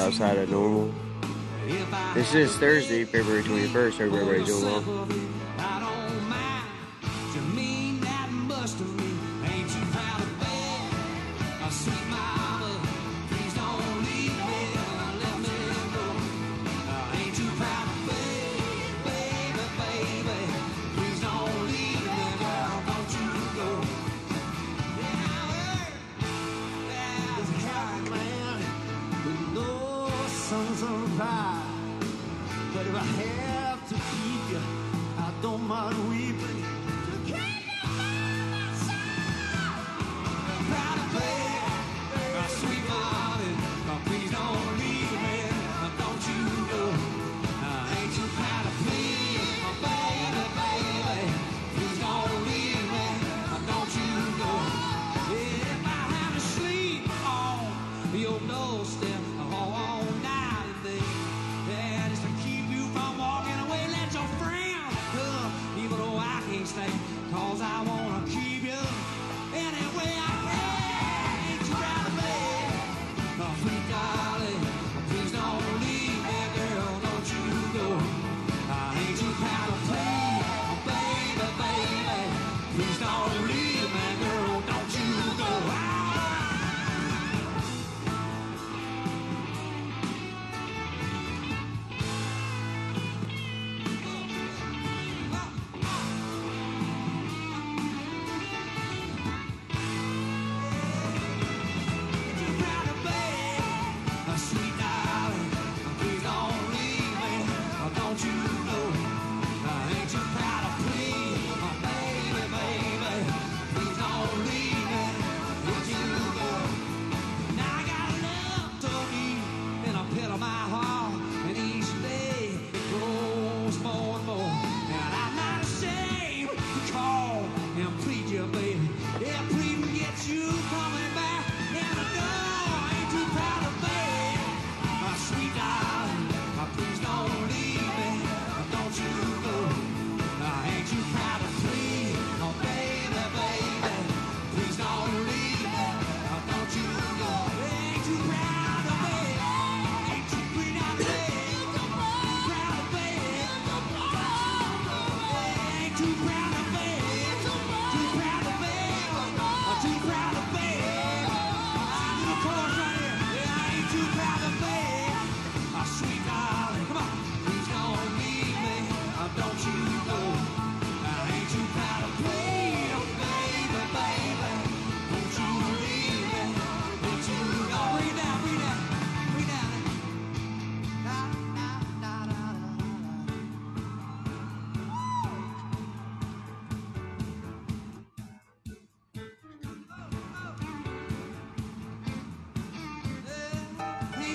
[0.00, 0.92] outside of normal.
[2.14, 3.92] This is Thursday, February 21st.
[3.92, 5.06] Hope everybody's doing well.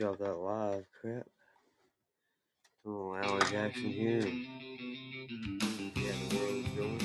[0.00, 1.26] Know, off that live crap.
[2.84, 4.26] Oh, Alan Jackson here.
[5.94, 7.00] Yeah, the world's going.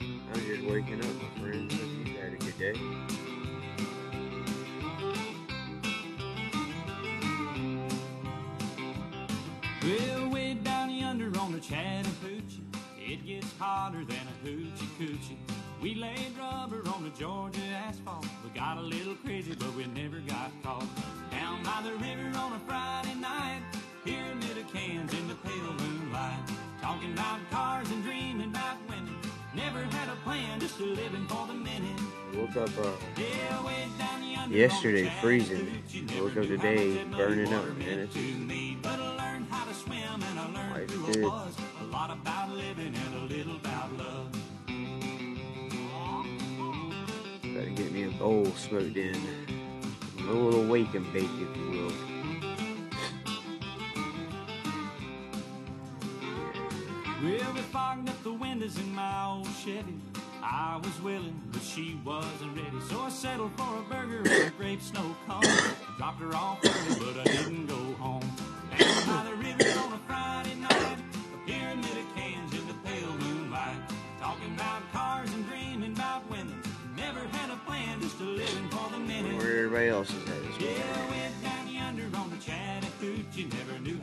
[0.00, 1.72] I'm just waking up, my friends.
[1.72, 2.74] Hope you had a good day.
[9.82, 12.64] Well, way down yonder on the Chattahoochee,
[12.98, 15.53] it gets hotter than a hoochie coochie.
[15.84, 18.24] We laid rubber on the Georgia asphalt.
[18.42, 20.86] We got a little crazy, but we never got caught.
[21.30, 23.60] Down by the river on a Friday night,
[24.02, 26.40] hearing little cans in the pale moonlight.
[26.80, 29.14] Talking about cars and dreaming about women.
[29.54, 32.00] Never had a plan, just a living for the minute.
[32.34, 35.82] Woke up uh, Yeah, way down yonder yesterday freezing.
[36.18, 37.98] Woke up today burning up, a man.
[37.98, 38.78] It's me.
[38.80, 38.98] But
[48.18, 49.16] bowl smoked in.
[50.18, 51.92] A little wake and bake, if you will.
[57.22, 59.94] Well, we fogged up the windows in my old Chevy.
[60.42, 62.80] I was willing, but she wasn't ready.
[62.88, 65.42] So I settled for a burger and a grape snow cone.
[65.96, 68.30] dropped her off early, but I didn't go home.
[68.78, 70.98] Down by the river on a Friday night,
[72.14, 73.76] cans in the pale moonlight.
[74.20, 74.82] Talking about
[78.24, 80.94] Where everybody else is at this Yeah, morning.
[80.94, 83.50] I went down yonder on the Chattahoochee.
[83.52, 84.00] Never knew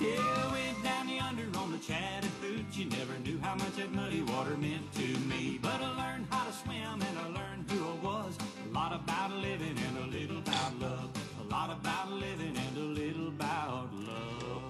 [0.00, 0.54] Yeah,
[0.84, 1.08] down
[1.56, 2.84] on the Chattahoochee.
[2.84, 5.58] Never knew how much that muddy water meant to me.
[5.60, 8.38] But I learned how to swim and I learned who I was.
[8.70, 11.10] A lot about living and a little about love.
[11.40, 14.62] A lot about living and a little about love.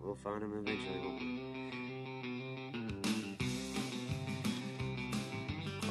[0.00, 1.40] We'll find them eventually.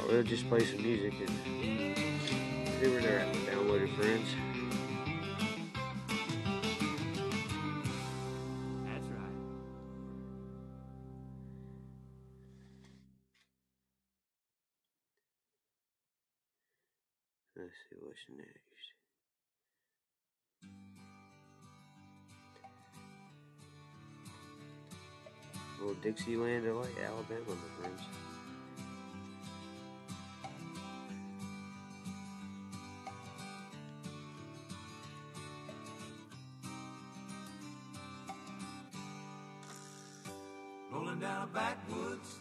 [0.08, 1.30] we'll just play some music and
[2.80, 3.34] see where they're at.
[3.34, 4.28] Downloaded friends.
[17.90, 18.60] See what's next.
[25.80, 28.02] Little Dixieland, Delight, Alabama, my friends.
[40.92, 42.40] Rolling down a backwoods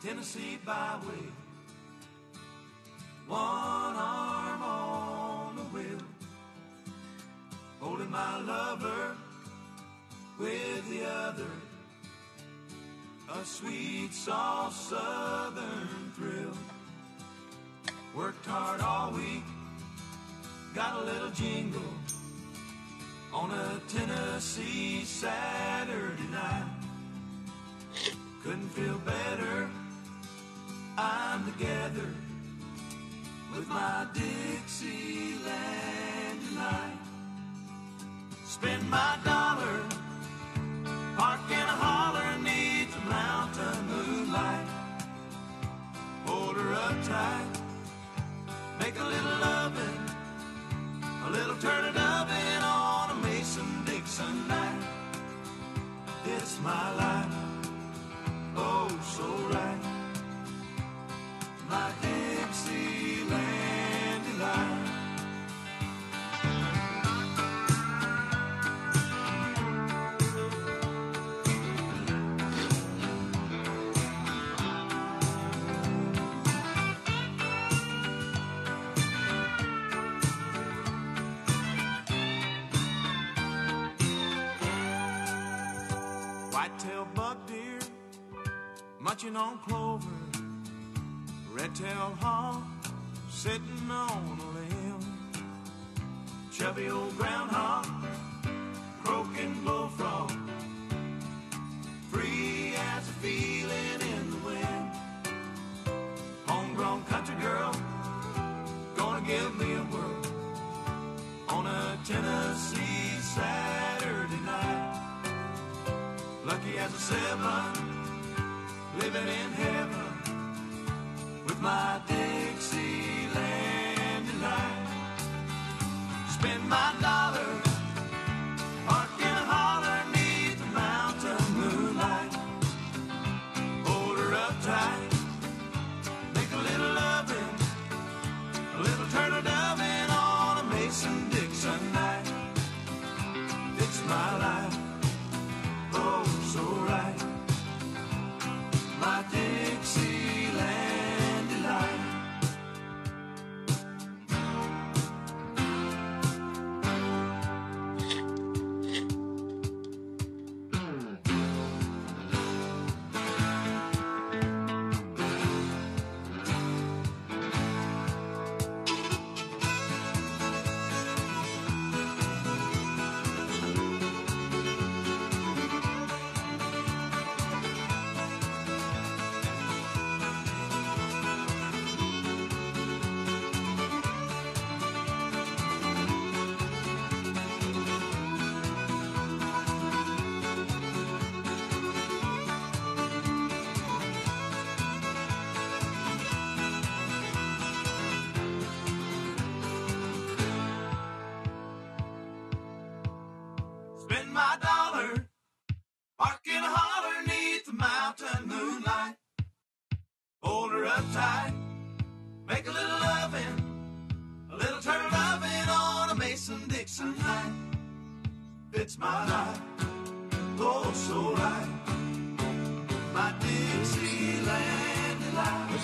[0.00, 1.32] Tennessee byway.
[3.26, 3.77] One
[8.18, 9.16] my lover
[10.40, 11.52] with the other.
[13.38, 16.56] A sweet, soft southern thrill.
[18.16, 19.44] Worked hard all week,
[20.74, 21.92] got a little jingle
[23.32, 26.72] on a Tennessee Saturday night.
[28.42, 29.68] Couldn't feel better.
[30.96, 32.10] I'm together
[33.52, 35.48] with my Dixieland
[36.48, 36.87] delight.
[38.60, 39.84] Spend my dollar,
[41.16, 44.66] park in a holler neath the mountain moonlight.
[46.26, 47.46] Hold her up tight,
[48.80, 50.00] make a little loving,
[51.26, 54.82] a little turn it oven on a Mason Dixon night.
[56.24, 57.34] It's my life
[58.56, 59.24] oh so
[59.54, 59.67] right.
[89.38, 90.06] On clover.
[91.52, 92.62] Red-tailed hawk
[93.30, 94.98] sitting on a limb.
[96.52, 97.37] Chubby old groundhog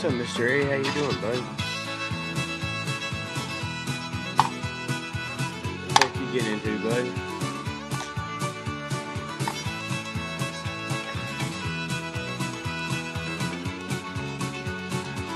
[0.05, 0.45] Up, Mr.
[0.51, 0.67] A?
[0.67, 1.39] How you doing, bud?
[5.97, 7.07] What you getting into, bud?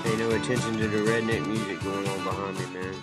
[0.04, 2.94] Pay no attention to the redneck music going on behind me, man.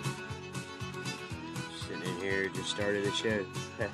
[1.80, 3.44] Sitting in here, just started the show.
[3.78, 3.92] That's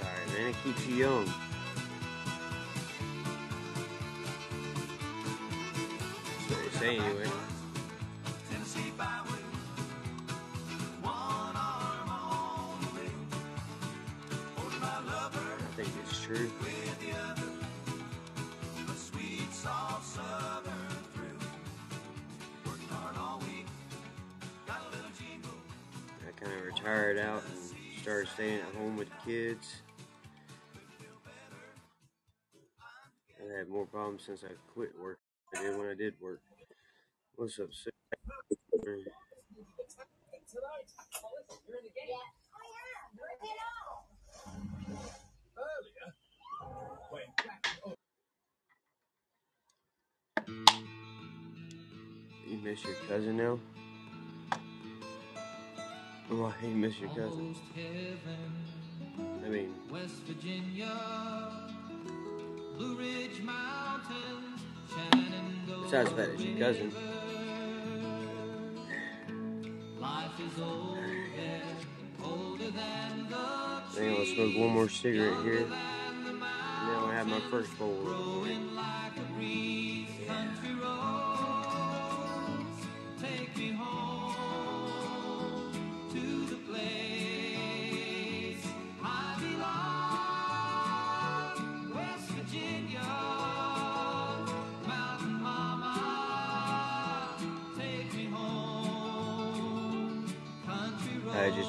[0.00, 0.48] alright, man.
[0.48, 1.47] It keeps you young.
[24.66, 25.50] Got a little jingle.
[26.26, 29.82] I kind of retired out and started staying at home with the kids.
[32.80, 35.18] I had more problems since I quit work
[35.52, 36.40] than when I did work.
[37.38, 37.90] What's up, sir?
[52.44, 53.60] You miss your cousin now?
[56.32, 57.54] Oh, you miss your cousin.
[59.44, 60.90] I mean, West Virginia,
[62.76, 65.82] Blue Ridge Mountains, Shenandoah.
[65.82, 66.92] besides that, it's your cousin.
[70.00, 71.62] Life is old there,
[72.24, 75.60] older than the Hang on, I'll smoke one more cigarette here.
[75.60, 78.38] And now I have my first bowl of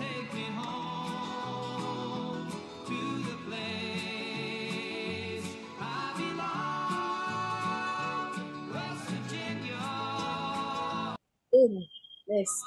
[0.00, 2.48] take me home
[2.86, 5.46] to the place
[5.80, 5.82] I
[6.18, 8.32] belong.
[8.72, 9.84] West Virginia.
[11.52, 11.86] in
[12.28, 12.64] list.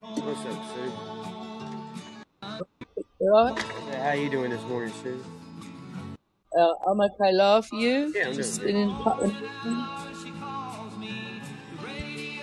[0.00, 0.92] What's up, Sue?
[3.20, 3.64] You alright?
[3.92, 5.22] I How you doing this morning, Sue?
[6.58, 7.68] Uh, I'm okay, love.
[7.72, 8.12] You?
[8.14, 9.99] Yeah, I'm Just doing in Putnam.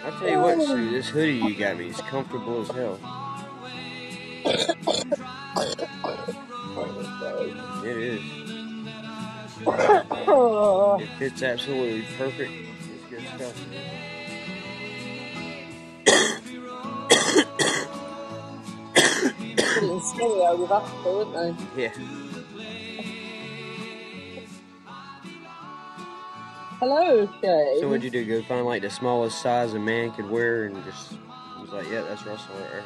[0.08, 0.90] I'll tell you what, Sue.
[0.90, 2.98] This hoodie you got me is comfortable as hell.
[7.84, 8.22] It is.
[11.02, 12.52] It fits absolutely perfect.
[12.52, 13.54] It's good stuff.
[19.58, 21.84] put it in stereo with us, wouldn't they?
[21.84, 22.27] Yeah.
[26.80, 27.78] Hello, Shay.
[27.80, 28.24] So what'd you do?
[28.24, 31.14] Go find like the smallest size a man could wear and just
[31.56, 32.84] I was like, yeah, that's Russell right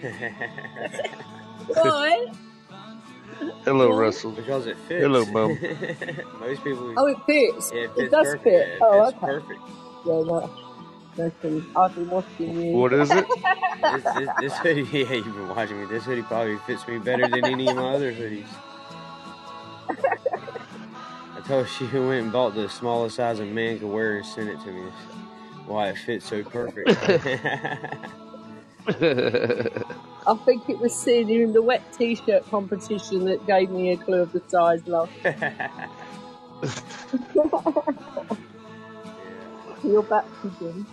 [0.00, 0.18] there.
[3.64, 4.32] Hello, Russell.
[4.32, 5.02] because it fits.
[5.02, 5.58] Hello, Mum.
[6.40, 6.94] Most people.
[6.96, 7.70] Oh, it fits.
[7.74, 8.44] yeah, it it does perfect.
[8.44, 8.68] fit.
[8.68, 9.26] Yeah, it oh, fits okay.
[9.26, 9.60] perfect.
[10.06, 10.50] Yeah, no.
[11.16, 12.72] Listen, I've been watching you.
[12.76, 13.26] What is it?
[13.78, 15.86] This, this, this hoodie, yeah, you've been watching me.
[15.86, 18.48] This hoodie probably fits me better than any of my other hoodies.
[21.50, 24.60] I she went and bought the smallest size a man could wear and sent it
[24.60, 24.90] to me.
[25.66, 26.88] Why it fits so perfect.
[30.26, 33.96] I think it was seeing you in the wet t-shirt competition that gave me a
[33.96, 35.10] clue of the size, love.
[39.84, 40.86] Your baptism.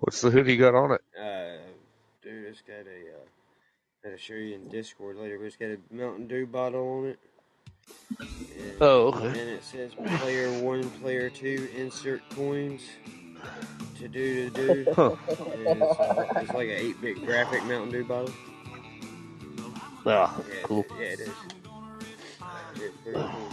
[0.00, 1.00] What's the hoodie got on it?
[1.18, 1.58] Uh,
[2.22, 3.14] dude, it's got a.
[3.14, 7.06] Uh, I'll show you in Discord later, but it's got a Mountain Dew bottle on
[7.10, 7.18] it.
[8.20, 9.26] And, Oh, okay.
[9.26, 12.82] And it says player one, player two, insert coins
[13.98, 14.92] to do to do.
[14.94, 15.14] Huh.
[15.52, 18.32] And it's, uh, it's like an 8 bit graphic Mountain Dew bottle.
[20.06, 20.84] Ah, Yeah, it- cool.
[20.98, 21.28] yeah, it is.
[22.76, 23.48] It's pretty cool.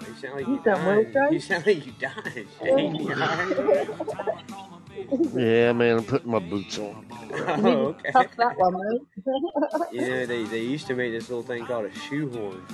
[0.00, 1.32] They sound like You you sound well, dying.
[1.32, 2.94] You sound like you dying, Shane.
[2.96, 3.88] You alright?
[5.34, 7.06] Yeah, man, I'm putting my boots on.
[7.30, 8.14] You Oh, okay.
[8.14, 9.02] tough that one, mate.
[9.90, 12.66] You know, they, they used to make this little thing called a shoehorn.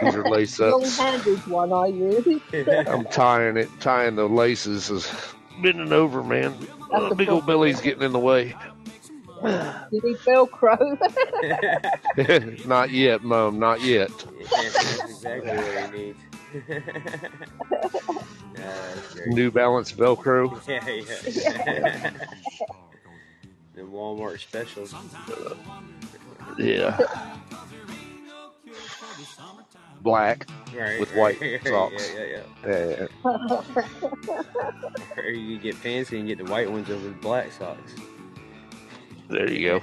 [0.00, 0.98] These are lace Long ups.
[0.98, 2.42] handled one, I use.
[2.86, 5.10] I'm tying it, tying the laces, is
[5.62, 6.56] bending over, man.
[6.90, 7.46] That's Uh, the big old problem.
[7.46, 8.54] belly's getting in the way.
[9.90, 10.78] You need Velcro.
[12.66, 14.10] not yet, Mom, not yet.
[14.90, 16.20] that's exactly what he needs.
[18.60, 18.96] Uh.
[19.26, 20.60] New Balance Velcro.
[20.68, 22.10] Yeah, yeah.
[23.74, 24.94] the Walmart specials.
[26.58, 26.98] Yeah.
[30.00, 30.46] Black.
[30.74, 31.00] Right.
[31.00, 32.10] With right, white right, socks.
[32.14, 33.06] Yeah, yeah, yeah.
[33.24, 33.62] Yeah.
[35.16, 37.94] Or you can get fancy and get the white ones over the black socks.
[39.28, 39.82] There you go.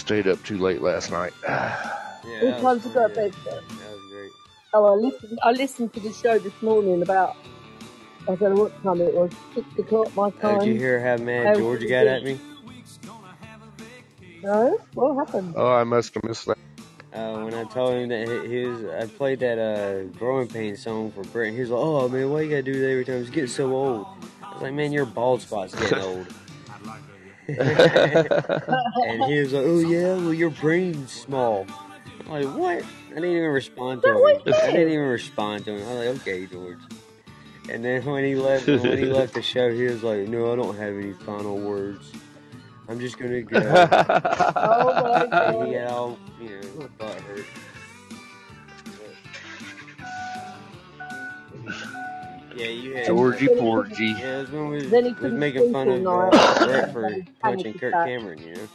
[0.00, 1.34] Stayed up too late last night.
[2.22, 3.34] Yeah, All that time to go to bed.
[3.34, 3.50] sir.
[3.50, 4.30] that was great.
[4.74, 5.38] Oh, I listened.
[5.42, 7.34] I listened to the show this morning about.
[8.28, 9.30] I don't know what time it was.
[9.54, 12.38] Six o'clock my Oh, did you hear how mad How Georgia got at me?
[14.42, 15.54] No, what happened?
[15.56, 16.58] Oh, I must have missed that.
[17.14, 20.76] Uh, when I told him that he, he was, I played that uh, growing pain
[20.76, 21.54] song for Brent.
[21.54, 23.16] He was like, "Oh man, why you gotta do that every time?
[23.16, 24.06] It's getting so old."
[24.42, 26.26] I was like, "Man, your bald spot's getting old."
[27.58, 31.66] And he was like, "Oh yeah, well your brain's small."
[32.20, 34.42] I'm like, "What?" I didn't even respond to him.
[34.46, 35.86] I didn't even respond to him.
[35.88, 36.78] I was like, "Okay, George."
[37.68, 40.56] And then when he left, when he left the show, he was like, "No, I
[40.56, 42.12] don't have any final words.
[42.88, 45.66] I'm just gonna go." Oh my And god!
[45.66, 47.20] he got all, you know, butt
[52.60, 53.06] yeah, you had.
[53.06, 54.06] Georgie Then Porgy.
[54.06, 57.16] Yeah, it was when we was, Then he was making fun of uh, Brett for
[57.40, 58.06] punching Kirk attack.
[58.06, 58.68] Cameron, you know.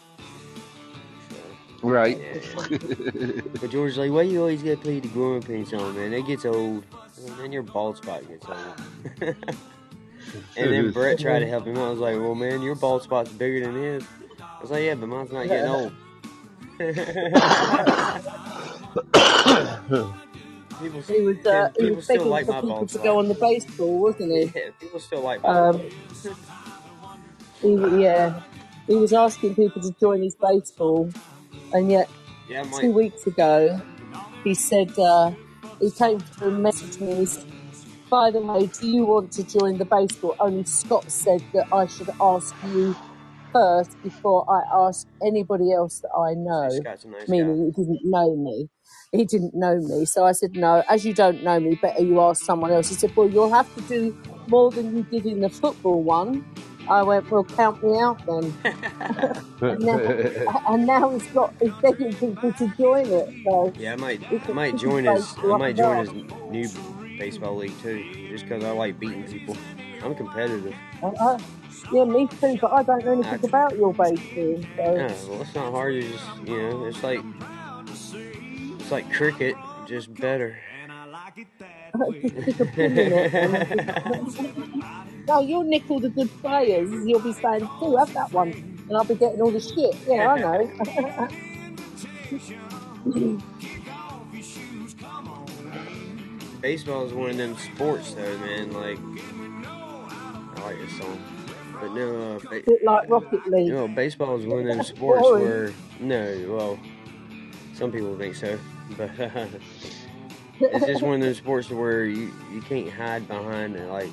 [1.82, 2.18] Right.
[2.44, 2.78] So, yeah,
[3.14, 3.42] yeah.
[3.62, 6.14] But George's like, why you always gotta play the growing pains song, man?
[6.14, 6.84] It gets old.
[7.28, 8.58] And then your bald spot gets old.
[10.58, 11.88] and then Brett tried to help him out.
[11.88, 14.04] I was like, well, man, your bald spot's bigger than his.
[14.42, 15.94] I was like, yeah, but mine's not getting old.
[20.80, 21.46] people, He was.
[21.46, 24.60] Uh, he was begging like for people to go on the baseball, wasn't he?
[24.60, 25.82] Yeah, people still like my Um,
[27.62, 28.40] he, yeah,
[28.88, 31.12] he was asking people to join his baseball,
[31.74, 32.10] and yet
[32.50, 33.82] Yeah, I two weeks ago
[34.44, 35.32] he said uh,
[35.82, 37.12] he came to message me.
[37.12, 37.44] And he said,
[38.10, 40.36] By the way, do you want to join the baseball?
[40.40, 42.96] Only Scott said that I should ask you
[43.52, 46.70] first before I ask anybody else that I know.
[46.70, 47.26] Scott's a guy.
[47.28, 48.70] Meaning he didn't know me.
[49.12, 50.84] He didn't know me, so I said no.
[50.90, 52.90] As you don't know me, better you ask someone else.
[52.90, 54.16] He said, "Well, you'll have to do
[54.48, 56.44] more than you did in the football one."
[56.88, 58.54] I went, "Well, count me out then."
[59.62, 59.98] and, now,
[60.68, 63.34] and now he's got he's begging people to join it.
[63.46, 66.12] So Yeah, I might, I might join his, I might join his
[66.52, 66.68] new
[67.18, 69.58] baseball league too, just because I like beating people.
[70.04, 70.76] I'm competitive.
[71.02, 71.38] And I,
[71.92, 72.58] yeah, me too.
[72.62, 75.96] But I don't know I, anything about your baseball, so yeah, well, it's not hard.
[75.96, 77.22] You just, you know, it's like,
[78.86, 79.56] it's like cricket,
[79.88, 80.60] just better.
[82.22, 83.34] just stick a pin in it.
[83.34, 86.92] And no, you'll nick all the good players.
[87.04, 89.96] You'll be saying, "Do have that one," and I'll be getting all the shit.
[90.08, 90.70] Yeah, I know.
[96.62, 98.72] Baseball is one of them sports, though, man.
[98.72, 99.00] Like,
[99.66, 101.20] I like this song,
[101.82, 103.70] but no, uh, ba- bit like Rocket League.
[103.70, 106.80] no, baseball is one of them sports where no, well,
[107.74, 108.60] some people think so,
[108.98, 109.12] but
[110.60, 114.10] it's just one of those sports where you you can't hide behind uh, like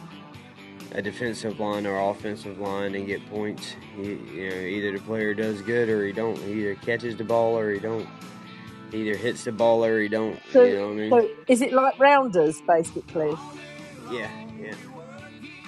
[0.92, 3.76] a defensive line or offensive line and get points.
[3.96, 6.36] You, you know, either the player does good or he don't.
[6.38, 8.08] He either catches the ball or he don't.
[8.90, 10.38] He either hits the ball or he don't.
[10.52, 11.10] So, You know what I mean?
[11.10, 13.40] so is it like rounders basically?
[14.10, 14.74] Yeah, yeah.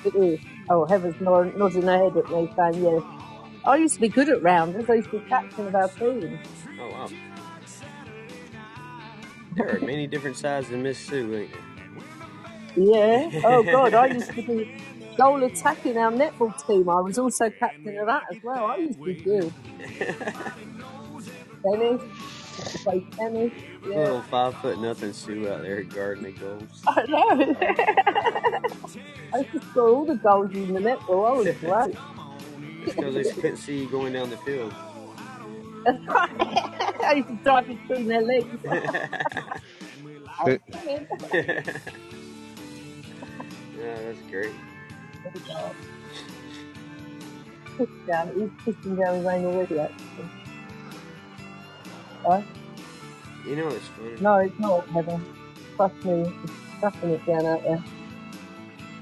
[0.04, 0.40] It is.
[0.68, 3.04] Oh, Heather's nod- nodding her head at me, saying yes.
[3.64, 4.90] I used to be good at rounders.
[4.90, 6.40] I used to be captain of our team.
[6.78, 7.08] Oh wow.
[9.56, 11.62] There are many different sides Miss Sue, ain't there?
[12.76, 13.30] Yeah.
[13.44, 14.70] Oh God, I used to be
[15.16, 16.88] goal attacking our netball team.
[16.88, 18.66] I was also captain of that as well.
[18.66, 19.52] I used to be good.
[21.64, 22.02] Tennis.
[22.58, 23.52] I used play tennis.
[23.86, 23.96] Yeah.
[23.96, 26.82] Little five foot nothing Sue out there guarding the goals.
[26.86, 27.56] I know.
[29.34, 31.28] I used to score all the goals in the netball.
[31.28, 31.96] I was great.
[32.84, 34.74] Just because they couldn't see you going down the field.
[35.86, 38.46] I used to drive between their legs.
[43.78, 44.52] Yeah, that's great.
[48.06, 48.28] down.
[48.34, 50.30] He's pissing down the rain already, actually.
[52.26, 52.44] Right?
[53.46, 54.20] You know it's funny.
[54.20, 55.20] No, it's not, Heather.
[55.76, 57.84] Trust me, it's stuffing it down out there.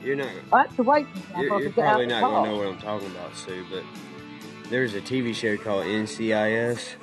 [0.02, 0.28] You're not.
[0.52, 2.30] I had to wait I You're, you're get out probably the not car.
[2.30, 3.64] gonna know what I'm talking about, Sue.
[3.70, 3.84] But
[4.72, 6.94] there's a TV show called NCIS,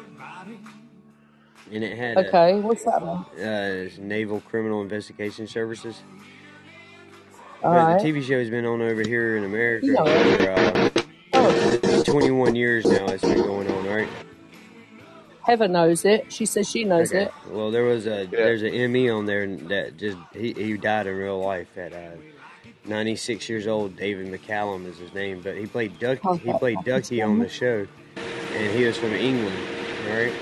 [1.71, 3.19] and it had a, Okay, what's that one?
[3.39, 6.01] uh, it's Naval Criminal Investigation Services.
[7.63, 8.01] All but right.
[8.01, 10.89] the TV show has been on over here in America You know for uh,
[11.33, 13.05] Oh, 21 years now.
[13.07, 14.07] It's been going on, right?
[15.43, 16.31] Heather knows it.
[16.33, 17.23] She says she knows Okay.
[17.25, 17.33] it.
[17.49, 18.27] Well, there was a Yeah.
[18.31, 22.17] there's an ME on there that just he, he died in real life at uh,
[22.89, 23.95] 96 years old.
[23.95, 26.21] David McCallum is his name, but he played Ducky.
[26.25, 27.87] Oh, he played Ducky on the show,
[28.53, 29.55] and he was from England,
[30.09, 30.33] right?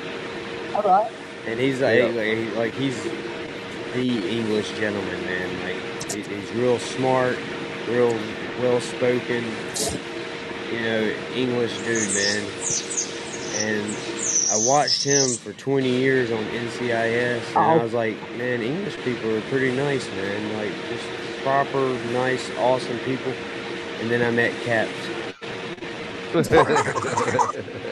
[0.74, 1.12] All right.
[1.46, 2.06] And he's like, Yeah.
[2.08, 3.02] like, like he's
[3.94, 5.50] the English gentleman, man.
[5.64, 7.38] Like he, he's real smart,
[7.90, 8.18] real
[8.62, 9.44] well spoken.
[10.72, 12.44] You know, English dude, man.
[13.60, 13.98] And
[14.52, 17.80] I watched him for 20 years on NCIS, and I Oh.
[17.84, 20.58] was like, man, English people are pretty nice, man.
[20.58, 21.06] Like just
[21.48, 23.32] proper, nice, awesome people.
[24.02, 24.92] And then I met Caps.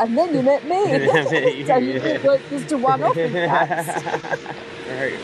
[0.00, 0.84] And then you met me.
[0.86, 1.98] Met you, so you yeah.
[1.98, 4.02] did work just to one off in cats.
[4.88, 5.18] right,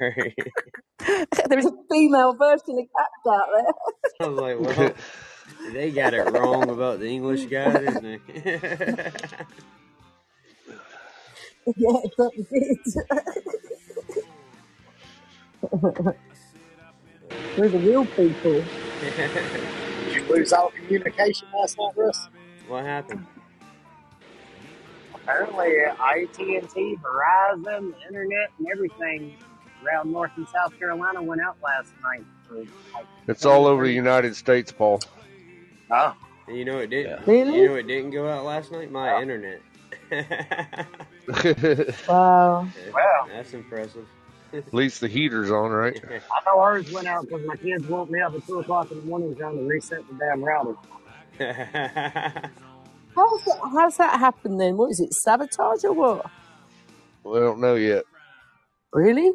[0.00, 0.34] right.
[1.48, 3.72] There's a female version of cats out there.
[4.20, 4.92] I was like, well,
[5.72, 8.18] they got it wrong about the English guy, didn't they?
[11.76, 12.78] yeah, certainly did.
[17.56, 18.64] We're the real people.
[19.00, 22.28] Did you lose all communication last night, Russ?
[22.68, 23.26] what happened?
[25.14, 29.36] Apparently, uh, AT&T, Verizon, the internet, and everything
[29.84, 32.24] around North and South Carolina went out last night.
[32.48, 32.56] For
[32.94, 35.00] like, it's all over the United States, Paul.
[35.90, 36.16] oh,
[36.48, 37.10] And you know it didn't.
[37.10, 37.22] Yeah.
[37.32, 37.56] Really?
[37.60, 38.90] You know it didn't go out last night.
[38.90, 39.22] My oh.
[39.22, 39.60] internet.
[42.08, 42.66] Wow.
[42.92, 43.26] Wow.
[43.28, 44.06] That's impressive.
[44.52, 45.98] At least the heater's on, right?
[46.10, 48.98] I know ours went out because my kids woke me up at 2 o'clock in
[48.98, 50.74] the morning trying to reset the damn router.
[53.16, 54.76] How's that, how's that happen then?
[54.76, 56.26] What is it, sabotage or what?
[57.24, 58.04] We don't know yet.
[58.92, 59.32] Really?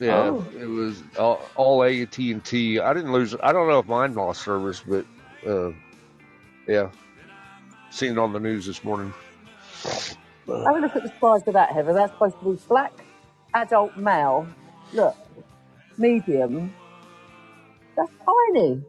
[0.00, 0.44] Yeah, Oh.
[0.58, 2.78] it was all, all AT and T.
[2.80, 3.34] I didn't lose.
[3.42, 5.06] I don't know if mine lost service, but
[5.46, 5.72] uh,
[6.68, 6.90] yeah,
[7.90, 9.12] seen it on the news this morning.
[10.46, 11.92] Have a look at the size of that, Heather.
[11.94, 12.92] That's supposed to be black,
[13.54, 14.46] adult male.
[14.92, 15.16] Look,
[15.98, 16.74] medium.
[17.96, 18.82] That's tiny.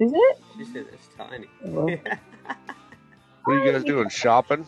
[0.00, 0.36] Is it?
[0.56, 1.46] she said it's tiny.
[1.64, 1.88] Well,
[3.44, 4.08] What are you guys doing?
[4.10, 4.66] Shopping?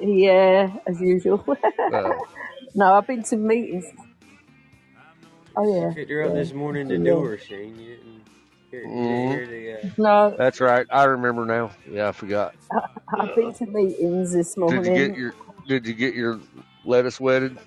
[0.00, 1.44] yeah, as usual.
[1.92, 2.10] Uh,
[2.74, 3.86] no, I've been to meetings.
[5.56, 5.92] Oh yeah.
[5.94, 7.04] Picked her up this morning to Yeah.
[7.04, 7.78] do her, Shane.
[7.78, 8.22] You didn't
[8.70, 9.72] hear, you hear the.
[9.74, 10.86] Uh, No, that's right.
[10.90, 11.70] I remember now.
[11.90, 12.54] Yeah, I forgot.
[13.18, 14.82] I've been to meetings this morning.
[14.82, 15.02] Did morning.
[15.02, 15.34] you get your
[15.66, 16.40] Did you get your
[16.88, 17.58] lettuce wetted?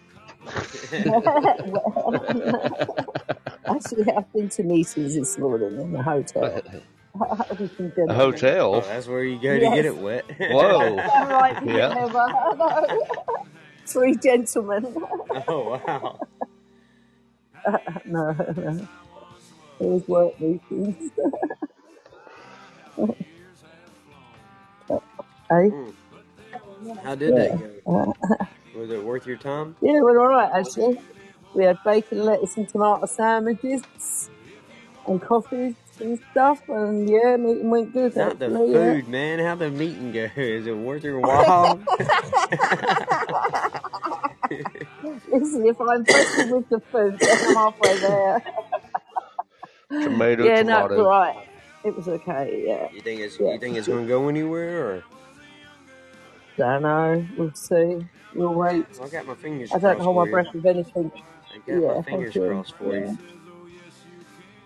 [3.65, 6.61] Actually, I've been to meetings this morning in the hotel.
[7.13, 8.05] With A gentlemen.
[8.09, 8.81] oh, hotel.
[8.81, 10.23] that's where you go to get it wet.
[10.39, 10.97] Whoa.
[10.97, 11.89] All right, Yeah.
[11.89, 12.97] Uh,
[13.85, 14.95] three gentlemen.
[15.47, 16.19] oh wow.
[18.05, 18.87] no, no.
[19.81, 21.11] It was work meetings.
[25.49, 25.69] hey?
[25.69, 25.89] Hmm.
[26.89, 26.95] Eh?
[27.03, 28.13] How did that go?
[28.75, 29.75] Was it worth your time?
[29.81, 30.99] Yeah, it went all right actually.
[31.53, 33.83] We had bacon, lettuce, and tomato sandwiches,
[35.07, 36.61] and coffees and stuff.
[36.69, 38.15] And yeah, meeting went good.
[38.15, 38.93] Not the actually, yeah.
[38.93, 39.39] food, man.
[39.39, 40.29] How the meeting go?
[40.37, 41.75] Is it worth your while?
[45.31, 48.43] Listen, if I'm impressed with the food, then I'm halfway there.
[49.89, 51.05] Tomato, yeah, no, tomato.
[51.09, 51.47] right.
[51.83, 52.63] It was okay.
[52.65, 53.53] Yeah, you think it's Yeah.
[53.53, 55.03] you think it's gonna go anywhere or?
[56.57, 57.25] don't know.
[57.37, 58.05] We'll see.
[58.35, 58.85] We'll wait.
[59.01, 60.43] I got my fingers I don't hold my for you.
[60.43, 61.11] breath with anything.
[61.53, 62.39] I got Yeah, my fingers you.
[62.39, 63.11] crossed for you.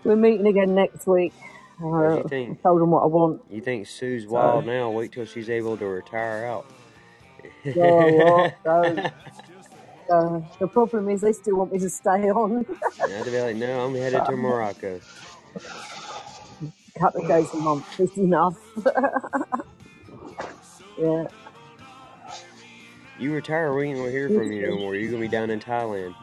[0.04, 1.34] We're meeting again next week.
[1.96, 2.58] What Uh, do you I think?
[2.62, 3.42] told them what I want.
[3.48, 4.90] You think Sue's wild now?
[4.90, 6.66] Wait till she's able to retire out.
[7.76, 9.04] Oh, well, so,
[10.14, 12.64] uh, the problem is they still want me to stay on.
[13.00, 15.00] I'd be like, no, I'm headed to Morocco.
[16.96, 18.56] a couple of days a month is enough.
[20.98, 21.24] yeah.
[23.18, 24.94] You retire, we ain't gonna hear from you no more.
[24.96, 26.14] You're gonna be down in Thailand.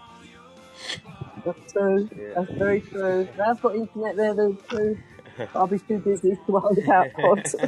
[1.46, 2.10] That's true.
[2.18, 2.36] Yeah.
[2.36, 3.30] That's very true.
[3.44, 4.98] I've got internet there though too.
[5.56, 7.56] I'll be too busy to worry about pods.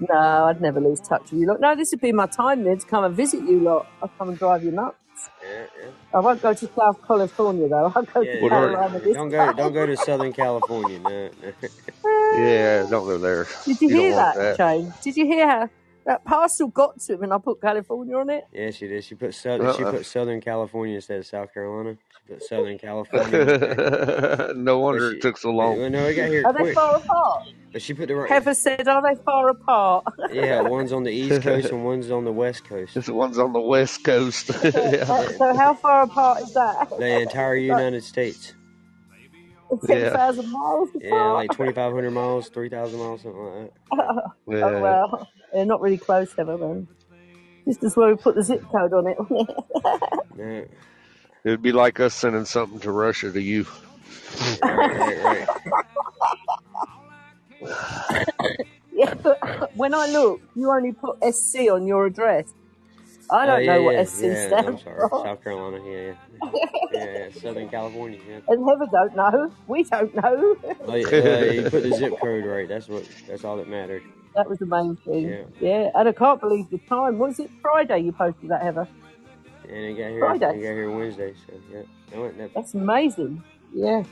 [0.00, 1.60] No, I'd never lose touch with you lot.
[1.60, 3.88] No, this would be my time then to come and visit you lot.
[4.02, 4.96] I'll come and drive you nuts.
[5.42, 5.90] Yeah, yeah.
[6.14, 7.92] I won't go to South California though.
[7.96, 9.52] I'll go Yeah, to Carolina Don't go.
[9.52, 11.00] Don't go to Southern California.
[12.04, 12.17] No.
[12.36, 13.46] Yeah, don't go there.
[13.64, 14.56] Did you, You hear that, that.
[14.56, 14.92] Shane?
[15.02, 15.68] Did you hear how
[16.04, 18.44] that parcel got to him and I put California on it?
[18.52, 19.04] Yeah, she did.
[19.04, 19.74] She put Southern.
[19.76, 19.92] She Uh-uh.
[19.92, 21.96] put Southern California instead of South Carolina.
[22.26, 24.52] She put Southern California.
[24.56, 25.78] no wonder she- it took so long.
[25.78, 26.74] well, no, it got here Are they quick.
[26.74, 27.48] far apart?
[27.70, 28.30] But she put the right.
[28.30, 32.24] Heather said, "Are they far apart?" Yeah, one's on the east coast and one's on
[32.24, 32.94] the west coast.
[32.94, 34.48] This one's on the west coast.
[34.64, 35.04] yeah.
[35.04, 36.88] so, so how far apart is that?
[36.98, 38.54] The entire United States.
[39.86, 41.04] Ten thousand miles apart.
[41.12, 43.72] Yeah, like 2,500 miles, 3,000 miles, something like that.
[44.62, 44.80] Oh Yeah.
[44.80, 46.58] well, they're not really close, Heather.
[46.58, 46.88] Then
[47.68, 49.18] just as well we put the zip code on it.
[50.34, 50.66] No,
[51.44, 53.66] It'd be like us sending something to Russia to you.
[54.62, 55.48] right, right.
[58.92, 59.38] yeah, but
[59.74, 62.52] when I look, you only put SC on your address.
[63.30, 65.08] I Oh, don't yeah, know what yeah, SC yeah, I'm stands sorry.
[65.08, 65.24] for.
[65.24, 66.50] South Carolina, yeah, yeah.
[66.92, 68.40] Yeah, yeah, Southern California, yeah.
[68.48, 69.52] And Heather don't know.
[69.66, 70.56] We don't know.
[70.86, 71.18] Like, uh,
[71.52, 72.68] you put the zip code right.
[72.68, 73.04] That's what.
[73.28, 74.02] That's all that mattered.
[74.34, 75.28] that was the main thing.
[75.28, 75.44] Yeah.
[75.60, 77.18] Yeah, and I can't believe the time.
[77.18, 78.88] Was it Friday you posted that, Heather?
[79.68, 80.20] And it got here.
[80.20, 80.46] Friday.
[80.46, 81.34] It got here Wednesday.
[81.46, 82.54] So yeah, that went that.
[82.54, 83.42] That's amazing.
[83.74, 84.02] Yeah,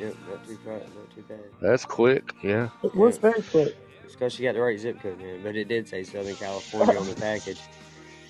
[0.00, 1.40] Yep, not too far, not too bad.
[1.60, 2.32] That's quick.
[2.42, 2.68] Yeah.
[2.82, 3.76] it was very quick.
[4.04, 5.40] It's because she got the right zip code, man.
[5.42, 7.60] But it did say Southern California on the package.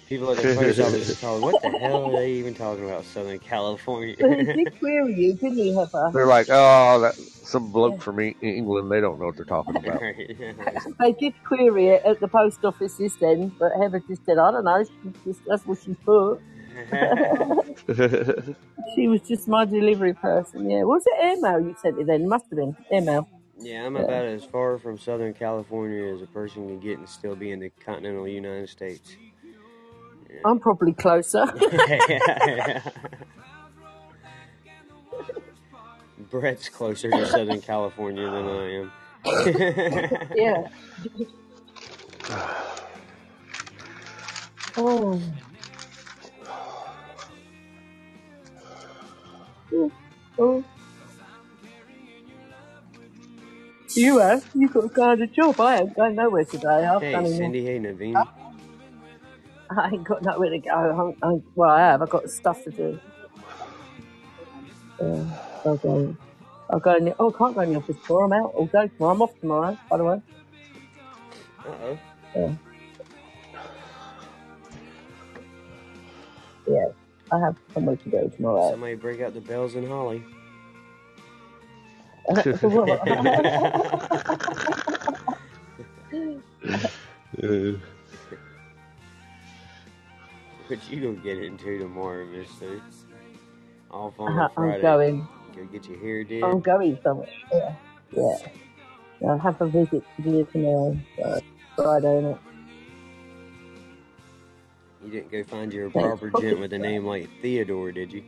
[0.08, 3.04] People at the post office are calling, what the hell are they even talking about
[3.06, 4.16] Southern California?
[4.20, 6.14] But did query you, didn't he, Heather?
[6.14, 8.90] They're like, oh, that some bloke from E- England.
[8.92, 10.04] They don't know what they're talking about.
[11.00, 14.50] They did query it at the post office this end, but Heather just said, I
[14.52, 14.84] don't know.
[15.26, 16.40] Just, that's what she put.
[18.94, 20.70] She was just my delivery person.
[20.70, 20.84] Yeah.
[20.84, 22.28] Was it email you sent me then?
[22.28, 23.28] Must have been email.
[23.58, 27.36] yeah, I'm about as far from Southern California as a person can get and still
[27.36, 29.16] be in the continental United States.
[30.44, 31.46] I'm probably closer.
[36.30, 38.92] Brett's closer to Southern California than I am.
[40.34, 40.62] yeah.
[44.76, 45.22] Oh.
[50.38, 50.64] Oh.
[53.94, 54.42] You have?
[54.54, 55.60] You got to go on a job.
[55.60, 56.86] I ain't going nowhere today.
[56.86, 57.24] I've Hey, done.
[57.24, 57.64] Cindy.
[57.64, 58.28] Hey, Naveen.
[59.76, 61.16] I ain't got nowhere to go.
[61.22, 62.02] I, I, well, I have.
[62.02, 63.00] I've got stuff to do.
[65.00, 65.24] Yeah,
[65.64, 66.16] I'll go.
[66.70, 68.26] I'll go in the, oh, I can't go in the office tomorrow.
[68.26, 69.14] I'm out all day tomorrow.
[69.14, 70.22] I'm off tomorrow, by the way.
[71.66, 71.98] Uh oh.
[72.36, 72.54] Yeah.
[76.66, 76.88] Yeah,
[77.32, 78.70] I have somewhere to go tomorrow.
[78.72, 80.22] Somebody break out the bells and holly.
[87.42, 87.72] Uh,
[90.68, 92.80] What you gonna get into tomorrow, Mister?
[93.90, 94.74] Off on Uh, Friday.
[94.76, 95.28] I'm going.
[95.56, 96.44] Go get your hair did.
[96.44, 97.26] I'm going somewhere.
[97.50, 97.74] Yeah.
[98.12, 98.36] Yeah.
[99.26, 100.96] I'll have a visit to do tomorrow.
[101.16, 101.40] So
[101.76, 102.38] Friday, innit?
[105.02, 108.22] You didn't go find your proper gent with a name like Theodore, did you?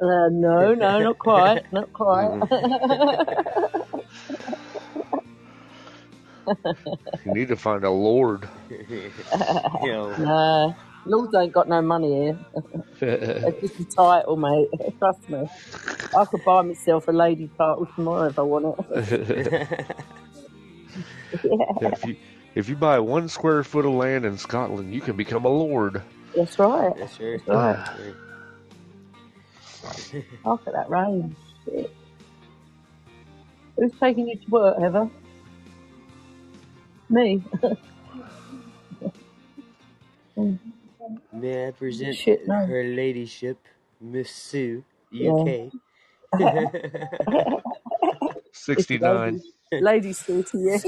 [0.00, 1.70] Uh, no, no, not quite.
[1.70, 2.48] Not quite.
[7.24, 8.48] you need to find a lord.
[9.80, 10.74] Hell, nah.
[11.06, 12.38] Lords ain't got no money here.
[13.00, 14.68] It's just a title, mate.
[14.98, 15.48] Trust me.
[16.16, 19.96] I could buy myself a lady title tomorrow if I want it.
[21.32, 22.16] if you
[22.54, 26.02] if you buy one square foot of land in Scotland, you can become a lord.
[26.34, 26.92] That's right.
[26.96, 27.40] that's right.
[27.46, 27.76] right.
[27.78, 27.96] Ah.
[30.44, 31.36] Look at that rain.
[31.64, 31.94] Shit.
[33.76, 35.08] Who's taking you to work, Heather?
[37.10, 37.42] Me.
[41.32, 42.68] May I present Shit, no.
[42.68, 43.58] her ladyship,
[44.00, 45.44] Miss Sue, Yeah.
[45.44, 45.72] UK.
[48.52, 49.42] Sixty nine.
[49.80, 50.78] Lady Scooty, yeah.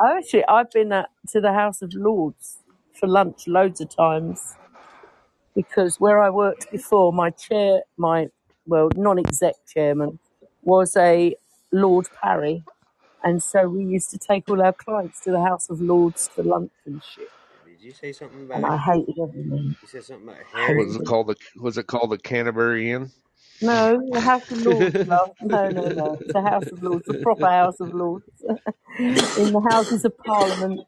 [0.00, 2.58] Oh, actually, I've been at, to the House of Lords
[2.98, 4.56] for lunch loads of times
[5.54, 8.28] because where I worked before, my chair, my
[8.66, 10.18] well, non-exec chairman,
[10.62, 11.36] was a
[11.72, 12.64] Lord Parry,
[13.24, 16.44] and so we used to take all our clients to the House of Lords for
[16.44, 17.30] lunch and shit.
[17.66, 19.76] Did you say something And I hated everything.
[19.82, 20.96] You said something about Was Harry?
[20.96, 23.10] it called the Was it called the Canterbury Inn?
[23.60, 25.30] No, the House of Lords, love.
[25.42, 26.14] No, no, no.
[26.14, 28.26] It's the House of Lords, the proper House of Lords.
[29.36, 30.82] In the Houses of Parliament.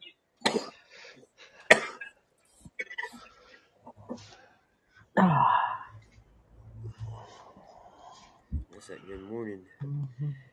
[8.77, 9.63] I said good morning.
[9.85, 10.44] Mm-hmm.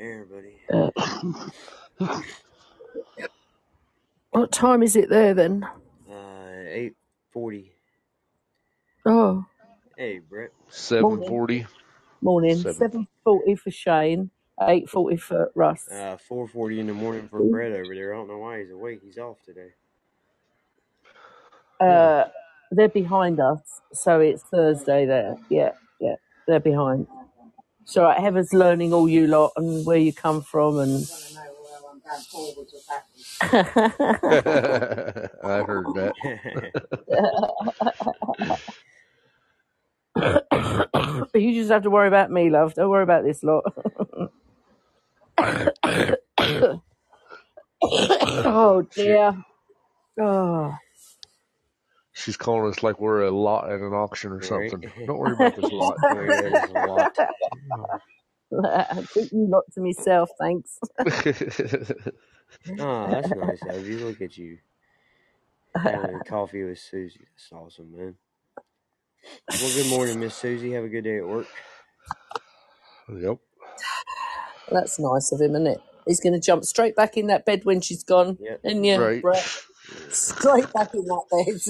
[0.00, 0.56] Air, buddy.
[0.72, 2.20] Uh,
[4.30, 5.66] what time is it there then?
[6.10, 6.94] Uh, eight
[7.32, 7.72] forty.
[9.06, 9.44] Oh,
[9.96, 10.50] Hey, Brett.
[10.68, 11.28] Seven morning.
[11.28, 11.66] forty.
[12.22, 12.56] Morning.
[12.56, 12.74] Seven.
[12.74, 14.30] Seven forty for Shane.
[14.62, 15.88] Eight forty for Russ.
[15.90, 18.14] Uh, four forty in the morning for Brett over there.
[18.14, 19.00] I don't know why he's awake.
[19.04, 19.70] He's off today.
[21.80, 22.24] Uh,
[22.70, 23.60] they're behind us,
[23.92, 25.36] so it's Thursday there.
[25.48, 27.06] Yeah, yeah, they're behind.
[27.84, 31.04] So right, Heather's learning all you lot and where you come from, and
[33.42, 33.48] I
[35.66, 36.14] heard that.
[41.32, 42.74] but you just have to worry about me, love.
[42.74, 43.64] Don't worry about this lot.
[47.82, 49.44] oh dear.
[50.20, 50.74] Oh.
[52.22, 54.70] She's calling us like we're a lot at an auction or right?
[54.70, 54.90] something.
[55.06, 55.96] Don't worry about this lot.
[56.04, 57.16] Oh, yeah, there's a lot.
[58.52, 60.78] You lot to myself, thanks.
[62.80, 63.98] Oh, that's nice of you.
[64.06, 64.58] Look at you
[65.76, 67.20] having coffee with Susie.
[67.32, 68.16] That's awesome, man.
[69.48, 70.72] Well, good morning, Miss Susie.
[70.72, 71.46] Have a good day at work.
[73.08, 73.38] yep.
[74.70, 75.80] That's nice of him, isn't it?
[76.08, 78.36] He's going to jump straight back in that bed when she's gone.
[78.40, 78.60] Yep.
[78.64, 79.22] And yeah, Right.
[79.22, 79.62] Brett,
[80.10, 81.60] straight back in that bed.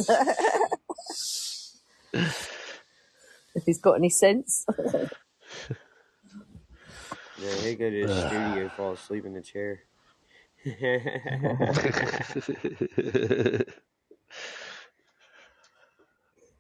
[3.57, 4.67] if he's got any sense.
[7.37, 9.83] Yeah, he'd go to his studio, fall asleep in the chair.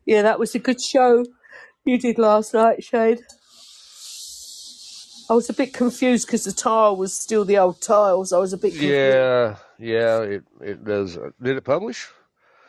[0.06, 1.24] Yeah, that was a good show
[1.84, 3.18] you did last night, Shane.
[5.30, 8.32] I was a bit confused because the tile was still the old tiles.
[8.34, 8.84] I was a bit confused.
[8.84, 10.22] yeah, yeah.
[10.22, 11.18] It it does.
[11.42, 12.08] Did it publish?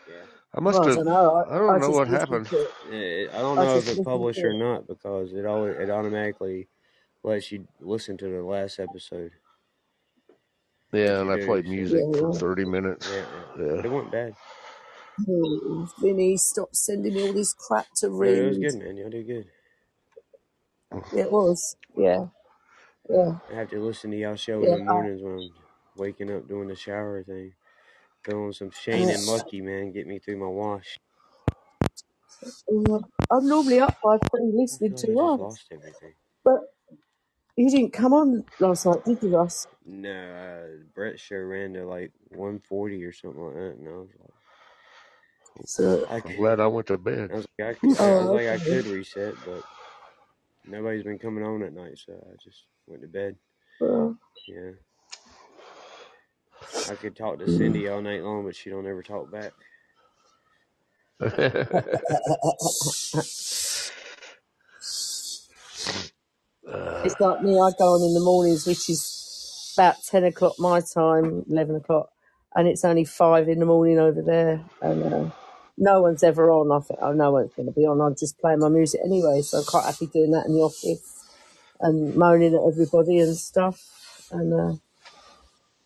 [0.08, 0.28] yeah.
[0.56, 0.96] I must Well, I have.
[0.96, 1.36] don't know.
[1.36, 2.48] I, I don't I know what happened.
[2.48, 2.72] to it.
[2.92, 5.90] Eh, I don't I know if it published to or not because it always it
[5.90, 6.70] automatically
[7.24, 9.32] lets you listen to the last episode
[10.94, 12.32] Yeah, and I played So music for Yeah.
[12.32, 13.08] thirty minutes.
[13.10, 13.66] yeah, yeah.
[13.66, 13.76] Yeah.
[13.76, 14.36] but it wasn't bad.
[15.26, 15.86] Hmm.
[16.02, 18.98] Vinny, stop sending me all this crap to No, it was good, man.
[18.98, 19.48] Y'all did good.
[21.16, 21.76] It was.
[21.98, 22.28] Yeah.
[23.12, 23.34] Yeah.
[23.52, 24.66] I have to listen to y'all show Yeah.
[24.66, 25.54] in the mornings when I'm
[25.96, 27.54] waking up doing the shower thing.
[28.26, 29.94] Throw on some Shane and Lucky, man.
[29.94, 31.00] Get me through my wash.
[32.70, 33.00] Uh,
[33.32, 35.40] I'm normally up by three I listening feel like I to just us.
[35.40, 36.14] lost everything.
[36.46, 36.62] But
[37.58, 39.68] you didn't come on last night, did you, Russ?
[39.86, 44.10] No, uh, Brett's show ran to like 140 or something like that, and I was
[44.20, 44.32] like,
[45.66, 46.98] So, I I'm glad I went to
[47.32, 47.34] I bed.
[47.36, 49.66] was like, I, could, I was oh, like, I could reset, but
[50.66, 53.36] nobody's been coming on at night, so I just went to bed.
[53.80, 54.18] Well,
[54.48, 54.72] Yeah,
[56.90, 59.54] I could talk to Cindy all night long, but she don't ever talk back.
[67.04, 70.82] it's like me, I go on in the mornings, which is about 10 o'clock my
[70.82, 72.10] time, 11 o'clock,
[72.56, 74.64] and it's only 5 in the morning over there.
[74.82, 75.32] And uh,
[75.78, 76.72] no one's ever on.
[76.72, 78.02] I think, oh, no one's going to be on.
[78.02, 81.21] I'm just playing my music anyway, so I'm quite happy doing that in the office
[81.82, 83.82] and moaning at everybody and stuff.
[84.32, 84.74] And uh,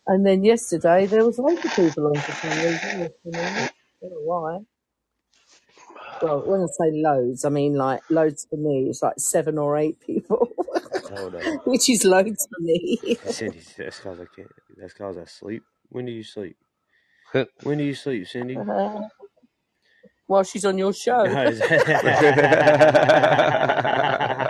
[0.06, 3.00] and then yesterday, there was loads of people on for some reason.
[3.00, 3.64] yesterday.
[3.64, 3.70] I
[4.02, 4.58] don't know why.
[6.22, 8.86] Well, when I say loads, I mean like loads for me.
[8.90, 10.48] It's like seven or eight people,
[11.10, 13.18] Hold on, which is loads for me.
[13.26, 13.62] Cindy.
[13.78, 14.50] That's cause I can't.
[14.76, 15.62] That's cause I sleep.
[15.90, 16.56] When do you sleep?
[17.62, 18.56] When do you sleep, Cindy?
[18.56, 19.00] Uh,
[20.26, 21.24] while she's on your show.
[21.24, 24.45] No, is that- yeah, yeah.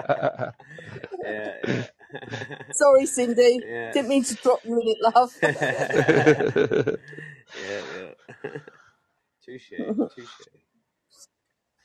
[2.72, 3.60] Sorry, Cindy.
[3.66, 3.92] Yeah.
[3.92, 5.32] Didn't mean to drop you in it, love.
[5.42, 6.96] yeah,
[8.44, 8.50] yeah.
[9.44, 9.72] touche,
[10.14, 10.28] touche.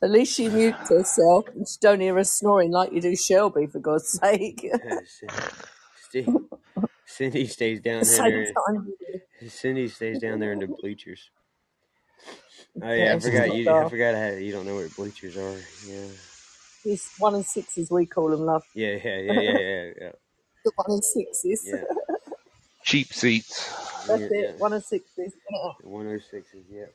[0.03, 3.67] At least she mutes herself and she don't hear her snoring like you do Shelby,
[3.67, 4.67] for God's sake.
[6.11, 6.34] Cindy,
[7.05, 8.53] Cindy stays down Same there.
[9.47, 11.29] Cindy stays down there in the bleachers.
[12.82, 13.69] Oh yeah, I forgot you.
[13.69, 15.55] I forgot how you don't know what bleachers are.
[15.88, 16.07] Yeah,
[16.86, 18.63] It's one and sixes, we call them, love.
[18.73, 20.11] yeah, yeah, yeah, yeah, yeah, yeah.
[20.64, 21.68] The one and sixes.
[21.68, 21.84] yeah.
[22.84, 24.05] Cheap seats.
[24.07, 25.34] That's yeah, it, one and sixes.
[25.49, 25.72] Yeah.
[25.84, 26.66] One oh sixes.
[26.72, 26.93] Yep.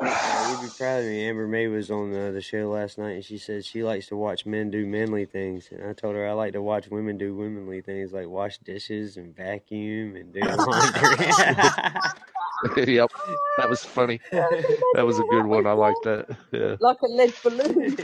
[0.00, 1.26] Uh, you'd be proud of me.
[1.26, 4.16] Amber May was on uh, the show last night, and she said she likes to
[4.16, 5.68] watch men do manly things.
[5.72, 9.16] And I told her I like to watch women do womanly things, like wash dishes
[9.16, 11.26] and vacuum and do laundry.
[12.76, 13.10] yep,
[13.58, 14.20] that was funny.
[14.32, 15.66] That was a good one.
[15.66, 16.36] I like that.
[16.52, 16.76] Yeah.
[16.80, 17.96] Like a lead balloon.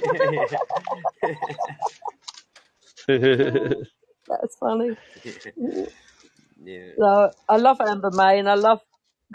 [4.28, 4.96] That's funny.
[6.62, 6.88] yeah.
[6.98, 8.80] No, I love Amber May and I love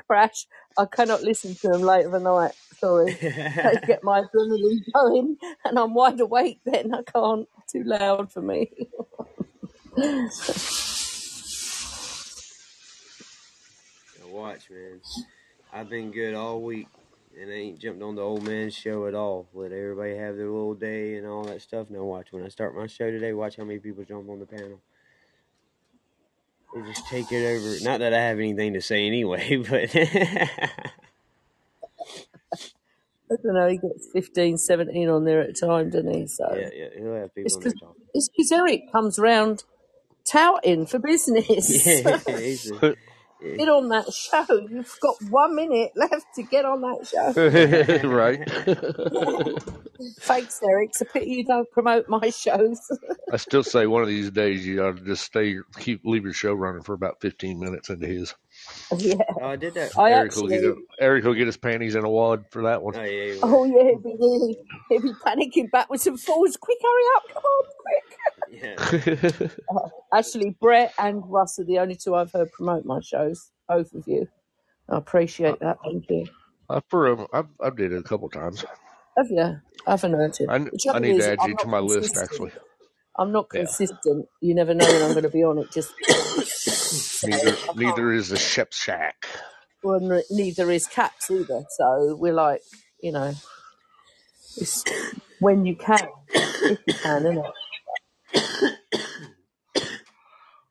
[0.07, 0.47] Crash.
[0.77, 2.53] I cannot listen to them late of the night.
[2.79, 3.13] Sorry.
[3.13, 6.93] They get my adrenaline going and I'm wide awake then.
[6.93, 8.71] I can't too loud for me.
[14.39, 15.01] Watch, man.
[15.71, 16.87] I've been good all week,
[17.39, 19.47] and I ain't jumped on the old man's show at all.
[19.53, 21.89] Let everybody have their little day and all that stuff.
[21.89, 23.33] Now watch when I start my show today.
[23.33, 24.79] Watch how many people jump on the panel.
[26.73, 27.83] They just take it over.
[27.83, 29.89] Not that I have anything to say anyway, but
[33.31, 36.27] I don't know, he gets 15, 17 on there at a time, doesn't he?
[36.27, 38.03] So yeah, yeah, he'll have it's people in there because talking.
[38.13, 39.63] it's 'cause Eric comes round
[40.25, 41.45] touting for business.
[41.85, 42.95] Yeah, he's a,
[43.41, 44.45] get on that show.
[44.69, 48.07] You've got one minute left to get on that show.
[48.09, 48.49] right.
[50.21, 50.89] Thanks, Eric.
[50.89, 52.79] It's a pity you don't promote my shows.
[53.31, 56.33] I still say one of these days you ought to just stay, keep leave your
[56.33, 58.33] show running for about fifteen minutes into his.
[58.97, 59.93] yeah, oh, I did that.
[59.97, 60.75] I Eric will get actually.
[60.99, 62.95] Eric will get his panties in a wad for that one.
[62.95, 64.57] Oh yeah, he Oh yeah, he'd be really,
[64.89, 66.57] he'd be panicking backwards and forwards.
[66.57, 67.23] Quick, hurry up!
[67.33, 68.17] Come on, quick!
[68.47, 68.79] Yeah,
[70.13, 73.51] Actually, Brett and Russ are the only two I've heard promote my shows.
[73.67, 74.27] Both of you.
[74.89, 75.77] I appreciate that.
[75.83, 76.27] Thank you.
[76.69, 78.65] I for um, I I did it a couple times.
[79.17, 79.57] Have you?
[79.87, 80.49] I haven't heard it.
[80.49, 82.17] I, The I trouble need is, to add I'm you to not my list consistent.
[82.17, 82.51] actually.
[83.17, 83.67] I'm not Yeah.
[83.67, 84.27] consistent.
[84.41, 85.71] You never know when I'm going to be on it.
[85.73, 86.41] Just so
[87.23, 89.27] Neither neither is the ship Shack.
[89.83, 91.63] Well, neither is Caps either.
[91.77, 92.61] So we're like,
[93.01, 93.33] you know,
[94.57, 94.83] it's
[95.39, 97.51] when you can, if you can, isn't it?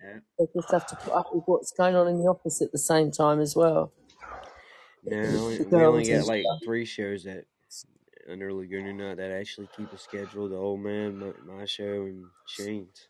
[0.03, 0.19] yeah.
[0.39, 2.79] They just have to put up with what's going on in the office at the
[2.79, 3.93] same time as well.
[5.05, 6.61] No, we we only got like stuff.
[6.65, 7.45] three shows that
[8.31, 10.49] under Laguna Nut that actually keep a schedule.
[10.49, 13.09] The old man, my, my show, and Shane's.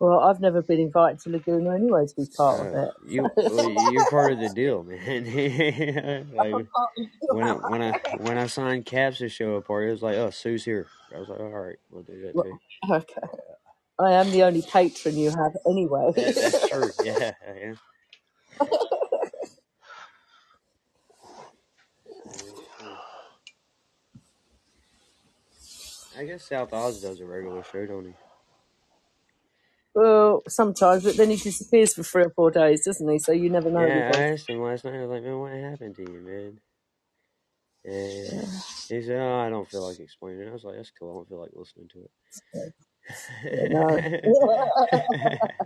[0.00, 2.94] Well, I've never been invited to Laguna anyway to be part of Uh, it.
[3.06, 6.28] you, well, you're part of the deal, man.
[6.34, 6.66] like
[7.30, 10.16] when I when I when I signed Caps to show up party, it was like,
[10.16, 10.88] oh, Sue's here.
[11.14, 12.60] I was like, all right, we'll do that too.
[12.90, 13.20] okay.
[13.98, 16.12] I am the only patron you have anyway.
[16.16, 16.92] That, that's true.
[17.00, 17.74] Yeah, yeah.
[26.18, 28.14] I guess South Oz does a regular show, don't he?
[29.96, 33.20] Well, sometimes, but then he disappears for three or four days, doesn't he?
[33.20, 34.94] So you never know Yeah, I asked him last night.
[34.96, 36.60] I was like, man, what happened to you, man?
[37.84, 38.60] And Yeah.
[38.88, 40.50] he said, oh, I don't feel like explaining it.
[40.50, 41.10] I was like, that's cool.
[41.10, 42.10] I don't feel like listening to it.
[43.70, 43.98] no.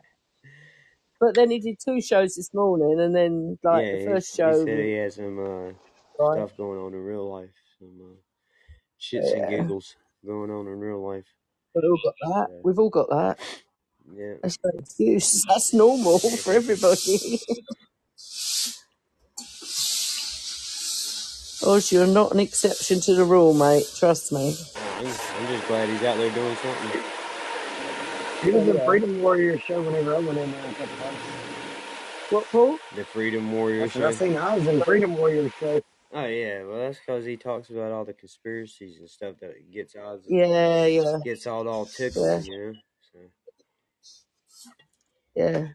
[1.20, 4.36] but then he did two shows this morning, and then like yeah, the first he
[4.36, 5.72] show he said he had some uh,
[6.18, 6.40] right.
[6.40, 8.14] stuff going on in real life, some uh,
[9.00, 11.26] shits and Yeah, giggles going on in real life.
[11.74, 12.46] we all got that.
[12.46, 13.38] So, We've all got that.
[14.14, 14.34] Yeah.
[14.42, 15.44] That's no excuse.
[15.48, 17.40] That's normal for everybody.
[21.66, 23.84] Oz, you're not an exception to the rule, mate.
[23.98, 24.56] Trust me.
[24.76, 26.92] Oh, I'm, I'm just glad he's out there doing something.
[28.42, 28.80] He was Oh a yeah.
[28.80, 31.20] Freedom Warrior show whenever I went in there a couple times.
[32.30, 32.78] What, Paul?
[32.92, 34.12] The Freedom Warrior I said, I show.
[34.12, 35.80] seen I was in Freedom Warrior show.
[36.12, 39.96] Oh yeah, well that's because he talks about all the conspiracies and stuff that gets
[39.96, 41.86] odds Yeah, yeah, gets all all
[42.16, 42.89] yeah, tickling, you know.
[45.40, 45.66] Yeah.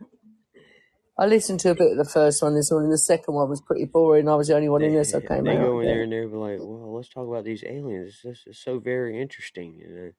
[1.17, 2.89] I listened to a bit of the first one this morning.
[2.91, 4.27] The second one was pretty boring.
[4.27, 5.85] I was the only one in there, so I they came they out go in
[5.87, 8.19] there and they're like, well, let's talk about these aliens.
[8.23, 10.11] This is so very interesting, and uh,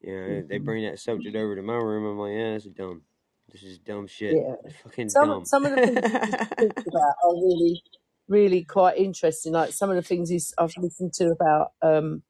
[0.00, 0.64] you know they Mhm.
[0.64, 2.06] bring that subject over to my room.
[2.06, 3.02] I'm like, yeah, this is dumb.
[3.50, 4.34] This is dumb shit.
[4.36, 4.54] Yeah.
[4.64, 5.44] It's fucking Some dumb.
[5.44, 5.98] some of the things
[6.60, 7.82] he about are really,
[8.28, 9.52] really quite interesting.
[9.54, 12.22] Like some of the things he's I've listened to about um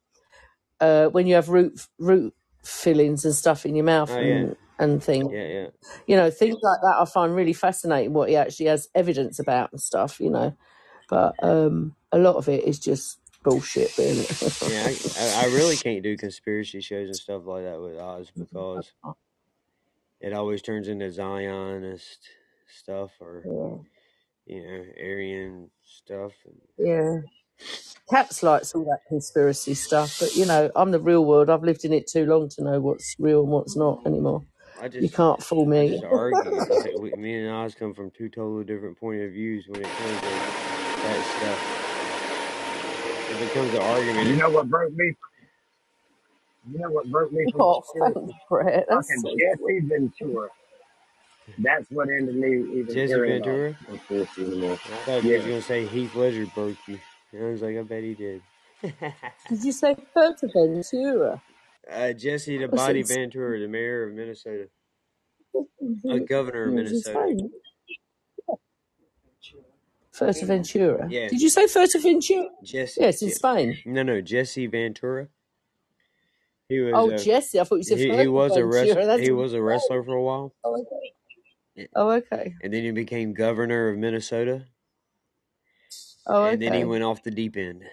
[0.79, 2.33] uh when you have root root
[2.63, 5.31] fillings and stuff in your mouth oh yeah, and things.
[5.31, 5.67] yeah, yeah.
[6.07, 9.71] You know, things like that I find really fascinating what he actually has evidence about
[9.71, 10.55] and stuff, you know.
[11.09, 14.25] But um a lot of it is just bullshit really.
[14.67, 18.91] Yeah, I, I really can't do conspiracy shows and stuff like that with Oz because
[20.19, 22.19] it always turns into Zionist
[22.67, 23.43] stuff or
[24.45, 26.33] you know Aryan stuff.
[26.77, 27.19] Yeah.
[28.09, 31.49] Cats likes all that conspiracy stuff, but you know, I'm the real world.
[31.49, 34.45] I've lived in it too long to know what's real and what's not anymore.
[34.79, 35.85] I You can't fool I me.
[35.85, 36.65] just argue.
[36.69, 39.95] Like, we, me and Oz come from two totally different point of views when it
[39.97, 40.43] comes to
[41.01, 41.61] that stuff.
[43.27, 44.29] It becomes an argument.
[44.29, 45.15] You know what broke me?
[46.71, 48.17] You know what broke me from Oh, conspiracy?
[48.17, 48.87] thanks, Brett.
[48.89, 50.49] That's Fucking so Jesse Ventura.
[51.59, 53.77] That's what ended me even Jesse hearing about Ventura.
[53.87, 54.79] conspiracy anymore.
[54.91, 55.47] I thought you was Yeah.
[55.47, 56.99] gonna say Heath Ledger broke you.
[57.33, 58.43] And I was like, I bet he did.
[59.49, 61.41] Did you say Fuerteventura?
[61.91, 64.67] Uh, Jesse the Body Ventura, the mayor of Minnesota,
[66.09, 67.37] a governor of Minnesota.
[70.13, 71.07] Fuerteventura.
[71.09, 72.47] Yeah, Did you say Fuerteventura?
[72.63, 72.99] Jesse.
[73.01, 73.77] Yes, in Je- Spain.
[73.85, 75.27] no, no, Jesse Ventura.
[76.67, 77.59] He was Oh, a Jesse.
[77.59, 79.05] I thought you said he, he was a wrestler.
[79.05, 80.53] That's He was a wrestler for a while.
[80.63, 81.89] Oh, okay.
[81.95, 82.53] Oh, okay.
[82.61, 84.65] and then he became governor of Minnesota,
[86.27, 87.83] Oh, and then he went off the deep end.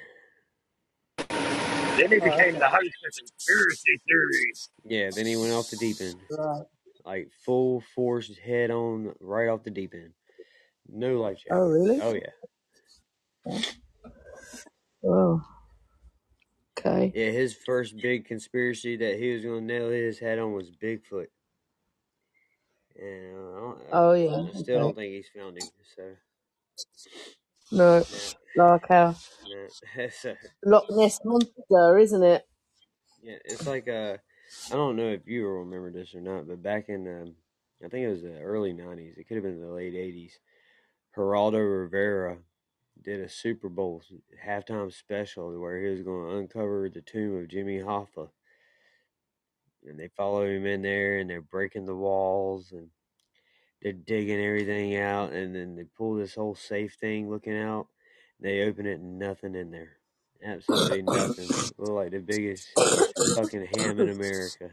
[1.96, 4.68] Then he became the host of Conspiracy Theories.
[4.84, 6.64] Yeah, then he went off the deep end, Right.
[7.04, 10.12] like full force, head on, right off the deep end.
[10.88, 11.52] No life jacket.
[11.54, 12.00] Oh, really?
[12.00, 13.60] Oh yeah,
[15.04, 15.42] Oh.
[16.78, 17.12] Okay.
[17.14, 17.30] yeah.
[17.30, 21.26] His first big conspiracy that he was gonna nail his head on was Bigfoot,
[22.96, 24.46] and uh, I, don't, Oh, yeah.
[24.54, 25.68] I still don't think he's found him.
[25.96, 26.02] So
[27.72, 28.04] No, nah,
[28.56, 29.14] like how
[30.10, 30.34] so,
[30.64, 32.46] Loch Ness monster, isn't it?
[33.22, 34.16] yeah, it's like uh,
[34.72, 37.34] I don't know if you remember this or not, but back in um,
[37.84, 39.18] I think it was the early '90s.
[39.18, 40.32] It could have been the late '80s.
[41.16, 42.38] Geraldo Rivera
[43.02, 44.02] did a Super Bowl
[44.44, 48.28] halftime special where he was going to uncover the tomb of Jimmy Hoffa.
[49.84, 52.88] And they follow him in there and they're breaking the walls and
[53.80, 55.32] they're digging everything out.
[55.32, 57.86] And then they pull this whole safe thing looking out.
[58.40, 59.92] They open it and nothing in there.
[60.44, 61.48] Absolutely nothing.
[61.78, 62.68] Look like the biggest
[63.34, 64.70] fucking ham in America.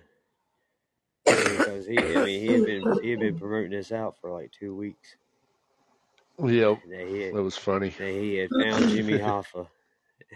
[1.26, 4.51] Because he, I mean, he had been he had been promoting this out for like
[4.51, 5.16] two weeks.
[6.43, 7.89] Yep, That had that was funny.
[7.89, 9.68] he had found Jimmy Hoffa,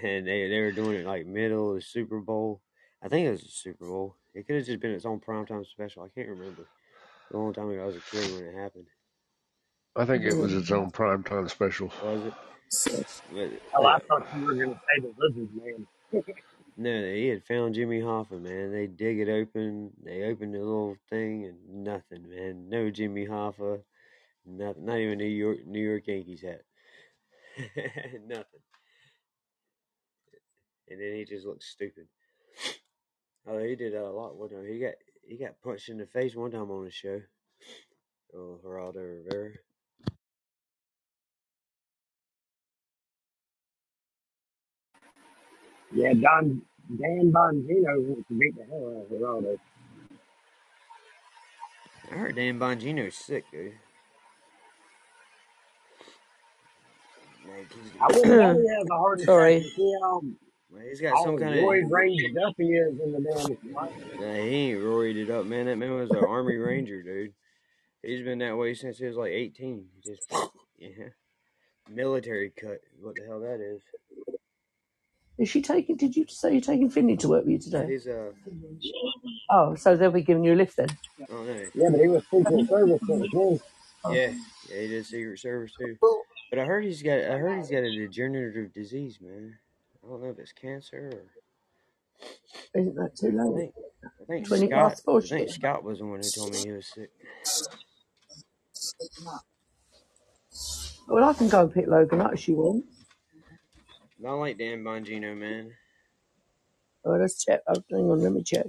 [0.02, 2.62] and they they were doing it like middle of the Super Bowl.
[3.04, 4.16] I think it was the Super Bowl.
[4.34, 6.04] It could have just been its own primetime special.
[6.04, 6.64] I can't remember.
[7.34, 8.86] A long time ago, I was a kid when it happened.
[9.96, 11.92] I think it was its own primetime special.
[12.04, 12.34] Was it?
[13.32, 15.88] But, Oh, I uh, thought you were going to say the Lizard Man.
[16.78, 18.72] no, he had found Jimmy Hoffa, man.
[18.72, 19.92] They dig it open.
[20.04, 22.70] They open the little thing, and nothing, man.
[22.70, 23.82] No Jimmy Hoffa.
[24.46, 24.86] Nothing.
[24.86, 26.62] Not even New York New York Yankees hat.
[28.28, 28.62] nothing.
[30.90, 32.08] And then he just looked stupid.
[33.48, 34.66] Oh, he did that a lot one time.
[34.68, 34.94] He got
[35.28, 37.22] he got punched in the face one time on the show.
[38.36, 39.52] Oh, Geraldo Rivera.
[45.94, 49.58] Yeah, Don Dan Bongino wants to beat the hell out of Geraldo.
[52.12, 53.74] I heard Dan Bongino's sick, dude.
[57.48, 59.60] Like he's, I wouldn't know he has a heart attack Sorry.
[59.62, 60.22] to see how,
[60.70, 61.92] well, he's got how some kind Roy of.
[61.92, 63.92] ranged up he is in the damn fight.
[64.20, 65.66] Nah, he ain't roided it up, man.
[65.68, 67.34] That man was an Army Ranger, dude.
[68.04, 69.86] He's been that way since he was like 18.
[70.06, 70.22] Just
[70.78, 71.10] yeah,
[71.90, 72.80] military cut.
[73.00, 73.82] What the hell that is?
[75.38, 75.96] Is she taking?
[75.98, 77.86] Did you say you're taking Finley to work with you today?
[77.88, 78.32] He's uh
[79.50, 80.90] Oh, so they'll be giving you a lift then.
[81.30, 83.60] oh no, Yeah, but he was Secret Service at the time.
[84.16, 84.34] yeah,
[84.70, 85.96] yeah, he did Secret Service too.
[86.50, 89.58] But I heard he's got I heard he's got a degenerative disease, man.
[90.04, 93.72] I don't know if it's cancer or Isn't that too I late?
[93.74, 95.20] think I think Twenty Scott past four.
[95.20, 97.12] I think Scott was the one who told me he was sick.
[101.08, 102.86] Well, I can go and pick Logan up if you want.
[104.26, 105.74] I like Dan Bongino, man.
[107.06, 107.62] Oh, let's check.
[107.68, 108.66] Oh, hang on, let me check.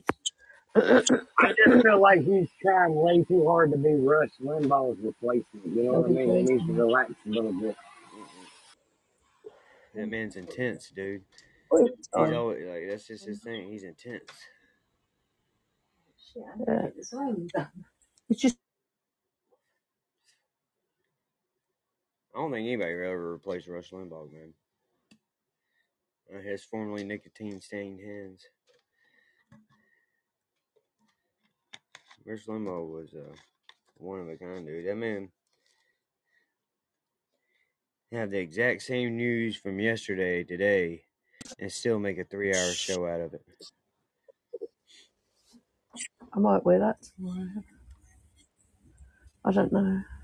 [0.77, 5.67] I just feel like he's trying way too hard to be Rush Limbaugh's replacement.
[5.67, 6.37] You know what I mean?
[6.37, 7.77] He needs to relax a little bit.
[9.95, 11.23] That man's intense, dude.
[11.73, 13.69] Wait, He's always like that's just his thing.
[13.69, 14.31] He's intense.
[16.37, 16.89] yeah.
[18.31, 18.57] It's just
[22.35, 24.53] I don't think anybody will ever replace Rush Limbaugh, man.
[26.35, 28.45] Uh, his formerly nicotine stained hands.
[32.27, 33.35] Rush Limbaugh was uh,
[33.97, 34.87] one of a kind, dude.
[34.87, 35.31] That man
[38.13, 41.05] have the exact same news from yesterday today
[41.59, 43.43] and still make a three hour show out of it.
[46.35, 47.49] I might wear that tomorrow.
[49.45, 50.03] I don't know.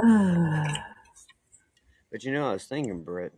[0.00, 0.97] Ah,
[2.10, 3.32] But you know, I was thinking, Brett,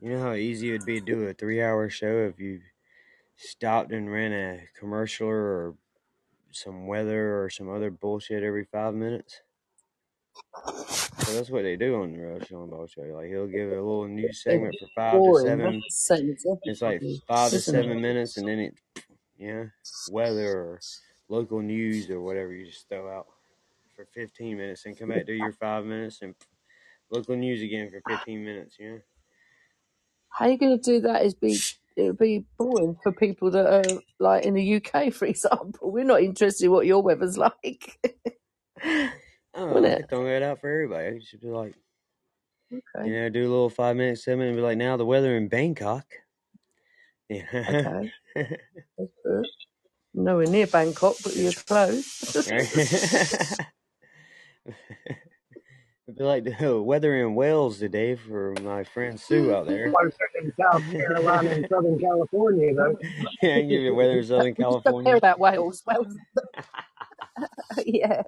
[0.00, 2.60] you know how easy it would be to do a three hour show if you
[3.36, 5.74] stopped and ran a commercial or
[6.52, 9.40] some weather or some other bullshit every five minutes?
[11.18, 13.02] So that's what they do on the Rush Limbaugh show.
[13.02, 15.80] Like he'll give a little news segment for five to seven.
[15.80, 18.74] That's the same as It's like five to seven minutes, and then it,
[19.38, 19.64] yeah,
[20.06, 20.80] weather or
[21.28, 23.26] local news or whatever you just throw out
[23.94, 26.34] for fifteen minutes, and come back do your five minutes and
[27.10, 28.76] local news again for fifteen minutes.
[28.78, 28.98] You know.
[30.30, 31.24] How you going to do that?
[31.24, 31.58] Is be
[31.96, 35.92] it'll be boring for people that are like in the UK, for example.
[35.92, 37.98] We're not interested in what your weather's like,
[38.82, 39.10] I
[39.54, 39.74] don't know.
[39.74, 40.08] wouldn't it?
[40.08, 41.16] throw that out for everybody.
[41.16, 41.74] It should be like,
[42.72, 43.08] Okay.
[43.08, 45.48] You know, do a little five minute segment and be like, now the weather in
[45.48, 46.06] Bangkok.
[47.28, 47.44] Yeah.
[47.52, 48.12] Okay.
[48.34, 49.46] That's good.
[50.14, 52.24] Nowhere near Bangkok, but you're close.
[56.06, 59.90] It'd be like the weather in Wales today for my friend Sue out there.
[59.90, 62.98] Closer than South Carolina and Southern California, though.
[63.42, 65.16] yeah, I can give you weather in Southern You don't care California.
[65.16, 65.82] about Wales.
[65.86, 66.14] Wales.
[67.86, 68.22] yeah.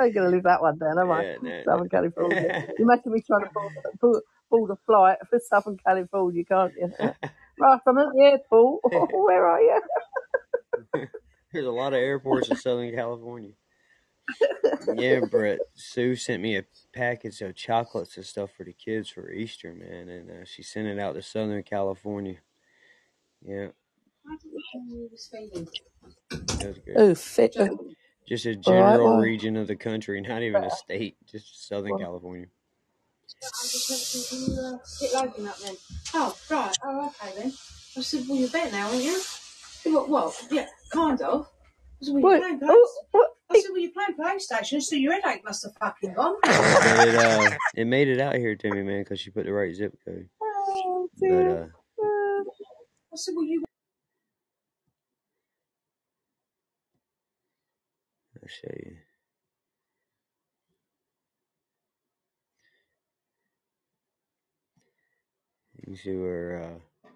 [0.00, 1.22] I'm going to leave that one down, am I?
[1.24, 2.68] Yeah, no, Southern California.
[2.76, 6.92] You imagine me trying to board, board, board a flight for Southern California, can't you?
[7.60, 8.80] right, I'm at the airport.
[9.12, 9.80] Where are you?
[11.52, 13.52] There's a lot of airports in Southern California.
[14.96, 15.60] Yeah, Brett.
[15.74, 20.08] Sue sent me a package of chocolates and stuff for the kids for Easter, man,
[20.08, 22.36] and uh, she sent it out to Southern California.
[23.46, 23.68] Yeah,
[26.30, 26.96] it was great.
[26.96, 27.56] Oh, fit.
[28.26, 31.68] Just a all right, general well, region of the country, not even a state, just
[31.68, 32.46] Southern well, California.
[35.00, 35.76] Hit Logan up then.
[36.14, 36.76] Oh, right.
[36.82, 37.52] Oh, okay then.
[37.96, 39.20] I said, well, you're better now, aren't you?
[39.82, 41.48] He went, well, yeah, kind of.
[42.04, 42.40] I said, well, you're what?
[42.42, 43.08] playing Oh, PlayStation.
[43.12, 43.30] what?
[43.50, 46.36] I said, well, you're playing PlayStation, so your headache must have fucking gone.
[46.44, 49.74] It uh, it made it out here to me, man, because she put the right
[49.74, 50.28] zip code.
[50.42, 51.66] Oh, But uh,
[52.02, 52.44] Uh,
[53.12, 53.64] I said, well, you
[58.42, 58.96] I'll show you.
[65.76, 67.10] You can see where uh,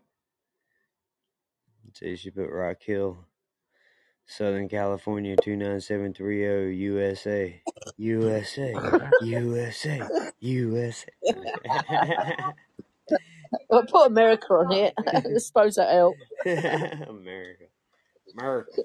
[1.88, 3.18] it says she put Rock Hill,
[4.30, 7.62] Southern California, two nine seven three oh, zero, USA,
[7.96, 8.74] USA,
[9.22, 10.02] USA,
[10.40, 11.08] USA.
[13.70, 14.92] well, put America on it.
[14.98, 16.20] I suppose that helps.
[16.46, 17.64] America,
[18.38, 18.82] America.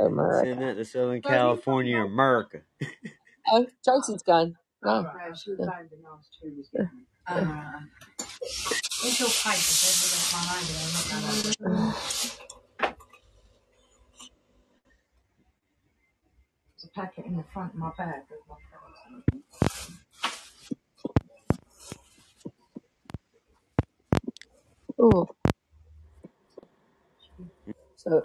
[0.00, 0.38] America.
[0.40, 0.60] Send America.
[0.60, 2.62] that to Southern California, America.
[3.48, 4.56] Oh, Josie's gone.
[4.84, 5.02] Oh, oh.
[5.02, 5.08] No.
[5.28, 5.66] no, she was Yeah.
[5.66, 7.06] going to last two was getting it.
[7.28, 7.34] Oh.
[7.36, 7.80] Uh,
[9.04, 9.54] where's your paper?
[9.54, 10.82] There's my name there.
[10.82, 12.46] I'm not going over it.
[16.96, 18.96] There's a packet in the front of my bag with my cards.
[25.00, 25.28] Oh,
[27.96, 28.22] so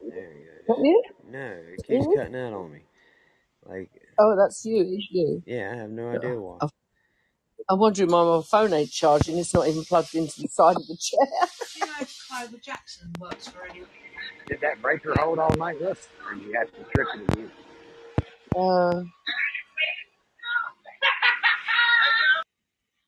[0.08, 0.84] There you Not go.
[0.84, 1.02] you?
[1.24, 2.08] No, it keeps You?
[2.08, 2.80] cutting out on me.
[3.66, 4.82] Like, Oh, that's you.
[4.82, 5.44] It's you.
[5.46, 6.60] yeah, I have no idea why.
[7.68, 9.38] I- I'm wondering why my phone ain't charging.
[9.38, 11.48] It's not even plugged into the side of the chair.
[11.74, 13.88] Do you know if Clover Jackson works for anyone?
[14.48, 16.08] Did that breaker hold all night, Russ?
[16.26, 17.50] Or did you have to trip it again?
[18.56, 19.02] Uh,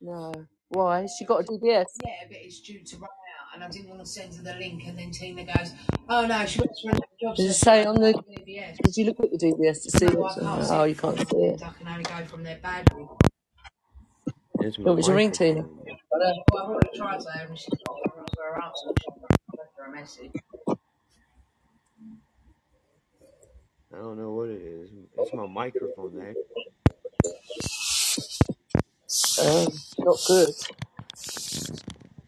[0.00, 0.32] no.
[0.70, 1.06] Why?
[1.18, 1.86] She got a DBS.
[2.04, 4.54] Yeah, but it's due to run out, and I didn't want to send her the
[4.58, 5.72] link, and then Tina goes,
[6.08, 8.12] "Oh no, she works for another job." Does So it say on the?
[8.12, 8.76] DBS.
[8.84, 10.68] Did you look at the DBS to see No, I what's on can't there?
[10.68, 11.60] see Oh, it you from can't the see it.
[14.58, 14.70] End.
[14.70, 14.74] I can only go from their battery.
[14.74, 15.66] It's my want me to ring Tina?
[15.66, 15.98] microphone.
[16.10, 18.88] But uh, well, I've already tried to, and she's not going to her answer.
[19.00, 19.10] She
[19.58, 20.32] left her a message.
[23.94, 24.90] I don't know what it is.
[25.18, 26.36] It's my microphone there.
[29.40, 30.48] Um, not good.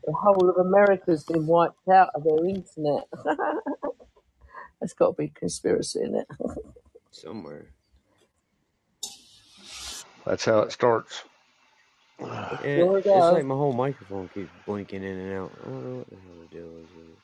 [0.05, 3.09] The whole of America's been wiped out of their internet.
[4.81, 6.27] That's got to be conspiracy in it.
[7.13, 7.73] Somewhere.
[10.27, 11.25] That's how it starts.
[12.21, 15.53] Yeah, There we it's like my whole microphone keeps blinking in and out.
[15.63, 17.19] I don't know what the hell the deal is with it.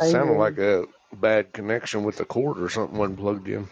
[0.00, 3.68] Sounded like a bad connection with the cord or something wasn't plugged in.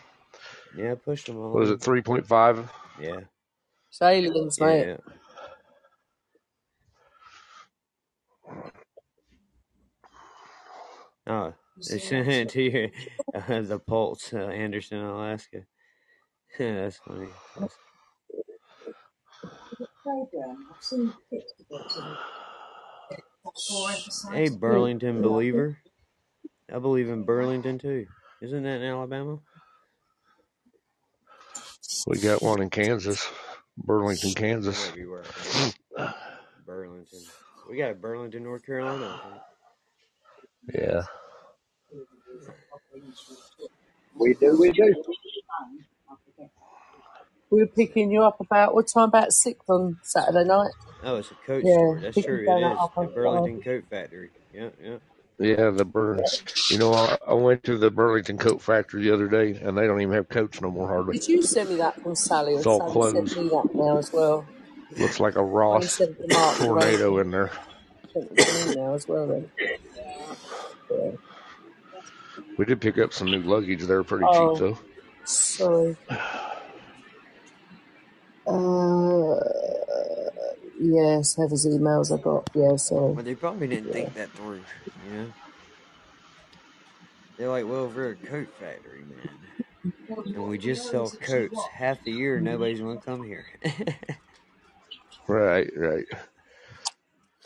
[0.77, 2.71] Yeah, I pushed them all Was it, 3.5?
[3.01, 3.21] Yeah,
[3.89, 5.01] It's aliens, yeah, mate.
[11.27, 12.91] Oh, You they see sent it to you,
[13.35, 15.63] uh, the Pulse, uh, Anderson, Alaska.
[16.59, 17.29] Yeah, That's funny.
[17.57, 17.77] That's,
[20.03, 20.67] program.
[20.75, 21.91] I've seen clips of it.
[21.93, 22.17] sort of
[23.69, 24.49] Four hey.
[24.49, 25.79] Burlington believer.
[26.73, 28.07] I believe in Burlington too.
[28.43, 29.39] Isn't that in Alabama?
[32.07, 33.27] We got one in Kansas,
[33.77, 34.93] Burlington, Kansas.
[35.07, 35.25] where
[35.97, 36.13] I'm.
[36.67, 37.21] Burlington.
[37.69, 39.21] We got a Burlington, North Carolina.
[40.73, 41.03] Yeah.
[44.15, 44.95] We do, we do.
[47.51, 49.09] We were picking you up about what time?
[49.09, 50.71] About six on Saturday night.
[51.03, 52.01] Oh, it's a coat Yeah, store.
[52.01, 52.37] That's pick true.
[52.37, 54.31] you It down at is the past Burlington Coat Factory.
[54.55, 54.97] Yeah, yeah.
[55.39, 56.43] Yeah, the Burns.
[56.71, 59.87] You know, I, I went to the Burlington Coat Factory the other day, and they
[59.87, 61.15] don't even have coats no more, hardly.
[61.19, 62.53] Did you send me that from Sally?
[62.55, 63.33] It's all Sally closed.
[63.33, 64.45] sent me that now as well.
[64.99, 67.51] Looks like a Ross said the Mark tornado in there.
[68.13, 69.51] sent it to me now as well then.
[70.91, 71.11] Yeah.
[72.59, 74.51] We did pick up some new luggage there pretty Oh.
[74.55, 74.79] cheap though.
[75.25, 75.97] Sorry.
[78.51, 79.41] Uh,
[80.81, 82.51] yes, have his emails I got.
[82.55, 83.17] Yeah, sorry.
[83.17, 83.93] Well, they probably didn't Yeah.
[83.93, 84.65] think that through,
[84.97, 85.35] you know?
[87.39, 89.39] They're like, well, we're a coat factory, man.
[90.35, 93.47] And we just sell coats half the year, nobody's gonna come here.
[95.29, 96.07] Right, right.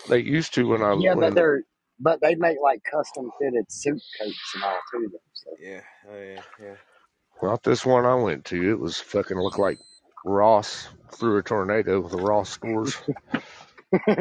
[0.09, 1.63] They used to when I Yeah, but they're
[2.01, 5.09] but they make like custom fitted suit coats and all too.
[5.13, 5.51] Though, so.
[5.59, 6.77] yeah, oh yeah, yeah.
[7.43, 8.71] not this one I went to.
[8.71, 9.79] It was fucking looked like
[10.25, 12.97] Ross through a tornado with the Ross stores.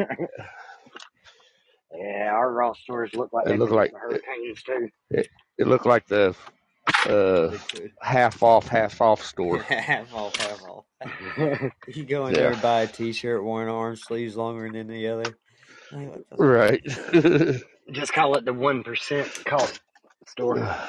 [1.96, 4.88] Yeah, our raw stores look like It they've looked like getting hurricanes too.
[5.10, 5.28] it,
[5.58, 6.34] it looked like the
[7.06, 7.56] uh
[8.02, 9.58] half off half off store.
[9.62, 10.84] half off, half off.
[11.88, 15.38] You go in there and buy a t-shirt, one arm sleeves longer than the other.
[15.92, 16.40] Like, what the fuck?
[16.40, 17.92] Right.
[17.92, 19.80] Just call it the one percent cost
[20.26, 20.56] store.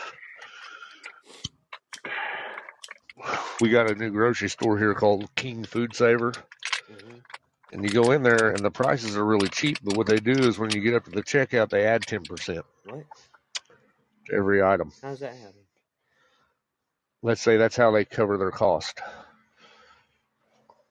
[3.61, 6.33] we got a new grocery store here called King Food Saver.
[6.89, 7.23] Mhm.
[7.71, 10.47] And you go in there and the prices are really cheap, but what they do
[10.47, 13.05] is when you get up to the checkout they add ten percent What?
[14.27, 14.91] to every item.
[15.01, 15.65] How's that happen?
[17.23, 19.01] Let's say that's how they cover their cost.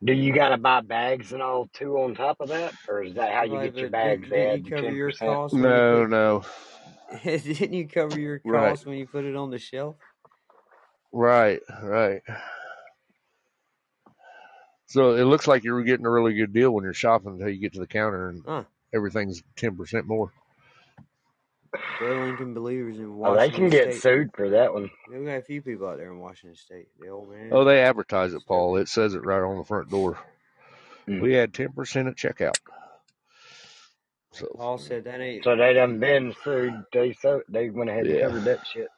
[0.05, 3.15] Do you got to buy bags and all too on top of that, or is
[3.15, 4.29] that how you Right, get your but didn't, bags?
[4.31, 5.15] They didn't add you the cover ten your percent.
[5.15, 6.09] costs when you No, put?
[6.09, 6.45] no.
[7.25, 8.79] didn't you cover your Right.
[8.79, 9.97] costs when you put it on the shelf?
[11.15, 12.23] Right, right.
[14.87, 17.61] So it looks like you're getting a really good deal when you're shopping until you
[17.61, 18.65] get to the counter and Huh.
[18.95, 20.33] everything's ten percent more.
[21.99, 23.95] Burlington Believers in Oh, they Washington can get State.
[23.95, 24.91] sued for that one.
[25.09, 26.89] We got a few people out there in Washington State.
[27.01, 27.53] The old man.
[27.53, 28.47] Oh, they advertise it.
[28.47, 28.77] Paul.
[28.77, 30.19] It says it right on the front door.
[31.09, 31.21] Mm.
[31.21, 32.59] We had ten percent at checkout.
[34.33, 35.45] So Paul said that ain't.
[35.45, 36.85] So they done been sued.
[36.93, 38.89] They so they went ahead and yeah, covered that shit.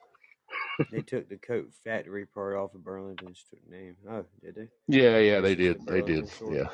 [0.90, 3.96] They took the coat factory part off of Burlington's name.
[4.08, 4.68] Oh, did they?
[4.88, 5.40] yeah, yeah.
[5.40, 5.86] They did.
[5.86, 6.30] They did.
[6.50, 6.68] Yeah,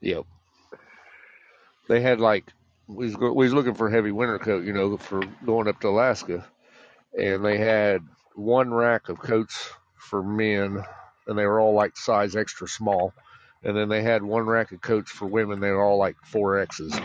[0.00, 0.24] yep.
[1.88, 2.52] They had like
[2.86, 5.80] we was we was looking for a heavy winter coat, you know, for going up
[5.80, 6.46] to Alaska,
[7.18, 8.02] and they had
[8.34, 10.82] one rack of coats for men,
[11.26, 13.12] and they were all like size extra small,
[13.62, 15.60] and then they had one rack of coats for women.
[15.60, 16.98] They were all like four X's.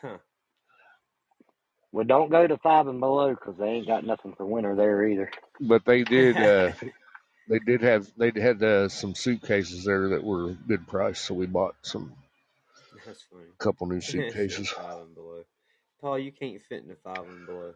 [0.00, 0.18] Huh.
[1.92, 5.06] Well, don't go to five and below because they ain't got nothing for winter there
[5.06, 5.30] either.
[5.60, 6.36] But they did.
[6.40, 6.72] Uh,
[7.48, 8.08] they did have.
[8.16, 12.12] They had uh, some suitcases there that were good price, so we bought some
[13.06, 13.44] That's funny.
[13.58, 14.74] couple new suitcases.
[14.74, 15.44] five and below.
[16.00, 17.74] Paul, you can't fit in the five and below.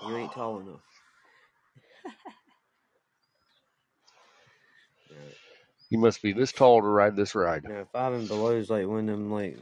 [0.00, 0.80] You ain't tall enough.
[5.90, 7.64] You must be this tall to ride this ride.
[7.64, 9.58] no, five and below is like one of them like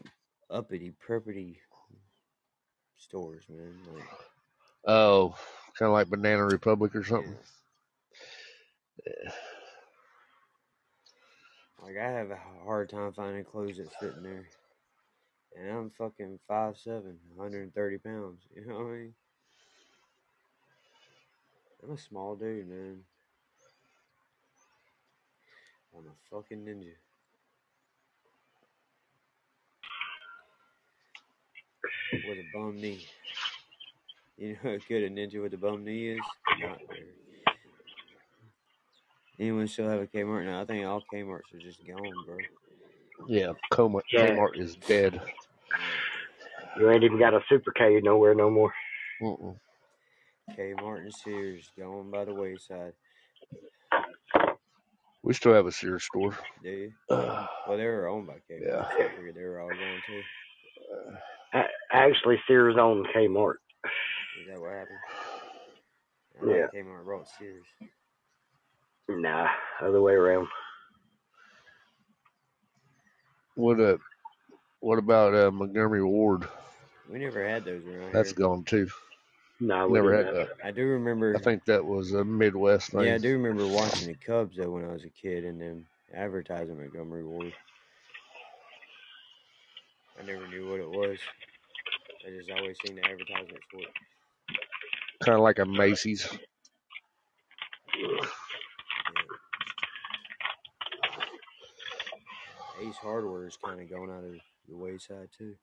[0.50, 1.56] uppity, preppity
[2.96, 3.80] stores, man.
[3.86, 4.08] Like,
[4.86, 5.36] Oh,
[5.78, 7.04] kind of like Banana Republic or yeah.
[7.04, 7.36] something.
[11.82, 14.50] Like I have a hard time finding clothes that fit in there.
[15.56, 18.46] And I'm fucking 5'7", 130 pounds.
[18.54, 19.14] You know what I mean?
[21.82, 23.04] I'm a small dude, man.
[25.94, 26.94] I'm a fucking ninja.
[32.12, 33.04] With a bum knee.
[34.38, 36.20] You know how good a ninja with a bum knee is?
[36.60, 37.04] Not very.
[39.38, 40.46] Anyone still have a Kmart?
[40.46, 42.36] No, I think all Kmarts are just gone, bro.
[43.26, 45.20] Yeah, Kmart, Yeah, Kmart is dead.
[46.78, 48.72] You ain't even got a super K nowhere no more.
[49.22, 49.56] Mm-mm.
[50.56, 52.92] Kmart and Sears gone by the wayside.
[55.22, 56.36] We still have a Sears store.
[56.62, 56.92] Do you?
[57.10, 58.56] Uh, Well, they were owned by yeah.
[58.58, 60.22] Kmart, so I figured they were all gone too.
[60.92, 61.35] A-
[61.92, 63.54] Actually, Sears owned Kmart.
[63.84, 64.98] Is that what happened?
[66.42, 66.66] I Yeah.
[66.74, 67.64] Kmart brought Sears.
[69.08, 69.48] Nah,
[69.80, 70.48] other way around.
[73.54, 73.96] What uh,
[74.80, 76.46] what about uh, Montgomery Ward?
[77.10, 78.46] We never had those around That's here.
[78.46, 78.88] gone too.
[79.58, 80.48] No, we Never had that.
[80.62, 81.34] I do remember.
[81.34, 83.02] I think that was a Midwest thing.
[83.02, 85.86] Yeah, I do remember watching the Cubs though when I was a kid and them
[86.12, 87.52] advertising Montgomery Ward.
[90.18, 91.18] I never knew what it was.
[92.26, 93.94] I just always seen the advertisement for it.
[95.24, 96.28] Kind of like a Macy's.
[97.98, 98.26] Yeah.
[102.82, 104.32] Ace Hardware is kind of going out of
[104.68, 105.54] the wayside too.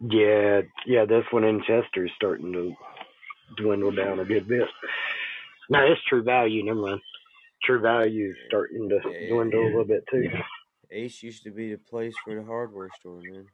[0.00, 2.74] Yeah, yeah, this one in Chester is starting to
[3.56, 4.68] dwindle down a good bit.
[5.70, 6.64] No, it's True Value.
[6.64, 7.00] Never mind.
[7.62, 10.28] True Value is starting to Yeah, dwindle a little bit too.
[10.94, 13.48] Ace used to be the place for the hardware store, man.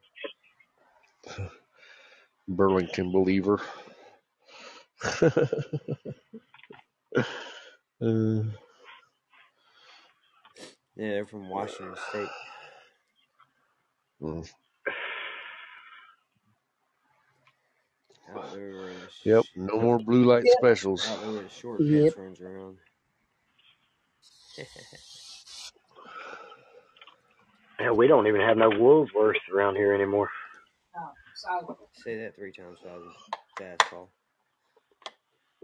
[2.47, 3.61] Burlington believer.
[8.01, 8.43] Uh,
[10.95, 12.29] Yeah, they're from Washington State.
[14.21, 14.49] mm.
[18.29, 20.57] Out there where the sh- Yep, no more blue light Yep.
[20.57, 21.07] specials.
[21.07, 22.13] out there where the short Yep.
[22.17, 22.79] runs around.
[27.81, 30.29] Hell, we don't even have no Woolworths around here anymore.
[30.97, 33.03] Oh, Say that three times fast,
[33.57, 34.09] fast Paul.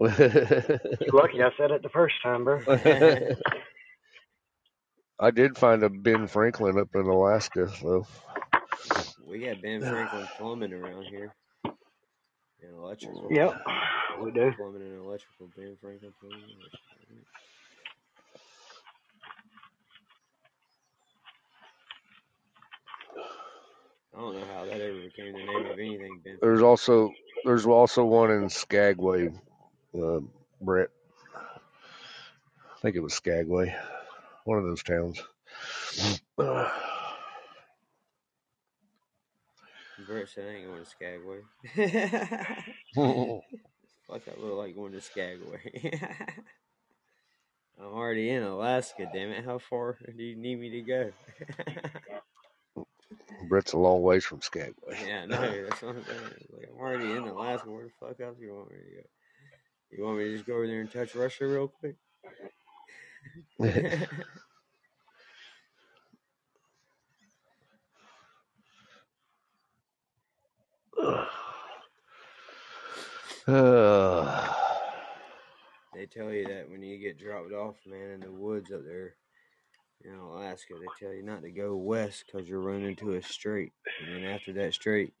[0.00, 2.60] You're lucky I said it the first time, bro.
[5.20, 8.06] I did find a Ben Franklin up in Alaska, so
[9.26, 11.34] we got Ben Franklin plumbing around here.
[11.64, 13.28] And electrical.
[13.30, 13.60] Yep,
[14.22, 14.52] we do.
[14.56, 15.48] Plumbing and electrical.
[15.56, 17.24] Ben Franklin plumbing and electrical.
[24.18, 26.38] I don't know how that ever became the name of anything, Ben.
[26.42, 27.12] there's also
[27.44, 29.28] there's also one in Skagway,
[29.96, 30.18] uh,
[30.60, 30.88] Brett.
[31.36, 33.76] I think it was Skagway,
[34.42, 35.22] one of those towns.
[36.36, 36.68] Uh,
[40.04, 41.42] Brett said I ain't going to Skagway.
[44.08, 46.00] Fuck, I look like going to Skagway.
[47.80, 49.44] I'm already in Alaska, damn it.
[49.44, 51.12] How far do you need me to go?
[53.48, 54.98] Brett's a long ways from Skagway.
[55.06, 56.20] yeah, no, that's what I'm saying.
[56.52, 57.70] Like, I'm already in Alaska.
[57.70, 59.02] Where the fuck else you want me to go?
[59.90, 61.96] You want me to just go over there and touch Russia real quick?
[75.98, 79.16] They tell you that when you get dropped off, man, in the woods up there
[80.04, 83.72] in Alaska, they tell you not to go west because you're running into a strait.
[84.00, 85.12] And then after that strait,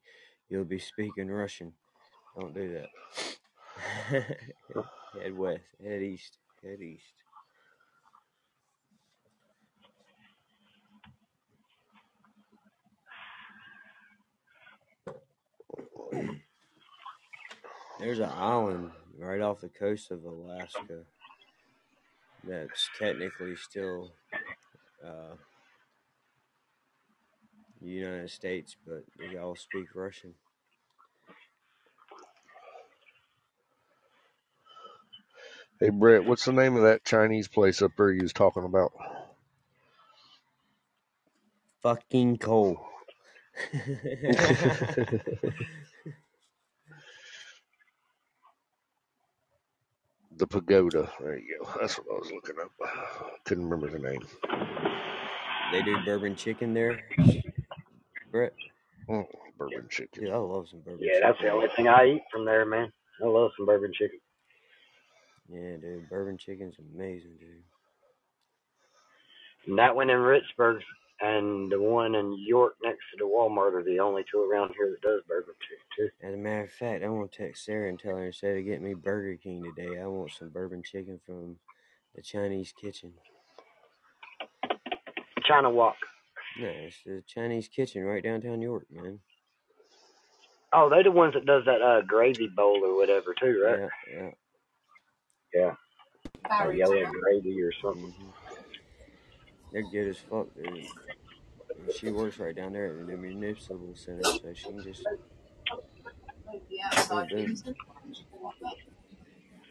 [0.48, 1.72] you'll be speaking Russian.
[2.38, 2.88] Don't do that.
[5.22, 7.04] head west, head east, head east.
[17.98, 21.04] There's an island right off the coast of Alaska
[22.44, 24.12] that's technically still
[25.04, 25.36] uh,
[27.80, 30.34] United States, but they all speak Russian.
[35.80, 38.92] hey Brett, what's the name of that Chinese place up there you was talking about?
[41.82, 42.78] Fucking cold.
[50.38, 51.10] the pagoda.
[51.20, 51.68] There you go.
[51.80, 52.70] That's what I was looking up.
[53.44, 54.22] Couldn't remember the name.
[55.72, 57.00] they do bourbon chicken there,
[58.30, 58.52] Brett.
[59.08, 59.26] Mm,
[59.58, 60.26] bourbon chicken.
[60.26, 61.00] Yeah, I love some bourbon.
[61.02, 61.28] Yeah, chicken.
[61.28, 62.92] that's the only thing I eat from there, man.
[63.22, 64.20] I love some bourbon chicken.
[65.50, 67.62] Yeah, dude, bourbon chicken's amazing, dude.
[69.66, 70.80] And that one in Richburg
[71.20, 74.90] and the one in York next to the Walmart are the only two around here
[74.90, 76.26] that does bourbon chicken too.
[76.26, 78.64] As a matter of fact, I want to text Sarah and tell her instead of
[78.64, 81.56] getting me Burger King today, I want some bourbon chicken from
[82.14, 83.12] the Chinese kitchen.
[85.44, 85.96] China Walk.
[86.60, 89.20] No, it's the Chinese kitchen right downtown York, man.
[90.72, 93.78] Oh, they're the ones that does that uh gravy bowl or whatever too, right?
[93.80, 94.30] Yeah, yeah.
[95.54, 95.74] Yeah.
[96.66, 98.12] Or yellow gravy or something.
[98.12, 98.37] hmm
[99.72, 100.88] They're good as fuck, dude.
[101.78, 105.02] And she works right down there at the municipal center, so she can just
[106.68, 107.64] the outside boom, boom, things.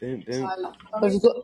[0.00, 0.52] boom, So, boom.
[0.94, 1.36] I Have you mean, got?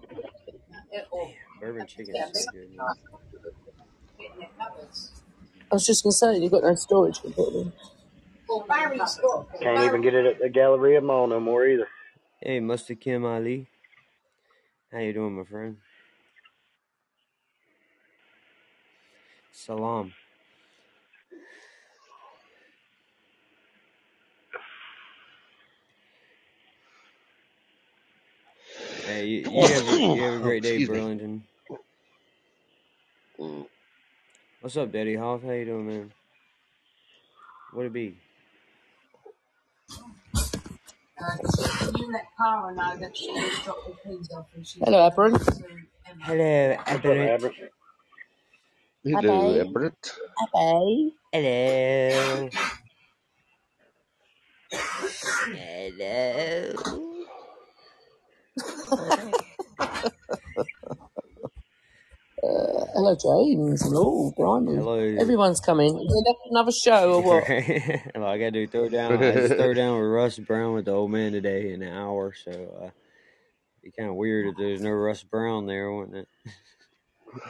[0.92, 1.30] it or
[1.60, 2.86] Bourbon chicken yeah, is so good, man.
[2.86, 4.40] getting.
[5.70, 7.72] I was just gonna say you've got no storage to put them.
[8.48, 9.48] Well, Barry's got.
[9.60, 11.88] Can't even get it at the Galleria Mall no more either.
[12.40, 13.68] Hey, Mustard Kim Ali.
[14.92, 15.78] How you doing, my friend?
[19.54, 20.12] Salam.
[29.06, 30.98] Hey, you, you have a, you have a great day, Excuse me.
[30.98, 31.44] Burlington.
[33.40, 33.66] Mm,
[34.60, 35.42] What's up, Daddy Hoff?
[35.42, 36.12] How you doing, man?
[37.72, 38.16] What it be?
[41.78, 44.82] can you let Cara know that she needs to drop the keys off and she's
[44.84, 45.38] Hello, Aaron.
[45.38, 45.64] to
[46.10, 46.24] Emma?
[46.24, 47.30] Hello, What's up, Aberrant.
[47.30, 47.52] Abbott?
[49.04, 49.60] Hello, Abby.
[49.60, 50.14] Everett.
[50.56, 51.14] Abby.
[51.32, 52.48] Hello.
[55.90, 56.72] Hello.
[62.42, 63.82] Uh, Hello, James.
[63.82, 64.76] Hello, blimey.
[64.76, 64.98] Hello.
[64.98, 65.98] Everyone's coming.
[65.98, 67.48] Is there another show or what?
[68.14, 69.22] well, I got to throw down.
[69.22, 72.32] I just throw down with Russ Brown with the old man today in an hour,
[72.34, 72.92] so uh, it'd
[73.82, 76.28] be kind of weird if there's no Russ Brown there, wouldn't it?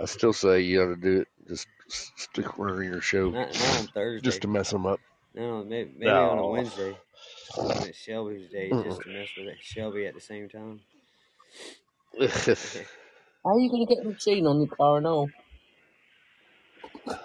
[0.00, 1.28] I still say you ought to do it.
[1.48, 4.28] Just s- stick running your show Not, not on Thursday.
[4.28, 5.00] just to mess them up.
[5.34, 6.98] no, maybe, maybe on a Wednesday.
[7.72, 9.58] When it's Shelby's day, just to mess with it.
[9.62, 10.80] Shelby at the same time.
[13.44, 15.30] How are you going to get the machine on your car and all?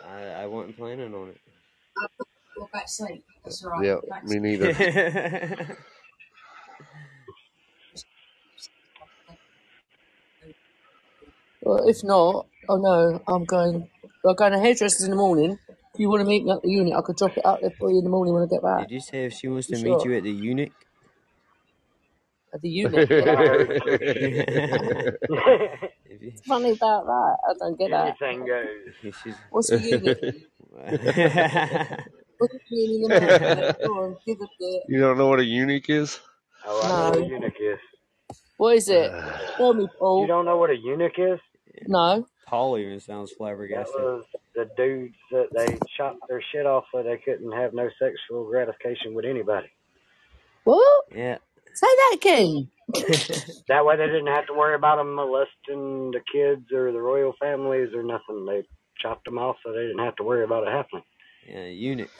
[0.05, 1.41] I, I wasn't planning on it.
[2.57, 3.25] Go back to sleep.
[3.43, 3.85] That's all right.
[3.85, 4.73] yeah, Go back to me neither.
[11.65, 13.89] Well, if not, oh no, I'm going.
[14.25, 15.59] I'm going to hairdressers in the morning.
[15.69, 17.71] If you want to meet me at the unit, I could drop it out there
[17.77, 18.87] for you in the morning when I get back.
[18.87, 20.11] Did you say if she wants to You meet sure?
[20.11, 20.71] you at the eunuch?
[22.53, 23.09] At the unit.
[26.05, 27.37] If you- What's funny about that?
[27.49, 28.15] I don't get that.
[28.21, 28.93] Anything goes.
[29.03, 30.21] if she's- What's the unit?
[32.39, 33.75] Look at me in the morning.
[33.87, 34.49] Go on, give it
[34.89, 36.19] you don't know what a unique is?
[36.65, 37.25] Oh, I know what No.
[37.25, 37.79] a eunuch is.
[38.57, 39.11] What is it?
[39.57, 40.21] Tell me, Paul.
[40.21, 40.27] You Paul.
[40.27, 41.39] don't know what a eunuch is?
[41.87, 42.25] No.
[42.47, 43.95] Paul even sounds That flabbergasted.
[44.01, 48.45] was the dudes that they chopped their shit off so they couldn't have no sexual
[48.45, 49.67] gratification with anybody.
[50.65, 51.05] What?
[51.15, 51.37] Yeah.
[51.73, 52.69] Say that again.
[53.69, 57.33] That way they didn't have to worry about them molesting the kids or the royal
[57.39, 58.45] families or nothing.
[58.45, 58.63] They
[59.01, 61.03] chopped them off so they didn't have to worry about it happening.
[61.47, 62.11] Yeah, eunuchs.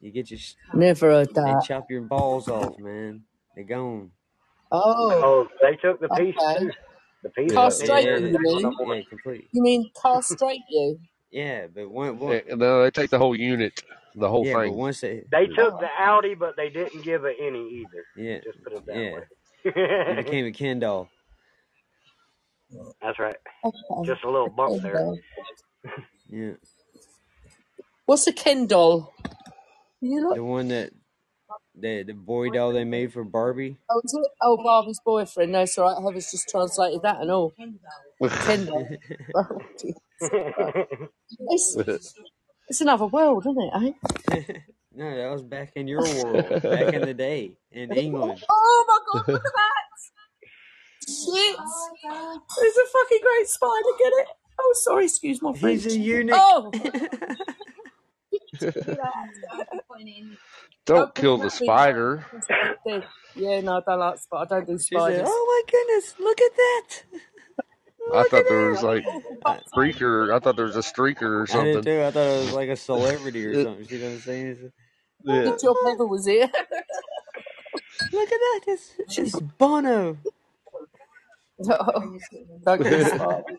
[0.00, 3.22] You get your, sh- Never heard they chop your balls off, man.
[3.54, 4.10] They're gone.
[4.72, 6.58] Oh, Oh, they took the piece Okay.
[6.60, 6.70] too.
[7.22, 7.52] The piece.
[7.54, 8.72] Castrate Yeah, you, you mean?
[8.86, 9.50] Yeah, complete.
[9.52, 10.98] You mean castrate you?
[11.30, 13.74] Yeah, but one, one Eh, No, they take the whole unit,
[14.16, 14.74] the whole yeah, thing.
[14.76, 18.04] once they, They took the Audi, but they didn't give it any either.
[18.16, 19.22] yeah, Just put it that yeah, way.
[20.06, 21.10] it became a Ken doll.
[23.02, 23.36] That's right.
[23.64, 24.06] Okay.
[24.06, 25.02] Just a little bump there.
[26.30, 26.52] Yeah,
[28.06, 29.14] What's a Ken doll?
[30.00, 30.38] You look.
[30.38, 30.92] the one that
[31.74, 33.78] the the boy doll they made for Barbie.
[33.90, 34.30] Oh, is it?
[34.42, 35.52] Oh, Barbie's boyfriend.
[35.52, 36.02] No, it's all right.
[36.02, 37.52] Heather's just translated that and all.
[38.20, 38.88] Ken doll.
[39.34, 39.58] Oh,
[41.50, 42.14] it's,
[42.68, 43.72] it's another world, isn't it?
[43.74, 44.42] Eh?
[44.94, 48.44] no, that was back in your world, back in the day in England.
[48.48, 49.88] Oh my god, look at that!
[51.08, 51.56] Shit!
[52.60, 54.28] There's a fucking great spider, get it?
[54.60, 55.82] Oh, sorry, excuse my French.
[55.82, 56.36] He's a eunuch.
[56.38, 56.70] Oh!
[60.84, 62.26] Don't oh, kill the spider.
[63.36, 64.48] yeah, no, I don't like spiders.
[64.50, 65.28] I don't do She said, spiders.
[65.30, 66.88] "Oh my goodness, look at that!"
[68.14, 69.04] I thought there was like
[69.72, 70.34] streaker.
[70.34, 71.82] I thought there was a streaker or I did something.
[71.84, 72.02] too.
[72.02, 73.86] I thought it was like a celebrity or something.
[73.86, 74.72] See what I'm saying?
[75.24, 75.42] Yeah.
[75.44, 76.50] Good job Heather was here.
[78.12, 78.60] Look at that!
[78.66, 80.18] It's, it's Bono.
[81.70, 82.18] Oh,
[82.64, 83.58] don't get started.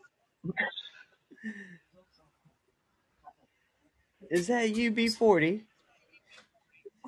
[4.30, 5.61] Is that UB40?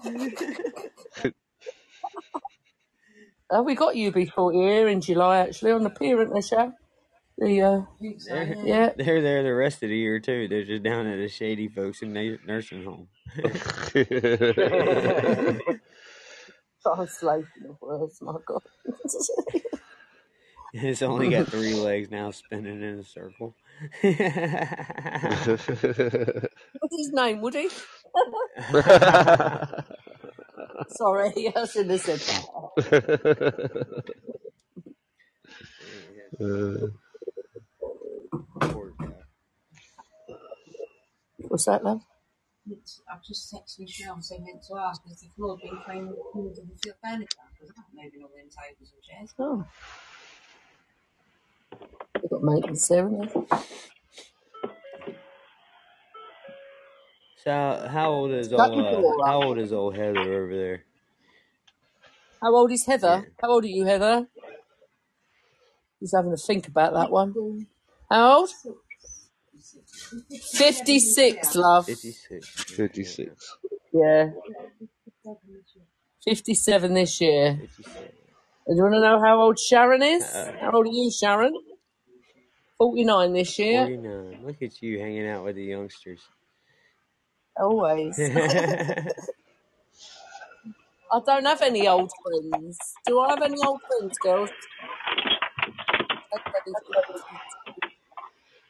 [3.52, 6.74] Oh, we got UB40 here in July, actually, on the pier, isn't there, Shav?
[7.38, 7.82] The, uh,
[8.28, 8.89] They're, yeah.
[8.98, 10.48] they're there the rest of the year too.
[10.48, 13.08] They're just down at the shady folks in na- nursing home.
[16.84, 18.62] Translation of words, my God.
[20.74, 23.56] It's only got three legs now, spinning in a circle.
[24.02, 24.18] What's
[26.98, 27.68] his name, Woody?
[30.89, 32.45] Sorry, I shouldn't have said that.
[36.39, 36.88] Uh,
[41.47, 42.01] What's that, love?
[43.11, 46.93] I've just texted Michelle saying meant to ask has the floor been cleaned with the
[47.03, 47.38] furniture?
[47.53, 49.34] Because I'm moving all them tables and chairs.
[49.39, 49.66] Oh.
[52.22, 53.57] We've got maintenance there, haven't they?
[57.46, 58.60] So how, how old is old?
[58.60, 60.84] Uh, how old is old Heather over there?
[62.41, 63.24] How old is Heather?
[63.24, 63.30] Yeah.
[63.39, 64.26] How old are you, Heather?
[66.00, 67.68] He's having to think about that one.
[68.10, 68.50] How old?
[70.54, 71.86] 56, love.
[71.86, 72.48] Fifty-six.
[72.74, 73.58] 56.
[73.93, 74.30] Yeah.
[76.24, 77.58] 57 this year.
[77.62, 78.00] Fifty-six.
[78.68, 80.24] And do you want to know how old Sharon is?
[80.24, 81.54] Uh, How old are you, Sharon?
[82.80, 83.82] 49 this year.
[83.82, 84.39] Forty-nine.
[84.43, 86.22] Look at you hanging out with the youngsters.
[87.58, 88.20] Always.
[91.12, 92.78] I don't have any old friends.
[93.06, 94.49] Do I have any old friends, girls?
[96.34, 97.06] Everybody's got-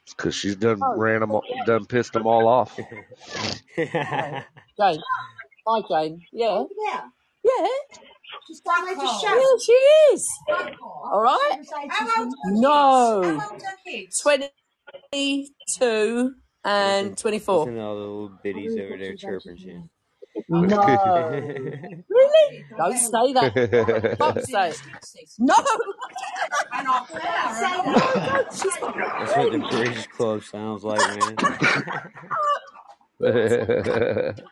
[0.04, 2.78] It's because she's done Oh, ran them, all, done pissed them all off.
[3.76, 4.44] Jane.
[4.78, 6.22] Hi, Jane.
[6.32, 6.48] Yeah.
[6.50, 7.02] Oh, yeah.
[7.44, 7.68] Yeah.
[8.48, 9.20] She's done to oh.
[9.22, 9.36] show.
[9.36, 9.72] Yeah, she
[10.14, 10.28] is.
[10.82, 11.58] All right.
[11.90, 13.40] How old are No.
[13.40, 14.20] How old are kids?
[14.22, 16.34] 22
[16.66, 17.72] and Listen 24.
[17.72, 19.78] to all the little biddies over there chirping shit.
[20.50, 20.68] No.
[21.30, 22.66] really?
[22.78, 24.16] Don't say that.
[24.20, 24.76] Fuck's sake.
[25.40, 25.56] No.
[25.64, 26.84] There.
[26.84, 27.06] No,
[28.26, 28.54] don't.
[28.54, 31.36] She's not That's what the British Club sounds like, man.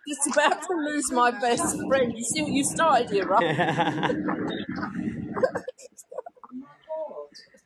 [0.07, 2.13] just about to lose my best friend.
[2.15, 4.15] You see what you started here, right?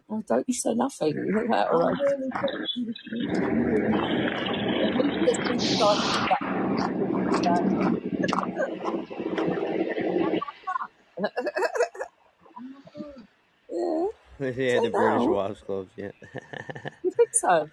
[0.09, 1.15] Oh, don't you say nothing.
[1.15, 1.97] You look that all right.
[13.71, 14.07] yeah,
[14.53, 16.15] they had the British Wives Clubs yet.
[17.03, 17.69] you think so?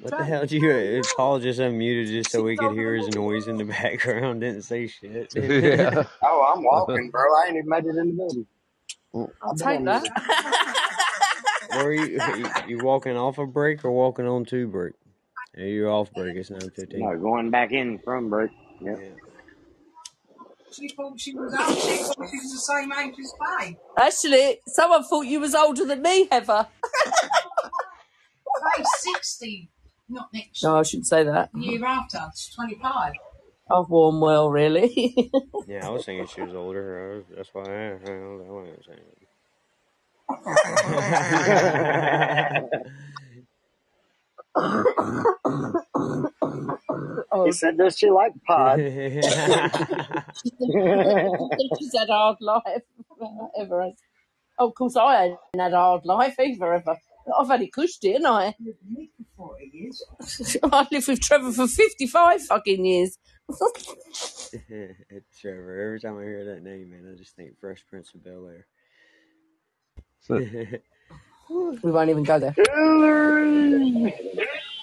[0.00, 0.40] What the hell?
[0.42, 3.64] Did you uh, Paul just unmuted just so we could hear his noise in the
[3.64, 4.40] background?
[4.42, 5.30] Didn't say shit.
[5.34, 6.04] yeah.
[6.22, 7.22] Oh, I'm walking, bro.
[7.22, 8.46] I ain't even made it in the building.
[9.42, 10.08] I'll take that.
[11.72, 12.04] Or are you,
[12.36, 14.94] you you walking off a break or walking on to break?
[15.56, 16.36] Yeah, you're off break.
[16.36, 17.00] It's nine fifteen.
[17.00, 18.50] No, going back in from break.
[18.80, 18.96] Yeah.
[20.72, 21.78] She thought she was old.
[21.78, 23.76] She thought she was the same age as Faye.
[23.98, 26.68] Actually, someone thought you was older than me, Heather.
[28.76, 29.68] Faye's 60.
[30.08, 31.50] Not next No, I shouldn't say that.
[31.54, 32.18] year after.
[32.36, 33.12] She's 25.
[33.70, 35.30] I've worn well, really.
[35.68, 37.12] Yeah, I was thinking she was older.
[37.12, 39.19] I was, that's why I, I, I wasn't saying oh,
[47.32, 48.80] Oh, he said, does she like pod?
[48.80, 49.24] it.
[51.78, 52.82] she's had a hard life.
[53.58, 53.92] Ever has.
[54.58, 56.96] Oh, of course, I ain't had a hard life either, ever.
[57.38, 58.54] I've had it cushy, didn't I?
[58.60, 60.02] Me for 40 years.
[60.72, 63.16] I lived with Trevor for 55 fucking years.
[65.40, 65.80] Trevor.
[65.80, 68.66] Every time I hear that name, man, I just think Fresh Prince of Bel Air.
[70.30, 70.80] we
[71.82, 72.54] won't even go there.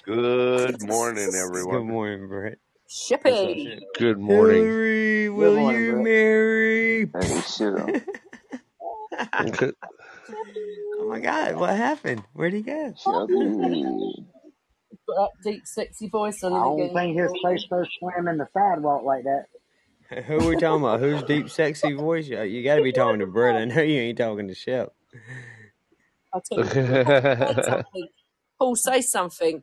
[0.04, 1.34] Good morning, everyone.
[1.34, 1.86] Good everyone.
[1.86, 2.58] morning, Brett.
[2.88, 3.78] Shippy.
[3.98, 4.64] Good morning.
[4.64, 6.04] Hillary, will morning, you Brett.
[6.04, 7.10] marry?
[7.20, 7.90] Hey, sit up.
[11.00, 12.22] Oh my God, what happened?
[12.34, 12.92] Where'd he go?
[12.92, 13.34] Chubby.
[15.06, 16.94] Got that deep, sexy voice on I him don't again.
[16.94, 19.46] think his face first swam in the sidewalk like that.
[20.24, 21.00] Who are we talking about?
[21.00, 22.26] Who's deep, sexy voice?
[22.28, 23.56] You, you got to be talking to Brett.
[23.56, 24.92] I know you ain't talking to Shep.
[26.34, 26.70] I'll tell you.
[27.46, 28.08] Say something.
[28.58, 29.62] Paul, say something.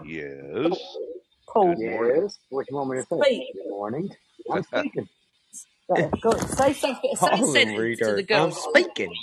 [0.00, 0.78] yes.
[1.52, 2.38] Paul, Yes.
[2.50, 3.24] What you want me to say?
[3.24, 3.54] Speak.
[3.54, 4.10] Good morning.
[4.50, 5.08] I'm speaking.
[5.88, 7.16] Go, go, say something.
[7.16, 8.16] Say a Paul's a sentence to retard.
[8.16, 8.62] the I'm girls.
[8.62, 9.20] speaking.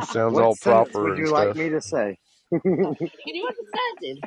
[0.00, 1.56] Sounds what all sentence proper would and you like stuff.
[1.56, 2.18] me to say?
[3.26, 4.24] Can you understand him?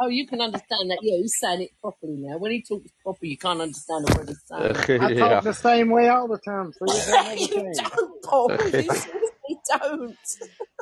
[0.00, 0.98] Oh, you can understand that.
[1.02, 2.38] Yeah, he's saying it properly now.
[2.38, 5.00] When he talks proper, you can't understand a word he's saying.
[5.02, 5.28] I yeah.
[5.28, 7.76] talk the same way all the time, so it don't you change.
[7.76, 8.50] don't, Paul.
[8.64, 10.16] You seriously don't.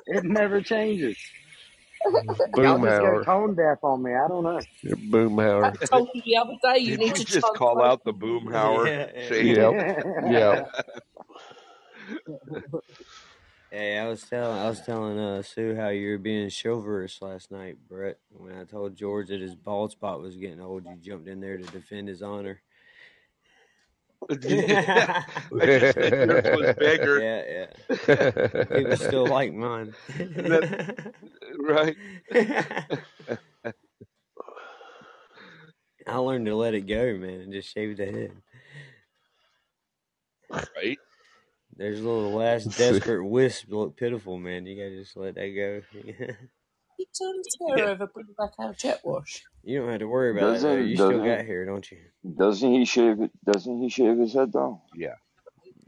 [0.06, 1.16] It never changes.
[2.56, 3.24] Y'all just go Boomhauer.
[3.24, 4.12] tone deaf on me.
[4.12, 4.60] I don't know.
[4.82, 5.64] You're Boomhauer.
[5.64, 8.02] I told you the other day you Did need you to just try call out
[8.04, 8.86] the Boomhauer?
[8.86, 9.54] Yeah, See?
[9.54, 9.72] Yep.
[10.30, 10.64] Yeah.
[13.72, 17.50] Hey, I was telling I was telling uh, Sue how you were being chivalrous last
[17.50, 18.18] night, Brett.
[18.28, 21.56] When I told George that his bald spot was getting old, you jumped in there
[21.56, 22.60] to defend his honor.
[24.30, 24.44] Said
[26.54, 27.66] was bigger, Yeah,
[28.06, 28.64] yeah.
[28.76, 29.94] People still like mine.
[31.58, 31.96] right?
[36.06, 38.32] I learned to let it go, man, and just shave the head.
[40.76, 40.98] Right?
[41.82, 44.66] There's a little last desperate wisp look pitiful, man.
[44.66, 45.82] You gotta just let that go.
[46.98, 47.32] You tell
[47.76, 49.42] Sarah ever bring back our jet wash.
[49.64, 50.52] you don't have to worry about that.
[50.62, 51.98] Doesn't You still got hair, don't you?
[52.38, 53.30] doesn't he shave it?
[53.44, 54.80] Doesn't he shave his head though?
[54.94, 55.14] Yeah.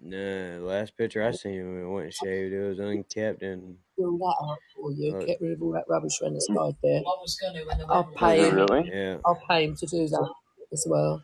[0.03, 2.53] Nah, the last picture I seen him, it wasn't shaved.
[2.53, 5.15] It was unkept and Fill that up for you.
[5.15, 6.99] uh, Get rid of all that rubbish on the side there.
[6.99, 8.55] I was going to when the I'll pay him.
[8.57, 8.91] really?
[8.93, 9.17] yeah.
[9.25, 10.33] I'll pay him to do that
[10.73, 11.23] as well.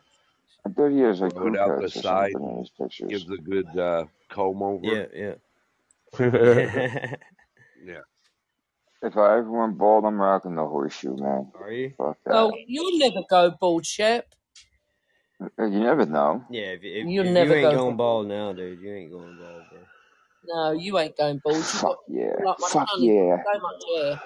[0.65, 2.69] I bet he has like Go crew out the cuts or side something in his
[2.71, 3.09] pictures.
[3.09, 4.81] gives a good uh, comb over.
[4.85, 5.35] Yeah, yeah.
[7.83, 8.01] Yeah.
[9.01, 11.51] If I ever went bald, I'm rocking the horseshoe, man.
[11.59, 11.93] Are you?
[11.97, 12.59] Fuck Oh, that.
[12.67, 14.35] you'll never go bald, Shep.
[15.59, 16.45] Uh, You never know.
[16.49, 17.97] Yeah, if, if, You'll if never you ain't go going bald.
[17.97, 19.79] bald now, dude, you ain't going bald, bro.
[20.45, 21.69] No, you ain't going bald.
[21.73, 22.35] You got Fuck yeah.
[22.45, 23.03] like my Fuck son.
[23.03, 23.37] Yeah.
[23.43, 24.21] so much hair.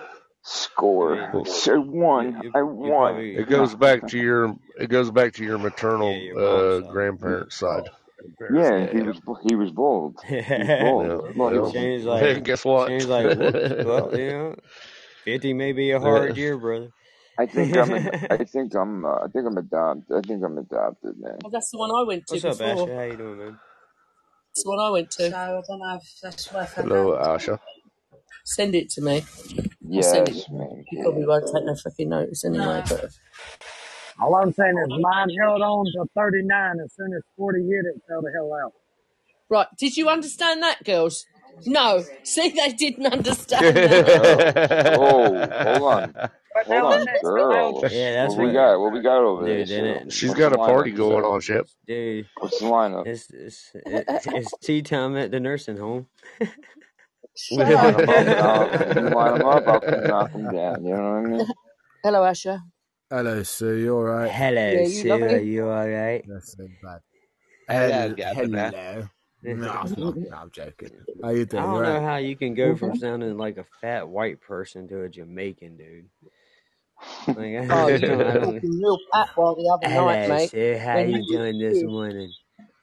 [1.05, 1.21] I Score.
[1.33, 1.81] mean, So
[2.17, 2.35] you, won.
[2.41, 3.25] you, I won.
[3.31, 5.59] probably, It goes back to your it goes back to your
[5.99, 6.99] yeah, maternal your uh mom's side.
[7.49, 7.83] side.
[8.39, 10.19] Yeah, Yeah, he was he was bold.
[10.53, 10.77] He was Yeah.
[10.77, 11.15] bold.
[11.15, 11.31] Yeah.
[11.35, 11.59] Well, he yeah.
[11.59, 12.93] was Shane's Hey, like, guess what?
[12.93, 13.73] Shane's like, whoops.
[13.81, 14.55] Well, you know,
[15.25, 16.91] 50 may be a hard year, brother.
[17.39, 17.93] I think I'm.
[17.95, 19.05] ad- I think I'm.
[19.05, 20.17] Uh, I think I'm adopted.
[20.17, 21.45] I think I'm adopted, man.
[21.45, 22.61] Oh, that's the one I went to What's up, before.
[22.61, 22.95] Asher?
[22.95, 23.59] How you doing, man?
[24.53, 25.37] That's the one I went So to.
[25.37, 27.17] I don't know if that's worth a Hello, go.
[27.17, 27.59] Asha.
[28.45, 29.25] Send it to me.
[29.95, 30.57] I'll send it Yes, you.
[30.57, 30.85] man.
[30.91, 32.65] You probably won't take no fucking notice anyway.
[32.65, 32.83] No.
[32.87, 33.05] But
[34.21, 36.79] All I'm saying is mine held on to 39.
[36.83, 38.73] As soon as 40 hit, it fell the hell out.
[39.49, 41.25] right, did you understand that, girls?
[41.65, 42.03] No.
[42.23, 44.95] See, they didn't understand that.
[44.97, 46.13] Oh, hold on.
[46.55, 47.83] But Hold now on, the next girls.
[47.91, 48.53] Yeah, that's What we what.
[48.53, 48.79] got?
[48.79, 49.57] What we got over there?
[49.57, 50.13] Dude, So, didn't it?
[50.13, 50.97] She's what's got the a party lineup?
[50.97, 51.67] going So, on, Shep.
[51.87, 53.07] Dude, what's the lineup?
[53.07, 56.07] it's it's it, it's tea time at the nursing home.
[57.35, 57.95] Shut You up.
[57.95, 60.85] them up, and I'll, you line them up, I'll knock them down.
[60.85, 61.47] You know what I mean?
[62.03, 62.61] Hello, Asher.
[63.09, 63.75] Hello, Sue.
[63.75, 64.31] You all right?
[64.31, 65.23] Hello, Yeah, you Sue.
[65.23, 66.25] Are you all right?
[66.25, 66.99] That's so bad.
[67.69, 68.71] Hello, Hel- Governor.
[68.71, 69.09] hello.
[69.43, 70.17] No, I'm not.
[70.29, 70.91] No, I'm joking.
[71.21, 71.69] How you I doing?
[71.71, 72.01] You don't all know right?
[72.01, 72.95] how you can go from mm-hmm.
[72.95, 76.09] sounding like a fat white person to a Jamaican dude.
[77.35, 78.39] Like, oh, I Oh, you don't, were don't.
[78.39, 80.51] talking real pat while the other night, Hello, mate.
[80.51, 80.77] Sue.
[80.77, 82.31] How When you you doing this morning?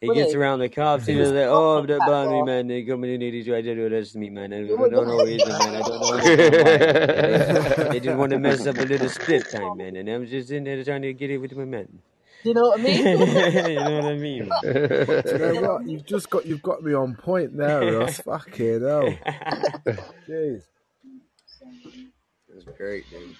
[0.02, 0.36] He gets it?
[0.36, 1.06] around the cops.
[1.06, 2.66] He He was was like, "Oh, proper that pat bother me, man.
[2.66, 4.52] They come in and they try to do this to me, man.
[4.52, 5.76] I don't were don't know reason, man.
[5.76, 7.84] I don't know understand why.
[7.84, 9.94] They, they just want to mess up a little split time, man.
[9.94, 12.00] And I'm just in there trying to get it with my man.
[12.42, 13.06] You know what I mean?
[13.06, 14.50] you know what I mean?
[14.62, 15.88] Do you know what?
[15.88, 18.18] You've just got you've got me on point there, Ross.
[18.22, 19.02] Fucking hell.
[20.28, 20.62] Jeez.
[22.48, 23.36] That's great, dude.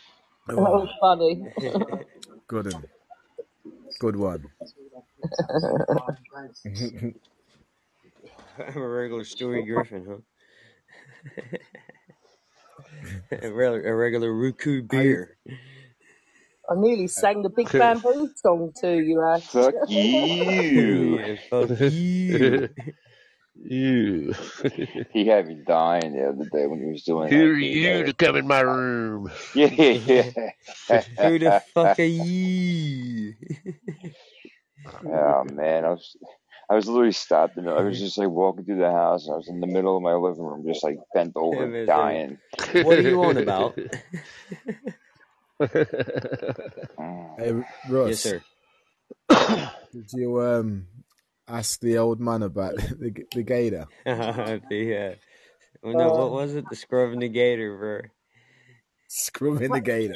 [0.47, 1.43] That oh, was funny.
[2.47, 2.85] Good one.
[3.99, 4.45] Good one.
[8.59, 10.19] I'm a regular Stewie Griffin, huh?
[13.43, 15.37] a, regular, a regular Ruku beer.
[16.71, 19.43] I nearly sang the Big Bamboo song to you, Ash.
[19.43, 21.19] Fuck you.
[21.19, 22.69] yeah, fuck you.
[23.55, 24.35] you.
[25.13, 28.07] He had me dying the other day when he was doing Who are you dude.
[28.07, 29.31] to come in my room?
[29.55, 30.31] Yeah, Yeah,
[30.89, 31.03] yeah.
[31.21, 33.35] Who the fuck are you?
[35.07, 36.17] Oh man, I was
[36.71, 39.35] I was literally stopped in the, I was just like walking through the house and
[39.35, 41.87] I was in the middle of my living room just like bent over man, so
[41.87, 42.39] dying.
[42.83, 43.79] what are you on about?
[46.99, 47.39] Mm.
[47.39, 48.43] Hey, yes, Ross, sir.
[49.93, 50.87] did you um
[51.47, 53.87] ask the old man about the the gator?
[54.05, 55.15] the, uh,
[55.85, 56.69] oh no, what was it?
[56.69, 58.01] The scrub and the gator, bro.
[59.15, 60.15] Scrubbing the gator.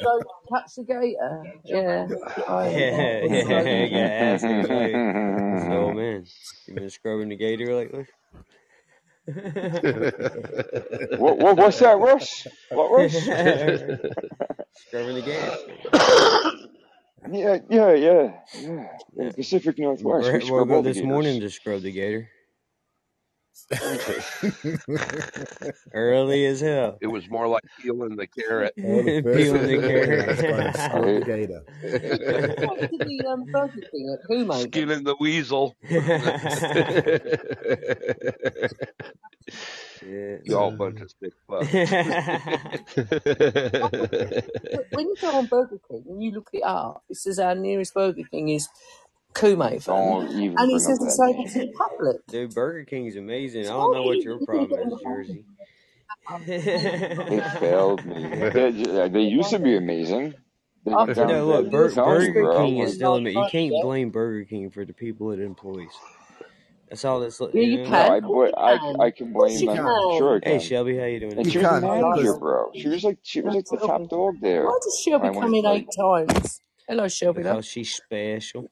[0.51, 1.43] Catch the gator.
[1.63, 2.07] Yeah.
[2.47, 4.59] I, Yeah, yeah, spoke you gotta ask him.
[4.59, 6.25] It's like, it's the old man.
[6.67, 8.07] You been scrubbing the gator lately?
[11.19, 12.47] what, what what's that, Russ?
[12.71, 13.13] What Russ?
[14.87, 15.57] scrubbing the gator.
[17.31, 18.87] Yeah, yeah, yeah, yeah.
[19.15, 19.31] Yeah.
[19.31, 20.25] Pacific Northwest.
[20.25, 22.29] We Woke scrub up all the this morning to scrub the gator.
[25.93, 26.97] Early as hell.
[27.01, 28.73] It was more like peeling the carrot.
[28.77, 28.83] The
[29.23, 30.75] first Peeling the when carrot.
[30.75, 31.63] scrubbed the gator.
[32.67, 34.51] What did the um, Burger King at who?
[34.63, 35.75] Skinning the weasel.
[40.05, 40.37] yeah.
[40.43, 41.73] Y'all bunch of sick fucks.
[44.91, 47.93] When you go on Burger King and you look it up, it says our nearest
[47.93, 48.67] Burger King is
[49.37, 49.85] Kumaven.
[49.85, 52.27] Don't And it bring says up it's that over to the public.
[52.27, 53.65] Dude, Burger King's amazing.
[53.65, 55.45] I don't know what your problem is, Jersey.
[56.45, 58.23] They failed me.
[58.51, 60.33] They, they used to be amazing.
[60.85, 62.57] They went After You down know, to look, Bur- Burger bro.
[62.65, 63.41] King is still amazing.
[63.43, 65.91] You can't blame Burger King for the people it employs.
[66.89, 67.83] That's all that's, Yeah, you you know.
[67.83, 68.11] no, can.
[68.11, 69.01] I, Of course but you I, can.
[69.01, 69.85] I can blame you You them.
[70.17, 70.59] Sure, I Hey.
[70.59, 71.33] Shelby, how you doing?
[71.37, 72.71] And You she was the can manager, bro.
[72.75, 74.65] She was like, she was like the top dog there.
[74.65, 76.61] Why does Shelby come in eight times?
[76.87, 77.43] Hello, Shelby.
[77.43, 77.55] Love.
[77.57, 78.69] Because she's special.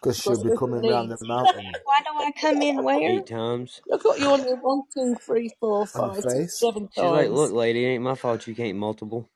[0.00, 3.10] because she'll be coming round the mountain Why do I come in where?
[3.10, 3.80] Eight times.
[3.92, 6.60] I've got you on here one, two, three, four, on five, the six, face.
[6.60, 9.28] seven She's like, look, lady, it ain't my fault you can't multiple.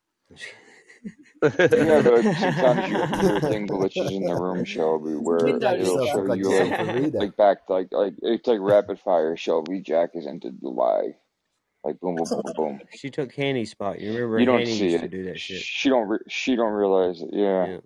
[1.42, 5.78] yeah, but like, sometimes your your thing glitches in the room, Shelby, where Window Got
[5.80, 7.18] it'll yourself, show got you yourself like, a reader.
[7.18, 9.36] like back, like, like it's like rapid fire.
[9.36, 11.14] Shelby Jack has entered the live,
[11.88, 12.80] like boom, boom, boom, boom, boom.
[12.90, 14.00] She took Hanny's spot.
[14.00, 15.66] You remember You don't Hanny see used to do that shit.
[15.66, 16.08] She don't.
[16.08, 17.30] Re- she don't realize it.
[17.32, 17.78] Yeah, Yeah.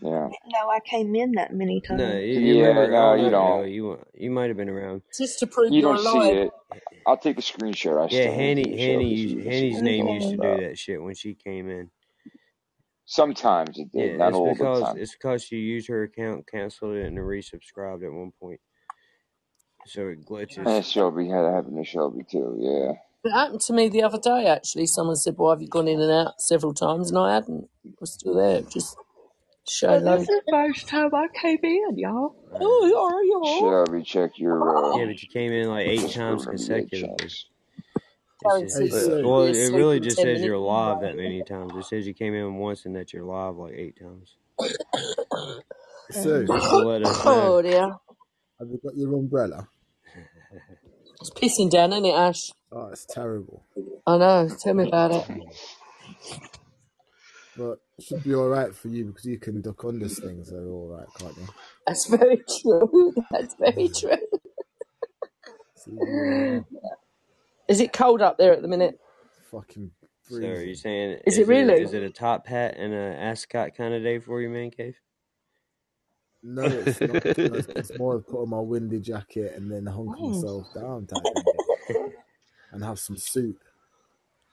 [0.00, 0.28] yeah.
[0.46, 2.20] No, I came in that many No, times.
[2.20, 2.90] you, you Yeah, remember?
[2.90, 3.70] No, you don't.
[3.70, 5.02] You you might have been around.
[5.18, 6.52] Just to prove You you're don't see it.
[7.06, 8.02] I'll take a screenshot.
[8.04, 10.30] I Yeah, still Hanny, a Hanny, selfie so used, you can see Hanny's name used
[10.30, 11.90] to do that shit when she came in.
[13.06, 14.94] Sometimes it Yeah, did, not it's all the because time.
[14.94, 18.60] it's because she used her account, canceled it, and then resubscribed at one point,
[19.86, 20.84] so it And glitches.
[20.84, 22.56] Shelby had it happen to Shelby too.
[22.58, 22.92] Yeah.
[23.24, 24.86] It happened to me the other day, actually.
[24.86, 27.10] Someone said, Well, have you gone in and out several times?
[27.10, 27.68] And I hadn't.
[27.86, 28.62] I was still there.
[28.62, 28.96] Just
[29.68, 30.18] show Well, low.
[30.18, 32.36] this is the first time I came in, y'all.
[32.50, 32.60] Right.
[32.62, 33.70] Oh, yeah, yeah.
[33.86, 37.16] Shelby, check your uh, Yeah, but you came in like eight just for times consecutively.
[37.18, 37.46] checks.
[38.42, 40.58] Karen It's said just, you'll well, be it asleep really in just 10 says you're
[40.58, 40.58] minutes.
[40.58, 41.76] live that many times.
[41.76, 44.36] It says you came in once and that you're live like eight times.
[46.10, 47.62] Sue, Just to let us Oh know.
[47.62, 47.88] dear.
[48.60, 49.68] Have you got your umbrella?
[51.20, 52.52] It's pissing down, isn't it, Ash?
[52.72, 53.66] Oh, it's terrible.
[54.06, 54.50] I know.
[54.62, 55.26] Tell me about it.
[57.56, 60.50] But it should be all right for you because you can duck under things.
[60.50, 61.48] They're all right, can't you?
[61.86, 63.14] That's very true.
[63.30, 64.18] That's very true.
[65.76, 66.66] See, you're
[67.68, 68.98] Is it cold up there at the minute?
[69.50, 69.92] fucking
[70.28, 70.76] So are you freezing.
[70.76, 71.78] saying Is is it it really?
[71.78, 74.96] is it a top hat and a ascot kind of day for you, man cave?
[76.42, 77.24] No, it's not.
[77.26, 80.28] It's, it's more of put on my windy jacket and then hunker Oh.
[80.30, 81.22] myself down type
[81.86, 82.12] thing.
[82.72, 83.58] And have some soup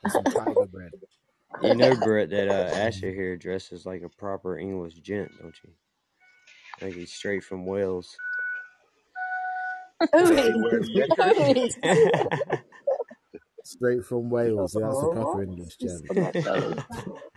[0.03, 0.91] and some tiger bread.
[1.61, 5.69] You know, Brett, that uh, Asher here dresses like a proper English gent, don't you?
[6.81, 8.18] Like he's straight from Wales.
[9.99, 10.55] Who Does he is?
[10.64, 11.76] wear Who knickers?
[11.76, 12.59] is?
[13.64, 14.76] Straight from Wales.
[14.76, 15.43] Yeah, that's a Oh, proper?
[15.43, 16.01] English gent.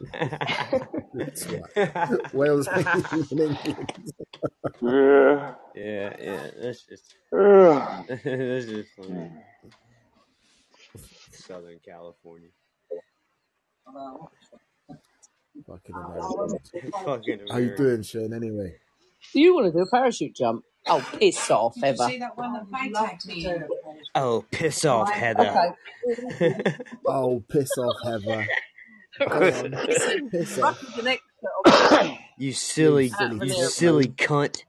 [0.00, 0.28] for my
[0.70, 0.88] belly.
[1.14, 2.34] That's right.
[2.34, 2.68] Wales
[3.12, 3.58] England.
[4.82, 5.54] Yeah.
[5.74, 9.30] yeah, yeah, that's just that's just funny.
[11.32, 12.48] Southern California.
[15.66, 16.70] Fucking Americans.
[17.04, 18.32] Fucking How you doing, Shane?
[18.32, 18.74] Anyway,
[19.32, 20.64] Do you want to do a parachute jump?
[20.86, 22.08] Oh, piss off, Did Heather.
[22.08, 23.46] see that one that they tagged me?
[24.14, 25.74] Oh, piss off, Heather.
[27.06, 28.46] Oh, piss off, Heather.
[29.18, 29.40] Go on,
[29.72, 30.80] Listen, piss right off.
[30.80, 32.04] to the next little
[32.38, 34.62] you You silly, out silly you silly cunt.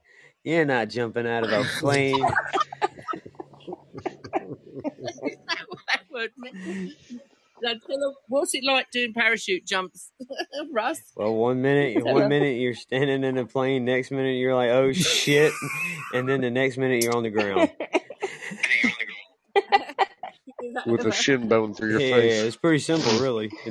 [0.44, 2.18] You're not jumping out of a plane.
[4.32, 6.92] that word meant.
[7.62, 10.10] Now tell her, what's it like doing parachute jumps,
[10.72, 11.00] Russ?
[11.14, 13.84] Well, one minute, one minute you're standing in a plane.
[13.84, 15.52] Next minute you're like, oh shit,
[16.12, 17.70] and then the next minute you're on the ground.
[20.74, 22.32] Do that, with a shin bone through your Yeah, face.
[22.40, 23.50] Yeah, it's pretty simple, really.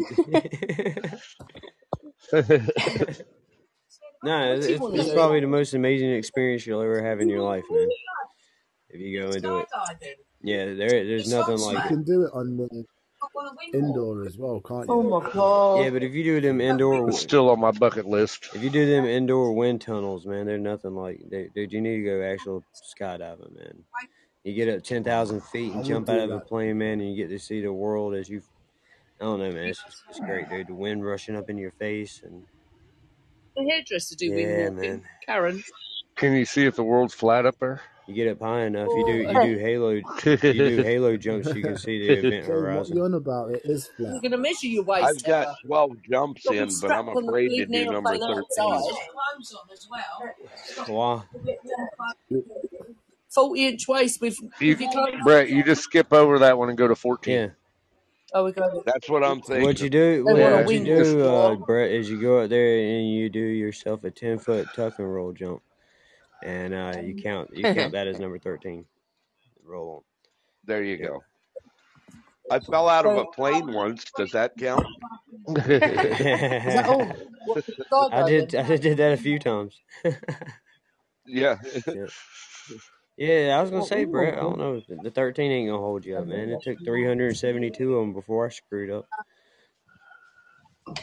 [4.23, 5.13] no, What it's, it's want to it's do?
[5.13, 7.87] probably the most amazing experience you'll ever have in your life, man.
[8.89, 9.67] If you go into it,
[10.43, 12.85] yeah, there, there's nothing on like You can do it on the
[13.23, 13.89] Up on a windwall.
[13.89, 14.93] indoor as well, can't you?
[14.93, 15.09] Oh you?
[15.09, 18.49] my Yeah, but if you do them indoor, It's still on my bucket list.
[18.55, 21.21] if you do them indoor wind tunnels, man, they're nothing like.
[21.29, 22.63] They, dude, you need to go actual
[22.99, 23.83] skydiving, man.
[24.43, 27.09] You get up ten thousand feet and would jump out of a plane, man, and
[27.09, 28.41] you get to see the world as you.
[29.19, 29.67] I don't know, man.
[29.67, 30.67] It's just, it's great, dude.
[30.67, 32.43] The wind rushing up in your face, and
[33.55, 34.75] The hairdresser do wind yeah, walking.
[34.91, 35.03] man.
[35.25, 35.63] Karen.
[36.15, 37.81] Can you see if the world's flat up there?
[38.07, 41.61] You get up high enough, you do you do halo you do halo jumps, you
[41.61, 42.97] can see the event Shane, what horizon.
[42.97, 43.51] you on about?
[43.51, 45.05] It is You're going to measure your waist.
[45.05, 45.55] I've waist, got Heather.
[45.67, 48.41] 12 jumps in, but I'm afraid to do number aeroplane 13.
[48.41, 48.97] outside.
[49.13, 50.85] Clothes on as well.
[50.89, 51.23] Wow.
[53.33, 55.23] 40 inch waist with, You, with your.
[55.23, 57.33] Brett, you just skip over that one and go to 14.
[57.33, 57.47] Yeah.
[58.33, 58.83] Oh, we go.
[58.85, 61.55] That's what I'm So what you do, what, want Yeah, what you do, uh.
[61.55, 65.13] Brett, is you go out there and you do yourself a ten foot tuck and
[65.13, 65.61] roll jump,
[66.41, 68.85] and uh, you count you count that as number thirteen.
[69.65, 70.05] Roll
[70.63, 71.01] There you on.
[71.01, 71.09] Yep.
[71.09, 71.23] go.
[72.51, 74.05] I fell out of a plane once.
[74.15, 74.85] Does that count?
[75.49, 77.05] is that all?
[77.47, 78.55] What, I did?
[78.55, 79.77] I did that a few times.
[81.25, 81.57] Yeah.
[81.87, 82.07] yeah.
[83.21, 84.33] Yeah, I was gonna say, wing Brett.
[84.33, 84.81] I don't know.
[84.89, 86.49] The thirteen ain't gonna hold you up, man.
[86.49, 89.07] It took three hundred and seventy-two of them before I screwed up.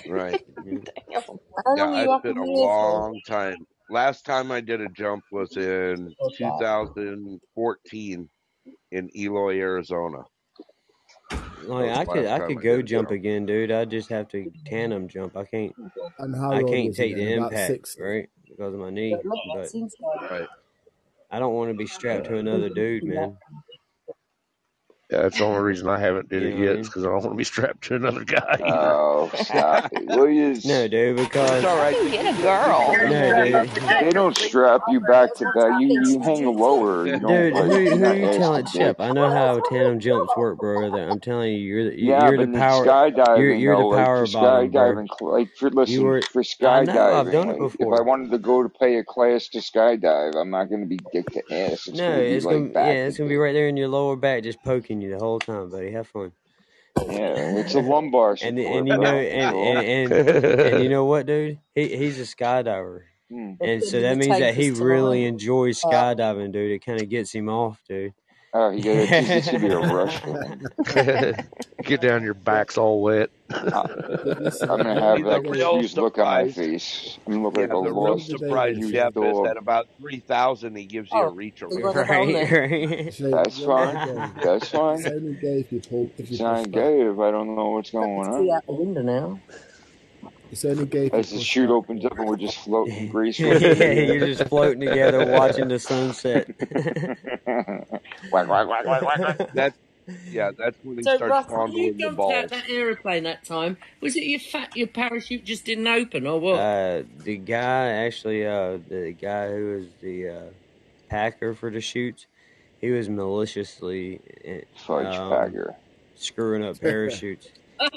[0.09, 0.41] Right.
[0.67, 0.79] Yeah.
[1.13, 1.23] Damn.
[1.23, 3.67] How Yeah, long are you it's up been a the air long time.
[3.89, 8.29] Last time I did a jump was in 2014
[8.91, 10.25] in Eloy, Arizona.
[11.63, 13.11] Like I could I could I go did jump jump.
[13.13, 13.71] again, dude.
[13.71, 15.37] I just have to tandem jump.
[15.37, 15.73] I can't
[16.51, 17.39] I can't take the then?
[17.39, 18.03] About impact, 60.
[18.03, 18.29] right?
[18.49, 19.15] Because of my knee.
[19.15, 20.31] But look, But that's inside.
[20.31, 20.49] Right.
[21.31, 23.39] I don't want to be strapped to another dude, man.
[25.11, 26.81] Yeah, that's the only reason I haven't did You it know what I yet.
[26.81, 28.61] Is because I don't want to be strapped to another guy.
[28.63, 30.03] Oh, stop it.
[30.07, 31.95] Well, you No, dude, It's because all right.
[32.11, 32.95] Get a girl.
[33.03, 33.71] no, dude,
[34.01, 35.73] they don't strap you back to back.
[35.81, 37.07] You you hang lower.
[37.07, 39.01] You dude, like who you're you telling, to Shep?
[39.01, 40.91] I know how tandem jumps work, bro.
[40.91, 42.85] That I'm telling you, you're the, you- Yeah, you're but the in power,
[43.33, 46.05] you're skydiving you're though, the like power for bottom, skydiving, cl- like for You listen
[46.05, 48.69] were, for I know, I've skydiving, done it like if I wanted to go to
[48.69, 51.89] pay a class to skydive, I'm not gonna be dick to ass.
[51.89, 53.89] It's No, gonna be it's like gonna, yeah, it's gonna be right there in your
[53.89, 55.93] lower back, just poking you the whole time, buddy.
[55.93, 56.33] Have fun.
[57.07, 61.05] Yeah, it's a lumbar And support, and you know, and and and, and you know
[61.05, 61.59] what, dude?
[61.75, 63.03] He he's a skydiver.
[63.31, 63.53] Hmm.
[63.61, 66.73] And so that means that he tankers really enjoys Uh, skydiving, dude.
[66.73, 68.15] It kind of gets him off, dude.
[68.55, 71.37] Oh, he got it's, it's gonna be a rush for him.
[71.89, 73.31] get down, your back's all wet.
[73.51, 73.71] I'm
[74.83, 77.19] gonna have that real confused look on my face.
[77.27, 79.45] I'm gonna look yeah, like a the real lost, surprise, confused Jeff, is dog.
[79.45, 81.95] that about three thousand he gives you a Oh, reach around.
[81.95, 82.69] got it on Right, there.
[82.71, 83.15] right.
[83.19, 84.35] That's fine.
[84.43, 85.07] That's fine.
[85.07, 87.71] only gay if you pull if It's you push not gay if I don't know
[87.71, 88.51] what's going can see on.
[88.51, 89.41] out the window now.
[90.51, 94.21] It's only gay As the chute opens up and we're just floating gracefully yeah, you're
[94.27, 96.49] just floating together watching the sunset.
[97.47, 97.87] air.
[98.31, 99.41] whack, whack, whack, whack, whack, whack.
[99.53, 99.77] That's
[100.31, 103.23] yeah, that's when he So, starts Russ, when you fondling the jumped out that aeroplane
[103.25, 106.59] that time, was it your fat your parachute just didn't open or what?
[106.59, 110.43] Uh, the guy actually, uh, the guy who was the uh,
[111.09, 112.27] packer for the chutes,
[112.81, 114.21] he was maliciously
[114.77, 115.75] Fudge um, packer.
[116.15, 117.49] screwing up parachutes.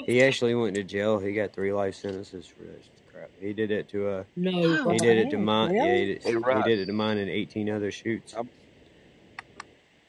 [0.06, 1.18] he actually went to jail.
[1.18, 3.30] He got three life sentences for this crap.
[3.40, 5.74] He did it to a no he did it to mine.
[5.74, 8.32] Yeah, he did, Hey he did it to mine and 18 other chutes.
[8.34, 8.46] how,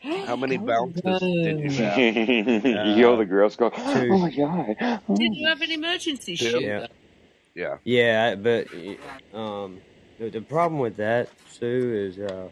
[0.25, 1.83] how many Oh bounces did you no.
[1.83, 2.05] have?
[2.65, 3.71] you hear the girls go,
[4.09, 4.75] oh my god.
[5.15, 6.59] Did you have an emergency Two?
[6.59, 6.87] chute Yeah.
[7.55, 7.77] Yeah.
[7.85, 8.67] yeah, but
[9.33, 9.83] um,
[10.17, 12.49] the, the problem with that Sue is uh,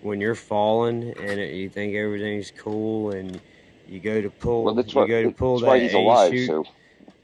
[0.00, 3.42] when you're falling and it, you think everything's cool and
[3.86, 4.30] you go to
[4.62, 5.08] Well, pull, that's you what.
[5.08, 6.38] go to pull That's why that he's A alive.
[6.38, 6.40] chute.
[6.40, 6.64] So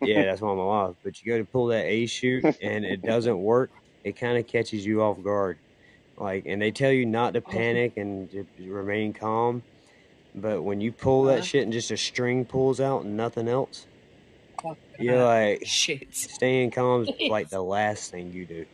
[0.03, 0.95] Yeah, that's why I'm alive.
[1.05, 3.73] But you go to pull that A chute and it doesn't work.
[4.05, 5.61] It kind of catches you off guard.
[6.17, 9.65] Like, and they tell you not to panic and to remain calm.
[10.35, 13.49] But when you pull that Uh, shit and just a string pulls out and nothing
[13.49, 13.89] else,
[14.63, 16.09] fuck you're like, Shit.
[16.11, 18.67] staying calm is like the last thing you do.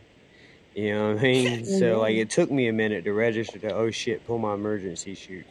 [0.74, 1.64] You know what I mean?
[1.66, 5.14] So like, it took me a minute to register to oh shit, pull my emergency
[5.14, 5.48] chute.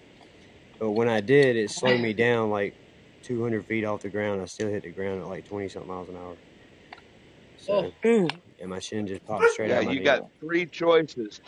[0.80, 2.78] But when I did, it slowed me down like
[3.24, 4.42] 200 feet off the ground.
[4.42, 6.40] I still hit the ground at like 20 something miles an hour.
[7.70, 7.94] Oh, So,
[8.60, 10.04] and my shin just popped straight Yeah, out my you knee.
[10.04, 11.42] got three choices.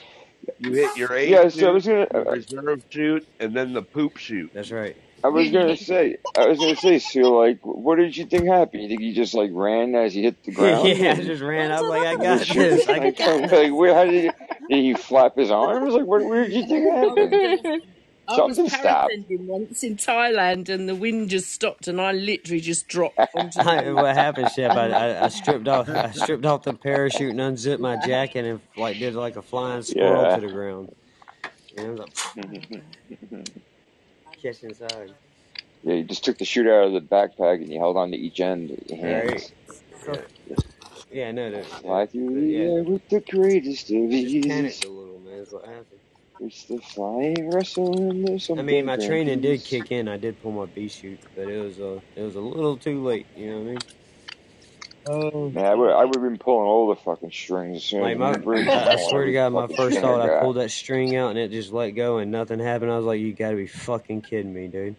[0.59, 1.49] You hit your A yeah.
[1.49, 2.07] So I was gonna.
[2.13, 4.51] your Uh, reserve chute, and then the poop shoot.
[4.53, 4.97] That's right.
[5.23, 6.17] I was gonna say.
[6.35, 6.99] I was gonna say.
[6.99, 8.83] So like, what did you think happened?
[8.83, 10.97] You think you just like ran as he hit the ground?
[10.97, 11.71] yeah, I And just ran.
[11.71, 12.87] I That's was like, I I got was this.
[12.87, 13.93] I like, got like, like where?
[13.93, 14.31] How did you?
[14.69, 15.93] Did he flap his arms?
[15.93, 16.23] Like, what?
[16.25, 17.81] Where did you think happened?
[18.35, 19.13] doing I was Something stopped.
[19.13, 23.59] paragliding once in Thailand and the wind just stopped and I literally just dropped onto
[23.63, 23.93] the I, beach.
[23.93, 24.71] what happened, Shep?
[24.71, 28.61] I, I, I stripped off, I stripped off the parachute and unzipped my jacket and
[28.77, 30.35] like did like a flying squirrel Yeah.
[30.35, 30.95] to the ground.
[31.77, 32.83] And I was like,
[34.41, 35.13] catch inside.
[35.83, 38.17] Yeah, you just took the chute out of the backpack and you held on to
[38.17, 39.51] each end with your hands.
[40.07, 40.27] Right?
[40.47, 40.55] Yeah.
[41.11, 41.63] Yeah, no, no.
[41.63, 44.45] Fly through But the yeah, air with the greatest of just ease.
[44.45, 45.39] panicked a little, man.
[45.39, 46.00] That's what happened.
[46.43, 50.07] It's the flying wrestle and there's I mean, my big training did kick in.
[50.07, 53.03] I did pull my B chute, but it was uh, it was a little too
[53.03, 53.27] late.
[53.35, 53.79] You know what I mean?
[55.07, 58.01] Oh, Man, I would I would have been pulling all the fucking strings as soon
[58.01, 61.15] Like my, bridge I, I swear to God, my first thought, I pulled that string
[61.15, 62.91] out and it just let go and nothing happened.
[62.91, 64.95] I was like, you got to be fucking kidding me, dude.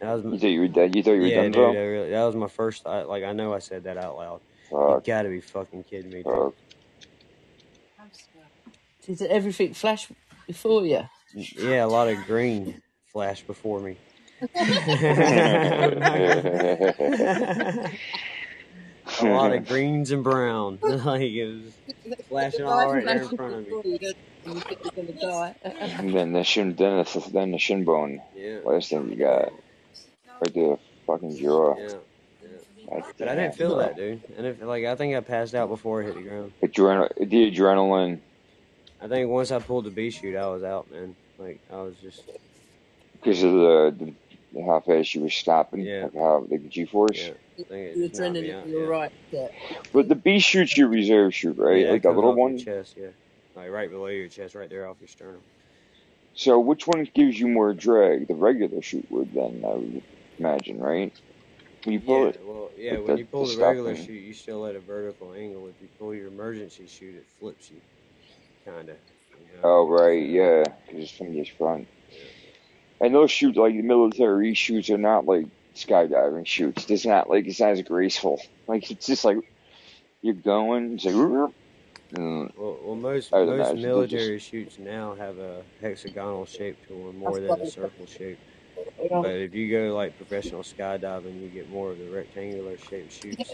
[0.00, 0.94] That was, You my, thought you were dead?
[0.94, 1.54] You thought you were yeah, done, dude.
[1.54, 1.72] Bro?
[1.72, 3.08] really, that was my first thought.
[3.08, 4.40] Like I know I said that out loud.
[4.70, 6.24] You got to be fucking kidding me, dude.
[6.24, 6.54] fuck.
[9.04, 10.08] did everything flash
[10.46, 11.02] Oh, before you?
[11.34, 12.80] Yeah, a lot of green
[13.12, 13.96] flashed before me.
[14.54, 14.58] a
[19.24, 20.78] lot of greens and brown.
[20.82, 21.72] like it was
[22.28, 23.64] flashing all right there in front of me.
[23.64, 24.16] before you, don't
[24.46, 25.54] you you think you're gonna die.
[25.64, 28.20] and then the shin, then the, then the shin bone.
[28.36, 29.52] Yeah, Last thing you got
[30.40, 31.76] right there, fucking jaw.
[31.76, 31.88] yeah,
[32.42, 33.02] yeah.
[33.18, 33.78] But I didn't feel bro.
[33.78, 34.22] that, dude.
[34.36, 36.52] And didn't like I think I passed out before I hit the ground.
[36.62, 38.20] Adrenal, the adrenaline,
[39.00, 41.16] I think once I pulled the B chute, I was out, man.
[41.38, 42.28] Like I was just
[43.14, 44.16] because of the,
[44.52, 47.20] the how fast you were stopping, yeah, like how like the G force.
[47.20, 47.34] yeah.
[47.58, 48.70] I think it The just knocked me adrenaline, out.
[48.70, 49.12] you're Yeah, right.
[49.30, 49.48] Yeah.
[49.92, 51.86] But the B shoots your reserve chute, right?
[51.86, 51.94] yeah.
[51.94, 52.58] It Like that little one.
[52.58, 52.94] chest.
[52.96, 53.12] Yeah,
[53.54, 55.44] like right below your chest, right there off your sternum.
[56.34, 58.28] So which one gives you more drag?
[58.28, 60.02] The regular chute would then, I would
[60.38, 61.12] imagine, right?
[61.84, 62.98] When you pull Yeah, it, well, yeah.
[62.98, 63.96] like When the, you pull the the regular stuffing.
[63.96, 65.68] chute, you still at a vertical angle.
[65.68, 67.82] If you pull your emergency chute, it flips you,
[68.66, 68.98] kinda.
[69.38, 69.62] You know.
[69.64, 71.88] Oh right, So yeah, because it's from your front.
[73.00, 76.90] And those chutes, like the military chutes, are not like skydiving chutes.
[76.90, 78.40] It's not like it's not as graceful.
[78.68, 79.38] Like it's just like
[80.22, 81.14] you're going, it's like,
[82.54, 87.06] Well, well, most most imagine they just military chutes now have a hexagonal shape to
[87.06, 88.40] them more That's than a circle shape.
[89.20, 93.36] But if you go like professional skydiving, you get more of the rectangular shaped You
[93.36, 93.52] chutes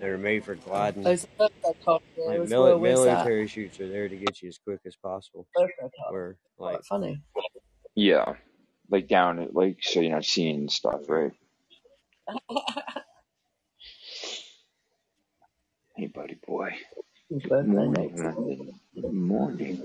[0.00, 1.02] that are made for gliding.
[1.02, 2.78] There's a birthday card there Like as mili- well.
[2.78, 3.12] Where's that?
[3.14, 5.46] military chutes are there to get you as quick as possible.
[5.54, 6.12] Birthday card.
[6.12, 7.22] Where like Quite funny.
[7.94, 8.34] yeah,
[8.90, 11.32] like down it, like so you're not seeing stuff, right?
[15.96, 16.70] Hey, buddy boy.
[17.30, 18.20] Good morning, next.
[18.36, 18.80] London.
[18.96, 19.76] Good morning.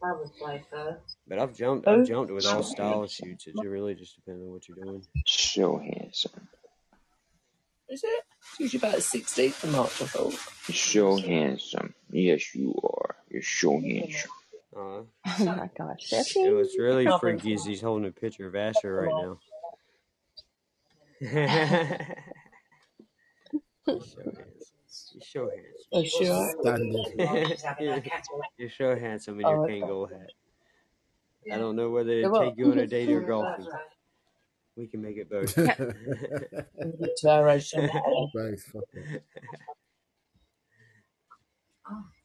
[0.00, 1.16] Father's Day first.
[1.26, 3.26] But I've jumped I've jumped with all So style of handsome.
[3.28, 3.46] chutes.
[3.46, 5.02] It really just depends on what you're doing.
[5.26, 6.46] So handsome.
[7.88, 8.24] Is it?
[8.52, 10.34] It's usually about the 16th of March, I thought.
[10.68, 11.94] You're so handsome.
[12.10, 13.16] Yes, you are.
[13.30, 14.30] You're so handsome.
[14.76, 16.50] Uh, Oh my gosh, and Jesse.
[16.52, 19.38] what's really freaky is he's holding a picture of Asher right now.
[23.86, 24.76] He's so handsome.
[25.14, 25.86] He's so handsome.
[25.92, 26.50] Oh, sure.
[26.60, 27.58] Standard.
[27.80, 28.02] you're,
[28.58, 30.30] you're so handsome in your Oh, Kangol hat.
[31.52, 33.66] I don't know whether to take you on a date or golfing.
[34.76, 35.54] We can make it both.
[35.54, 37.80] to our age, so-
[38.34, 38.66] Both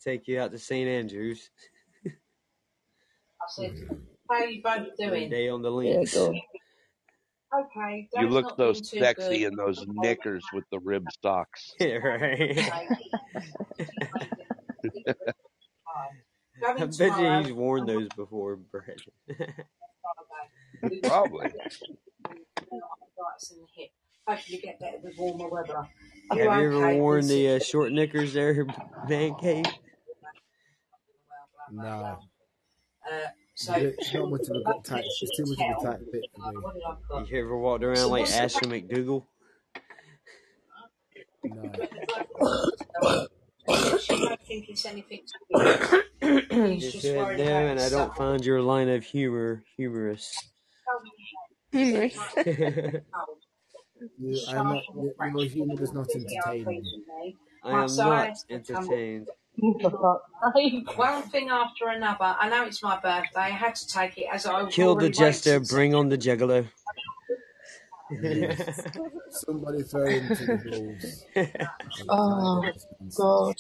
[0.04, 0.88] take you out to St.
[0.88, 1.50] Andrews.
[2.06, 2.10] I
[3.50, 3.76] said,
[4.30, 5.30] how are you both doing?
[5.30, 6.14] day on the yeah, links.
[6.14, 6.34] go.
[7.54, 9.52] Okay, You look so sexy good.
[9.52, 11.74] in those knickers with the rib socks.
[11.80, 12.58] Yeah, right.
[16.64, 19.00] I bet you he's worn those before, Brett.
[21.04, 21.46] Probably.
[21.46, 23.68] Arthritis in the
[24.62, 25.88] get better with warmer weather.
[26.30, 28.66] Have you you ever worn the uh, short knickers there,
[29.08, 29.66] man cave?
[31.72, 32.14] Nah.
[32.14, 32.16] Uh,
[33.56, 35.04] so, It's not much of a good tight.
[35.06, 36.58] It's too much of a tight fit for me.
[36.62, 37.30] what did I put?
[37.30, 39.26] You ever walked around So like Ashley McDougal?
[41.44, 41.72] No.
[44.00, 46.22] She don't think it's anything to do.
[46.74, 50.34] He's Just just said worried no, and I don't find your line of humor humorous.
[51.72, 52.14] Humorous.
[54.20, 54.84] You, I'm not.
[54.96, 57.38] Your, your humour does not entertain me.
[57.64, 59.28] I am not I had to come entertained.
[59.82, 60.98] For fuck's sake.
[60.98, 62.36] one thing after another.
[62.40, 63.40] I know it's my birthday.
[63.42, 65.68] I had to take it as I've Kill the already jester, waited.
[65.70, 66.68] bring on the juggalo.
[68.22, 68.88] Yes.
[69.30, 71.26] Somebody throw him to the wolves.
[72.10, 72.64] Oh,
[73.18, 73.56] God.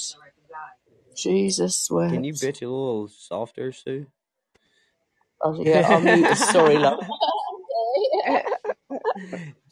[1.15, 4.07] Jesus, Can you bitch a little softer, Sue?
[5.43, 6.37] Oh, yeah, I'm muted.
[6.37, 6.99] Sorry, love.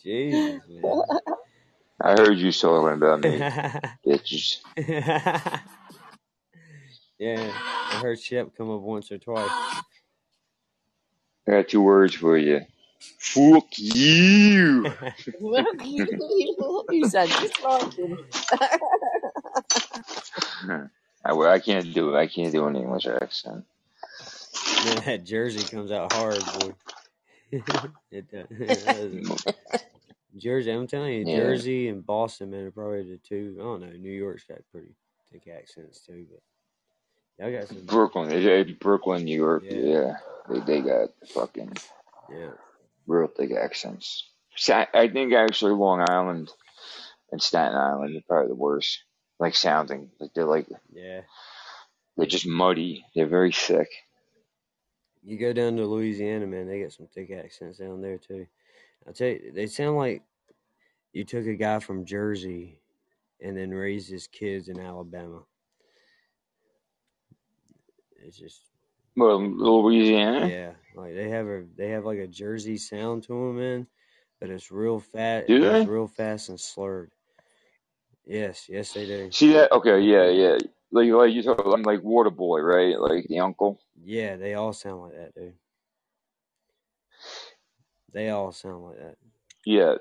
[0.04, 1.02] Jesus, man.
[2.02, 3.40] I heard you talking about me,
[4.06, 4.60] bitches.
[7.20, 7.52] yeah,
[7.94, 9.50] I heard Shep come up once or twice.
[11.48, 12.62] I got two words for you.
[13.18, 14.86] Fuck you.
[16.90, 17.84] you sound just like.
[21.26, 22.18] I, well, I can't do it.
[22.18, 23.66] I can't do an English accent.
[24.86, 26.74] Man, that jersey comes out hard, boy.
[30.38, 31.38] Jersey, I'm telling you, Yeah.
[31.38, 33.58] Jersey and Boston, man, are probably the two.
[33.60, 33.92] I don't know.
[33.92, 34.96] New York's got pretty
[35.32, 36.42] thick accents too, but
[37.44, 37.86] y'all got some.
[37.86, 39.64] Brooklyn, Brooklyn, New York.
[39.66, 39.78] Yeah.
[39.80, 40.14] Yeah,
[40.50, 41.74] they they got fucking
[42.32, 42.52] Yeah,
[43.08, 44.30] real thick accents.
[44.56, 46.52] Sa- I think actually Long Island
[47.32, 49.04] and Staten Island are probably the worst.
[49.40, 51.22] Like sounding like they're like yeah.
[52.18, 53.06] they're just muddy.
[53.16, 53.88] They're very thick.
[55.24, 58.48] You go down to Louisiana, man, they got some thick accents down there too.
[59.08, 60.24] I tell you, they sound like
[61.14, 62.80] you took a guy from Jersey
[63.42, 65.42] and then raised his kids in Alabama.
[68.26, 68.62] It's just
[69.16, 70.48] Well, Louisiana.
[70.48, 73.88] yeah, like they have a they have like a Jersey sound to them, man,
[74.40, 75.48] but it's real fat.
[75.48, 77.12] Do It's real fast and slurred.
[78.26, 79.32] Yes, yes, they do.
[79.32, 79.72] See that?
[79.72, 80.58] Okay, yeah, yeah.
[80.92, 83.00] Like like you talk, I'm like Waterboy, right?
[83.00, 83.80] Like the uncle.
[84.04, 85.54] Yeah, they all sound like that, dude.
[88.12, 89.18] They all sound like that.
[89.66, 89.96] Yeah.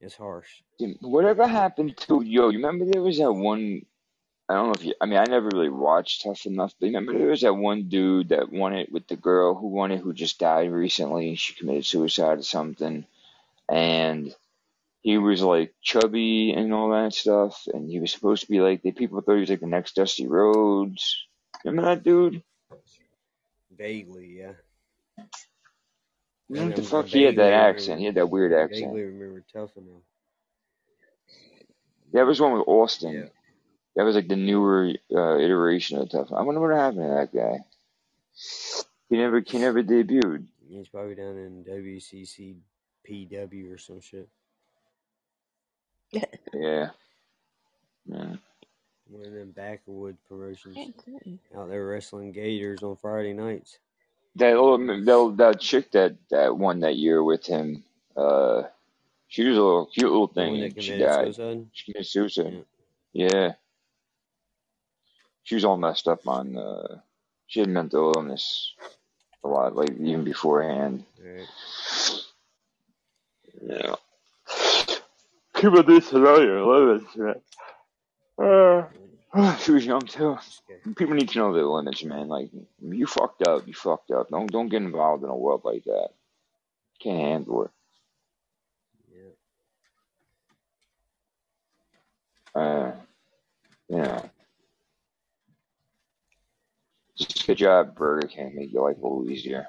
[0.00, 0.62] It's harsh.
[0.78, 2.48] Dude, Whatever happened to yo?
[2.48, 3.82] You remember there was that one?
[4.48, 4.94] I don't know if you.
[5.00, 8.28] I mean, I never really watched Tough Enough, but remember there was that one dude
[8.28, 11.34] that won it with the girl who won it, who just died recently.
[11.34, 13.06] She committed suicide or something,
[13.68, 14.34] and
[15.06, 18.82] he was like chubby and all that stuff, and he was supposed to be like
[18.82, 21.28] the people thought he was like the next Dusty Rhodes.
[21.64, 22.42] Remember that dude?
[23.70, 25.24] Vaguely, yeah.
[26.48, 27.06] What the fuck?
[27.06, 27.86] He had that accent.
[27.86, 28.00] remember.
[28.00, 28.86] He had that weird I accent.
[28.86, 30.02] vaguely remember Tough Enough.
[32.12, 33.12] That was one with Austin.
[33.12, 33.28] Yeah.
[33.94, 36.32] That was like the newer uh, iteration of Tough.
[36.32, 37.58] I wonder what happened to that guy.
[39.08, 40.48] He never, he never debuted.
[40.68, 42.56] He's probably down in WCC
[43.08, 44.28] PW or some shit.
[46.12, 46.24] Yeah.
[48.04, 48.36] Yeah.
[49.08, 50.76] One of them backwoods promotions.
[51.56, 53.78] Out there wrestling Gators on Friday nights.
[54.36, 57.84] That little, that, that chick that that won that year with him.
[58.16, 58.64] Uh,
[59.28, 61.34] she was a little cute little thing, that she committed died.
[61.34, 61.66] suicide.
[61.72, 62.64] She committed suicide.
[63.12, 63.28] Yeah.
[63.32, 63.52] Yeah.
[65.44, 66.56] She was all messed up on.
[66.56, 67.00] Uh,
[67.46, 68.74] she had mental illness
[69.44, 71.04] a lot, like even beforehand.
[71.24, 71.46] Right.
[73.62, 73.94] Yeah.
[75.70, 76.58] Familiar.
[76.58, 77.02] I love it.
[77.14, 77.42] shit.
[78.38, 80.38] Uh, she was young too.
[80.96, 82.28] People need to know their limits, man.
[82.28, 84.28] Like you fucked up, you fucked up.
[84.30, 86.10] Don't don't get involved in a world like that.
[87.02, 87.70] Can't handle it.
[92.54, 92.60] Yeah.
[92.62, 92.92] Uh,
[93.88, 94.30] you know,
[97.16, 98.54] just a good job, Burger King.
[98.54, 99.66] Make your life a little easier.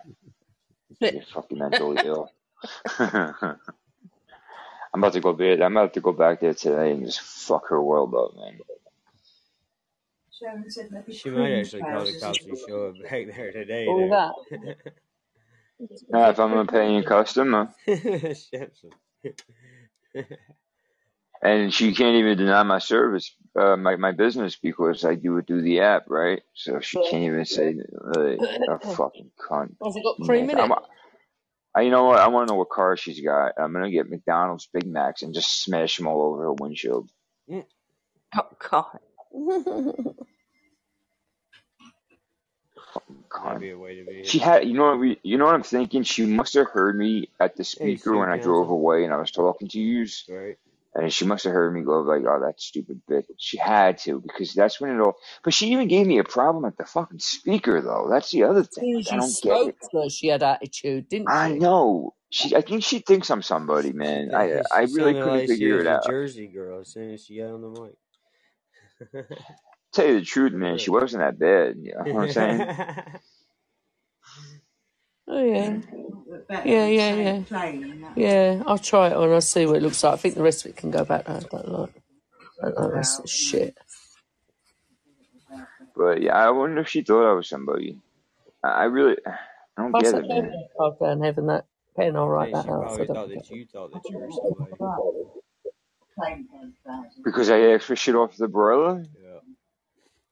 [1.00, 2.32] You're fucking mentally ill.
[4.98, 5.62] I'm about to go bed.
[5.62, 8.60] I'm about to go back there today and just fuck her world up, man.
[10.32, 13.04] Sharon said maybe She might cream actually call the trousers cops is and show up
[13.04, 13.88] back there today.
[13.88, 14.10] All There.
[14.10, 14.34] that.
[16.14, 18.92] Uh, if I'm a paying customer, Simpson.
[21.44, 25.48] and she can't even deny my service, uh, my my business because I do it
[25.48, 26.42] through the app, right?
[26.56, 29.76] So she can't even say like, a fucking cunt.
[29.84, 30.78] Has it got cream Man, in I'm, it?
[31.78, 32.20] I, you know what?
[32.20, 33.54] I want to know what car she's got.
[33.60, 37.08] I'm gonna get McDonald's Big Macs and just smash them all over her windshield.
[37.50, 37.66] Mm.
[38.36, 39.00] Oh God.
[42.94, 44.24] Fucking be a way to be.
[44.24, 46.02] She had, you know, what we, you know what I'm thinking.
[46.02, 49.18] She must have heard me at the Hey, speaker when I drove away and I
[49.18, 50.58] was talking to you, Right.
[50.98, 54.22] And she must have heard me go like, "Oh, that stupid bitch." She had to
[54.22, 55.16] because that's when it all.
[55.44, 58.10] But she even gave me a problem at the fucking speaker, though.
[58.12, 58.88] That's the other thing.
[58.96, 59.78] Like, I don't get spoke it.
[59.92, 61.38] to her, she had attitude, didn't she?
[61.38, 61.60] I she?
[61.60, 62.16] know.
[62.32, 64.32] She, I think she thinks I'm somebody, man.
[64.36, 66.02] I, I really couldn't like figure it a out.
[66.02, 67.96] Jersey girl as soon as she got on the mic.
[69.94, 71.78] Tell you the truth, man, she wasn't that bad.
[71.82, 72.66] You know what I'm saying?
[75.28, 75.80] Oh yeah,
[76.50, 78.18] better yeah, than yeah, saying yeah, plain that.
[78.18, 78.64] yeah.
[78.68, 79.32] I'll try it on.
[79.32, 80.14] I'll see what it looks like.
[80.14, 81.30] I think the rest of it can go back.
[81.30, 81.92] I don't like.
[82.64, 83.78] I don't like the rest of the shit.
[85.96, 88.00] But yeah, I wonder if she thought I was somebody.
[88.64, 89.18] I I really,
[89.78, 90.68] I don't Pass get that it, pen man.
[90.78, 91.48] card down, Heaven.
[91.48, 91.66] That
[91.98, 92.16] pen.
[92.16, 92.92] I'll write Hey, she that out.
[92.92, 93.44] So I probably don't thought forget.
[93.50, 94.76] that you thought that you were somebody.
[97.24, 99.04] Because I asked for shit off the broiler?
[99.22, 99.40] Yeah.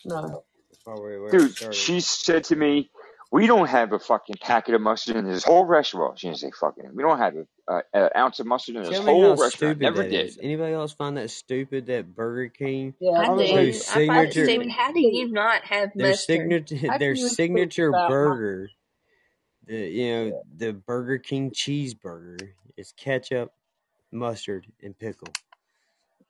[0.05, 0.43] No.
[0.69, 1.75] That's probably where it Dude, started.
[1.75, 2.89] she said to me,
[3.35, 6.17] we don't have a fucking packet of mustard in this whole restaurant.
[6.17, 6.91] She didn't say fucking.
[6.95, 7.35] We don't have
[7.67, 9.53] uh, an ounce of mustard in this Tell whole restaurant.
[9.55, 10.27] stupid Never did.
[10.27, 10.39] is.
[10.41, 13.55] Anybody else find that stupid that Burger King, Yeah, I I was do.
[13.55, 14.69] like, I find it signature, stupid.
[14.71, 16.37] How do you not have their mustard?
[16.37, 18.69] signature, their can you talk signature burger,
[19.67, 22.39] the you know the Burger King cheeseburger
[22.77, 23.51] is ketchup,
[24.13, 25.27] mustard, and pickle.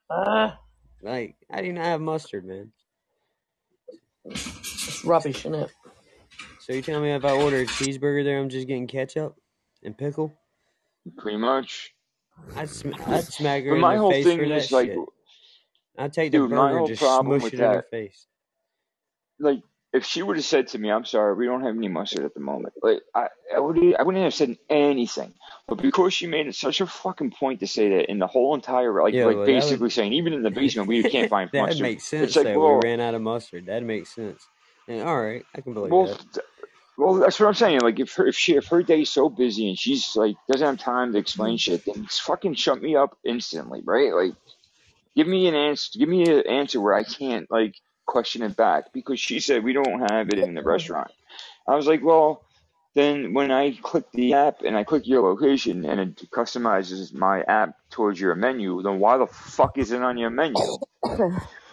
[0.09, 0.59] Ah,
[1.03, 2.71] Like I do not have mustard, man.
[4.25, 5.71] it's rubbish, isn't it?
[6.65, 9.35] So you tell me if I order a cheeseburger there, I'm just getting ketchup
[9.83, 10.33] and pickle?
[11.15, 11.93] Pretty much.
[12.55, 14.71] I'd, sm- I'd smack her But in my the whole face thing for that is
[14.71, 14.97] like, shit.
[15.99, 17.75] I'd take the dude, my burger and whole just problem smush with it in her
[17.75, 18.25] that, face.
[19.39, 19.59] like,
[19.93, 22.33] if she would have said to me, "I'm sorry, we don't have any mustard at
[22.33, 25.35] the moment," like, I, I would, I wouldn't have said anything.
[25.67, 28.55] But because she made it such a fucking point to say that in the whole
[28.55, 31.51] entire, like, Yeah, like well, basically would saying, even in the basement, we can't find
[31.53, 31.81] that mustard.
[31.83, 32.29] makes sense.
[32.29, 33.67] It's like, That we ran out of mustard.
[33.67, 34.45] That makes sense.
[34.87, 36.43] And all right, I can believe well, that.
[36.97, 37.81] well, that's what I'm saying.
[37.81, 40.77] Like, if her, if she, if her day's so busy and she's like doesn't have
[40.77, 44.13] time to explain shit, then just fucking shut me up instantly, right?
[44.13, 44.33] Like,
[45.15, 45.97] give me an answer.
[45.97, 47.75] Give me an answer where I can't like
[48.05, 51.11] question it back because she said we don't have it in the restaurant.
[51.67, 52.43] I was like, well,
[52.93, 57.41] then when I click the app and I click your location and it customizes my
[57.41, 60.55] app towards your menu, then why the fuck is it on your menu?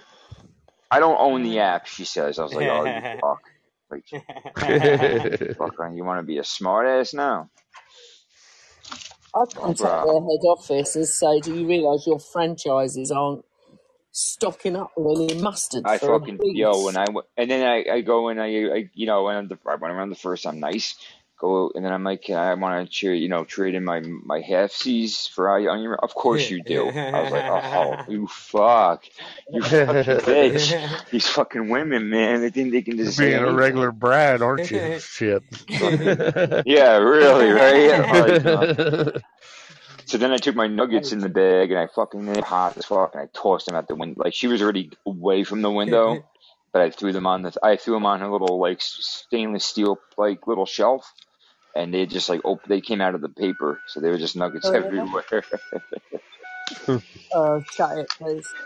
[0.93, 2.39] I don't own the app, she says.
[2.41, 3.43] I was like, oh, you fuck.
[3.91, 4.07] Like,
[5.59, 7.51] fuck, you want to be a smart ass now?
[9.35, 10.03] I'd contact Bruh.
[10.03, 13.45] their head office and say, "Do you realise your franchises aren't
[14.13, 17.67] stocking up with any mustard I for a fucking yo when I w- and then
[17.67, 20.17] I, I go and I, I you know when I'm the I went around the
[20.17, 20.97] first I'm nice
[21.43, 24.41] go and then I'm like I want to trade you know trade in my my
[24.41, 28.27] half C's for I on your of course you do I was like oh you
[28.29, 29.05] fuck
[29.51, 33.53] you fucking bitch these fucking women man they think they can just say Being a
[33.53, 34.99] regular Brad, aren't you?
[35.01, 35.43] Shit.
[35.69, 39.19] yeah really right like, uh,
[40.07, 42.77] So then I took my nuggets in the bag and I fucking they were hot
[42.77, 44.23] as fuck and I tossed them out the window.
[44.23, 46.25] Like she was already away from the window,
[46.73, 49.99] but I threw them on the I threw them on her little like stainless steel
[50.17, 51.13] like little shelf,
[51.77, 54.37] and they just like oh they came out of the paper, so they were just
[54.37, 55.07] nuggets Oh, yeah?
[55.07, 55.25] everywhere.
[57.35, 58.57] Uh, shut it, please.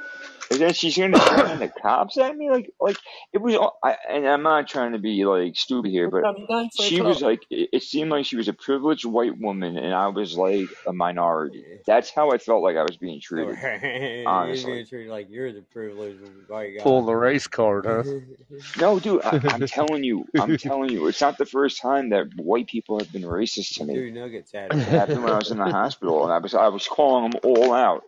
[0.51, 2.97] And then she's gonna turn the cops at me like like
[3.33, 3.57] it was.
[3.57, 6.47] all- I, and I'm not trying to be like stupid here, but time are you
[6.47, 6.71] going?
[6.77, 9.95] Three she was like it, it seemed like she was a privileged white woman and
[9.95, 11.65] I was like a minority.
[11.87, 13.57] That's how I felt like I was being oh, treated.
[13.83, 14.73] You're Honestly.
[14.73, 16.83] being treated like you're the privileged white guy.
[16.83, 18.03] Pull the race card, huh?
[18.81, 22.27] No, dude, I, I'm telling you, I'm telling you, it's not the first time that
[22.37, 23.95] white people have been racist to me.
[23.95, 24.89] Two nuggets at It it.
[24.89, 27.73] happened when I was in the hospital, and I was I was calling them all
[27.73, 28.03] out.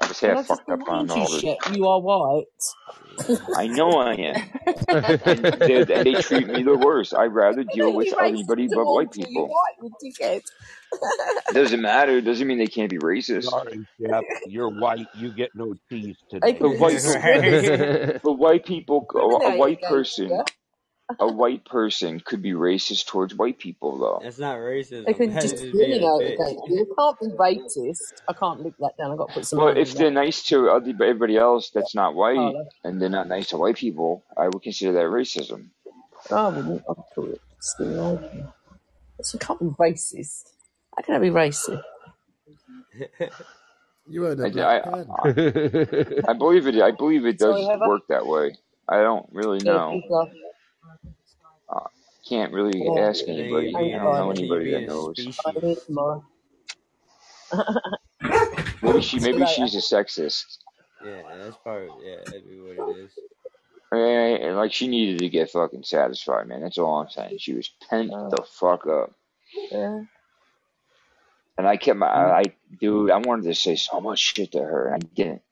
[0.00, 1.58] I was Well, half that fucked up on all you shit.
[1.72, 2.44] You are white.
[3.56, 4.50] I know I am,
[4.88, 7.14] and they, and they treat me the worst.
[7.14, 9.24] I'd rather deal with anybody but white towards you.
[9.28, 9.48] You're people.
[9.48, 10.42] white.
[11.52, 12.20] Doesn't matter.
[12.20, 13.44] Doesn't mean they can't be racist.
[13.44, 14.22] Sorry, Shep.
[14.46, 15.06] You're white.
[15.14, 16.52] You get no teeth today.
[16.52, 20.44] But can white, but white people, a, a white person, you.
[21.20, 24.24] A white person could be racist towards white people, though.
[24.24, 24.58] That's not
[25.06, 25.14] They racism.
[25.14, 26.38] can That's just being a discriminate bitch.
[26.40, 26.78] against you.
[26.78, 28.14] They can't be racist.
[28.28, 29.12] I can't link that down.
[29.12, 30.12] I've got to put some Well, if they're that.
[30.12, 32.64] nice to other, everybody else that's not oh, white, Carla.
[32.84, 35.70] and they're not nice to white people, I would consider that racism.
[36.30, 36.82] I wouldn't.
[36.90, 38.48] I'd call it discrimination.
[39.22, 40.44] So it can't be racist.
[40.96, 41.82] How can I be racist?
[44.08, 45.28] You weren't a I, I, I,
[46.28, 46.80] I believe it.
[46.82, 47.84] I believe it does Heather?
[47.84, 48.56] work that way.
[48.88, 50.02] I don't really Yeah, know.
[52.28, 53.70] Can't really ask anybody.
[53.70, 55.16] you I'm don't know anybody that knows.
[55.46, 56.24] I'm here tomorrow.
[58.82, 60.58] Maybe she, maybe she's a sexist.
[61.04, 63.10] Yeah, that's probably yeah, that'd be what it is.
[63.90, 66.60] And, and, like she needed to get fucking satisfied, man.
[66.60, 67.38] That's all I'm saying.
[67.38, 69.12] She was pent Uh, the fuck up.
[69.70, 70.02] yeah.
[71.56, 72.42] And I kept my, I, I,
[72.80, 75.42] dude, I wanted to say so much shit to her, and I didn't.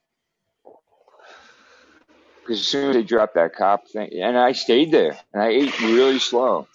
[2.47, 5.49] Because as soon as they dropped that cop thing, and I stayed there, and I
[5.49, 6.69] ate really slow.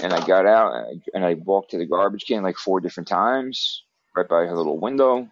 [0.00, 2.78] And I got out, and I, and I walked to the garbage can like four
[2.80, 3.82] different times,
[4.14, 5.28] right by her little window.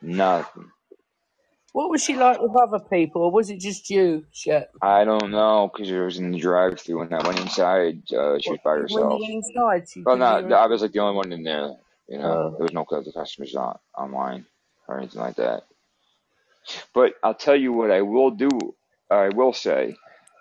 [0.00, 0.70] Nothing.
[1.74, 4.70] What was she like with other people, or was it just you, Shep?
[4.80, 6.98] I don't know, because it was in the drive-through.
[6.98, 9.20] When I went inside, uh, she was by When herself.
[9.20, 11.76] you went inside, she Well, didn't no, I was like the only one in there.
[12.08, 12.50] You know, Oh.
[12.56, 14.46] there was no other customers on online
[14.88, 15.64] or anything like that.
[16.94, 18.48] But I'll tell you what I will do.
[19.10, 19.96] I will say,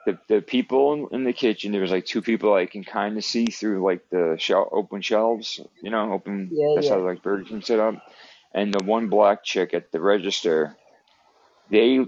[0.06, 1.72] the the people in, in the kitchen.
[1.72, 5.02] There was like two people I can kind of see through like the shel open
[5.02, 5.60] shelves.
[5.82, 6.50] You know, open.
[6.52, 6.96] Yeah, That's yeah.
[6.96, 7.96] how like Burger King set up.
[8.54, 10.76] And the one black chick at the register,
[11.70, 12.00] they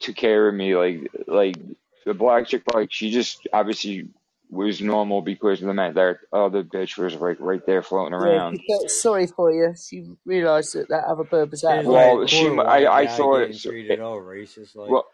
[0.00, 1.56] took care of me like like
[2.04, 2.62] the black chick.
[2.72, 4.08] Like she just obviously
[4.50, 8.38] was normal because of the man that other bitch was like right there floating Yeah,
[8.38, 8.52] around.
[8.52, 9.74] she felt sorry for you.
[9.76, 12.12] She realised that that other bird was out was of like.
[12.12, 14.90] Well, she, I, I guy thought, getting so, treated eh, all racist like.
[14.90, 15.06] well,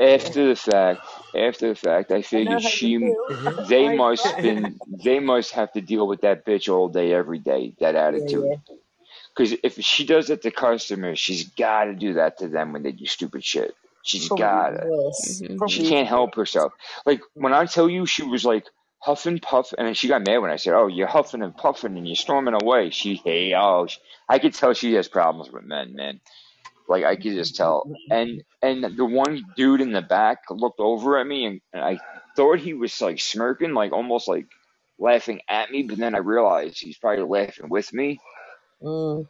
[0.00, 1.02] after the fact,
[1.34, 2.98] after the fact, I I figured how you she,
[3.30, 3.64] mm-hmm.
[3.68, 7.74] they must been, they must have to deal with that bitch all day, every day,
[7.80, 8.44] that Yeah, attitude.
[8.50, 8.56] yeah.
[9.36, 12.82] Because if she does it to customers, she's got to do that to them when
[12.82, 13.74] they do stupid shit.
[14.06, 14.86] She's Probably gotta.
[14.86, 15.42] worse.
[15.42, 15.68] Mhm.
[15.68, 16.72] She can't help herself.
[17.04, 18.66] Like when I tell you, she was like
[19.00, 21.96] huffing, puff, and then she got mad when I said, "Oh, you're huffing and puffing
[21.96, 25.64] and you're storming away." She, hey, oh, she, I could tell she has problems with
[25.64, 26.20] men, man.
[26.88, 27.90] Like I could just tell.
[28.08, 31.98] And and the one dude in the back looked over at me, and, and I
[32.36, 34.46] thought he was like smirking, like almost like
[35.00, 35.82] laughing at me.
[35.82, 38.20] But then I realized he's probably laughing with me.
[38.80, 39.26] Mm.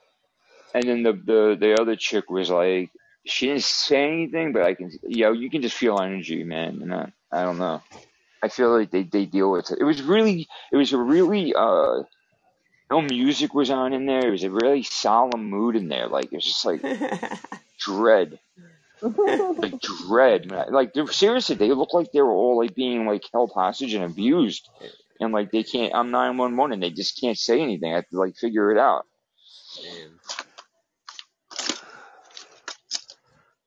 [0.74, 2.90] And then the the the other chick was like,
[3.26, 6.80] she didn't say anything, but I can, you know, you can just feel energy, man.
[6.82, 7.82] And I, I don't know.
[8.42, 9.78] I feel like they they deal with it.
[9.80, 12.02] It was really, it was a really uh.
[12.88, 14.28] No music was on in there.
[14.28, 16.06] It was a really solemn mood in there.
[16.06, 16.82] Like it was just like
[17.80, 18.38] dread.
[19.02, 20.48] like dread.
[20.48, 20.72] man.
[20.72, 24.04] Like they seriously, they look like they were all like being like held hostage and
[24.04, 24.68] abused,
[25.20, 25.96] and like they can't.
[25.96, 27.92] I'm nine one one, and they just can't say anything.
[27.92, 29.04] I have to like figure it out.
[29.82, 30.45] Damn.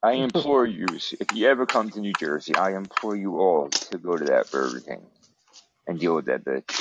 [0.04, 0.88] I implore you,
[1.20, 4.52] if you ever come to New Jersey, I implore you all to go to that
[4.52, 5.08] Burger King
[5.88, 6.72] and deal with that bitch.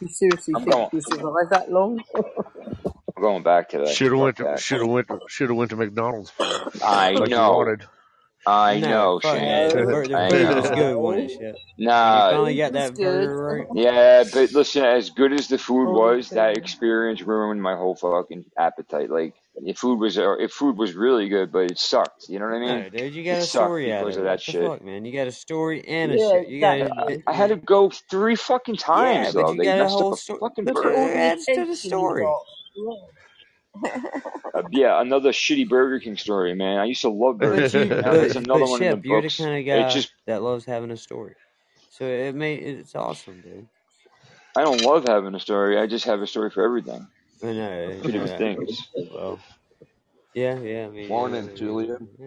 [0.00, 0.90] You seriously I'm think going.
[0.92, 2.02] you survived that long?
[3.16, 3.98] I'm going back today.
[3.98, 4.56] Should have went to that.
[4.56, 6.32] should have went to should have went to McDonald's
[6.82, 7.44] I like you know.
[7.44, 7.84] wanted.
[8.46, 9.42] I No, know, fuck.
[9.42, 9.68] Shane.
[9.72, 10.72] The, bur- the I food was know.
[10.72, 11.32] good, wasn't it?
[11.32, 11.56] Shit.
[12.02, 13.68] When you Nah, finally got that burger right.
[13.72, 17.96] Yeah, but listen, as good as the food Oh, was, that experience ruined my whole
[17.96, 19.10] fucking appetite.
[19.10, 19.34] Like,
[19.66, 22.28] if food was, uh, if food was really good, but it sucked.
[22.28, 22.86] You know what I mean?
[22.86, 24.72] No, dude, you It got a story out because of of that shit.
[24.72, 25.04] fuck, man?
[25.04, 26.48] You got a story and a Yeah, shit.
[26.48, 27.24] You got exactly.
[27.26, 29.54] I had to go three fucking Yeah, times but though.
[29.56, 30.40] They messed up a story.
[30.40, 31.12] fucking burger.
[31.14, 32.38] adds to the story.
[32.76, 32.94] Yeah.
[34.54, 36.78] Uh, yeah, another shitty Burger King story, man.
[36.78, 38.00] I used to love Burger King.
[38.00, 40.14] Now there's another but one in the Shep, you're the kind of It guy just,
[40.26, 41.36] that loves having a story.
[41.90, 43.68] So it made it's awesome, dude.
[44.56, 45.78] I don't love having a story.
[45.78, 47.08] I just have a story for everything.
[47.42, 48.36] I know, Two different yeah.
[48.36, 48.88] things.
[49.12, 49.38] Well,
[50.34, 50.86] yeah, yeah.
[50.86, 52.26] I mean, yeah, Morning, yeah, Julian yeah.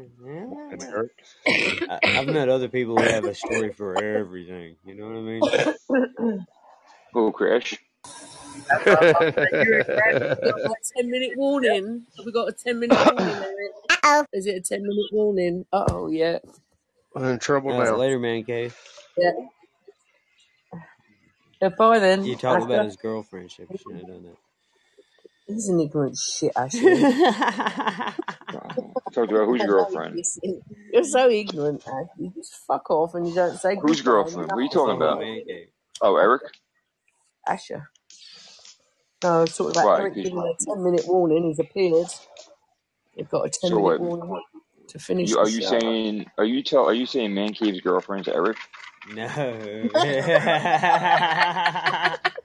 [0.72, 0.84] and.
[0.84, 1.12] Eric.
[1.48, 4.76] I, I've met other people who have a story for everything.
[4.86, 6.46] You know what I mean?
[7.16, 7.78] Oh, Crash.
[8.70, 9.66] That's what I'm saying.
[9.68, 12.06] You and Crash We've got a 10 minute warning.
[12.18, 13.72] Have we got a 10 minute warning, Eric?
[13.90, 14.26] Uh-oh.
[14.34, 15.66] Is it a 10 minute warning?
[15.72, 16.40] Uh oh, yeah.
[17.16, 17.96] I'm in trouble now.
[17.96, 18.76] later, man cave.
[19.18, 19.32] Yeah.
[21.62, 22.26] Yeah, bye then.
[22.26, 23.52] You talked about his girlfriend.
[23.52, 23.68] Shep.
[23.70, 24.38] You shouldn't have done that.
[25.48, 27.08] He's an ignorant shit, Ashley.
[29.14, 30.24] Talked about who's your girlfriend?
[30.92, 32.32] You're so ignorant, Ashley.
[32.36, 34.04] Just fuck off and you don't say Whose goodbye.
[34.04, 34.52] girlfriend?
[34.52, 35.24] What are you talking about?
[36.02, 36.42] Oh, Eric.
[37.48, 37.90] Asher.
[39.24, 39.98] No, I was talking about Why?
[39.98, 41.44] Eric giving a 10 minute warning.
[41.46, 42.08] He's appeared.
[43.16, 44.00] They've got a 10 So minute what?
[44.00, 44.42] warning
[44.90, 45.62] to finish You, the are you show.
[45.62, 46.26] saying?
[46.38, 46.86] Are you tell?
[46.88, 48.58] Are you saying Man Cave's girlfriend's Eric?
[49.06, 49.28] No.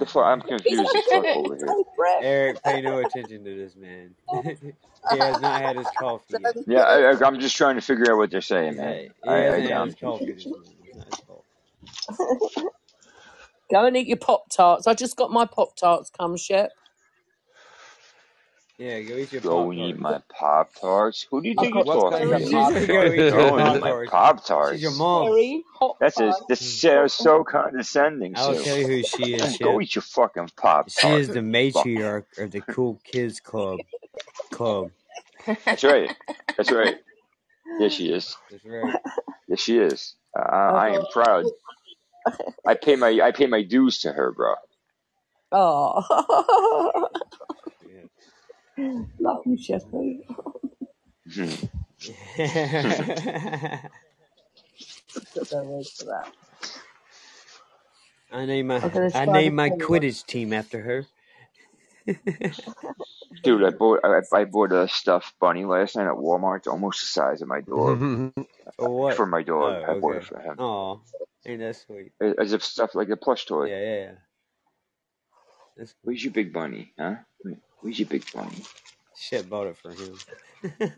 [0.00, 0.20] What the?
[0.20, 1.78] I'm confused as fuck over here.
[2.20, 4.16] Eric, pay no attention to this man.
[4.28, 4.44] Oh.
[5.08, 6.56] he has not had his coffee yet.
[6.66, 9.14] Yeah, I, I- I'm just trying to figure out what they're saying, Yeah, man.
[9.22, 10.72] he I, hasn't I, had I'm his coffee this morning.
[10.82, 11.46] It's not his fault.
[13.72, 14.86] Go and eat your Pop Tarts.
[14.86, 16.72] I just got my Pop Tarts, come, Shep.
[18.80, 21.26] Yeah, go eat your Go Pop and eat my Pop Tarts.
[21.30, 22.40] Who do you think you're got talking kind to?
[22.50, 24.06] pop gonna go eat your Go and Pop eat my Tarts.
[24.06, 24.82] Pop She's Tarts.
[24.82, 25.36] your mom.
[25.36, 26.44] Cherry Hot That's a, Fudge.
[26.48, 28.56] this is so condescending, I will Sue.
[28.56, 29.82] tell you who she is, Go Shep.
[29.82, 30.94] eat your fucking Pop tarts.
[30.94, 31.16] She Tart.
[31.16, 33.82] is the matriarch of the Cool Kids Club.
[34.50, 34.92] Club.
[35.70, 36.12] That's right.
[36.56, 36.96] That's right.
[37.78, 38.36] Yes, she is.
[38.50, 38.96] That's right.
[39.48, 40.14] Yes, she is.
[40.38, 41.46] Uh, I I am proud.
[42.66, 44.54] I pay my I pay my dues to her, bro.
[45.52, 47.08] Oh.
[48.80, 49.02] Yeah.
[49.20, 50.20] Love you, Sheppy.
[51.32, 51.56] Hmm.
[55.34, 56.32] Got no words for that.
[58.32, 59.88] I named my I'm gonna I try to named my tell you.
[59.88, 61.06] Quidditch team after her.
[63.44, 66.58] Dude, I bought I, I bought a stuffed bunny last night at Walmart.
[66.58, 68.02] It's almost the size of my dog.
[68.78, 69.16] For what?
[69.16, 70.26] For my dog, Oh, I bought it okay.
[70.26, 70.58] for him.
[70.58, 71.02] Oh,
[71.46, 72.12] ain't that sweet?
[72.38, 73.68] As if stuff like a plush toy.
[73.68, 74.12] Yeah, yeah, yeah.
[75.76, 77.16] That's Where's your big bunny, huh?
[77.80, 78.62] Where's your big bunny?
[79.16, 80.18] shit bought it for him.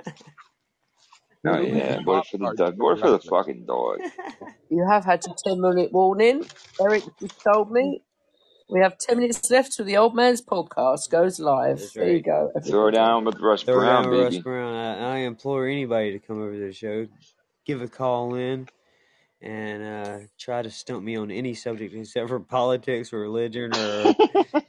[1.45, 2.79] Oh yeah, I bought it for the dog.
[2.79, 3.99] Bought it for the fucking dog.
[4.71, 6.47] You have had your 10 minute warning.
[6.81, 8.03] Eric just told me.
[8.71, 11.79] We have 10 minutes left till the old man's podcast goes live.
[11.79, 12.25] That's There you right.
[12.25, 12.53] go.
[12.67, 14.43] Throw down with Russ Throw Brown, down with Russ baby.
[14.43, 14.75] Brown.
[14.75, 17.07] I, I implore anybody to come over to the show.
[17.67, 18.69] Give a call in
[19.43, 24.05] and uh, try to stump me on any subject except for politics or religion or
[24.05, 24.15] you know,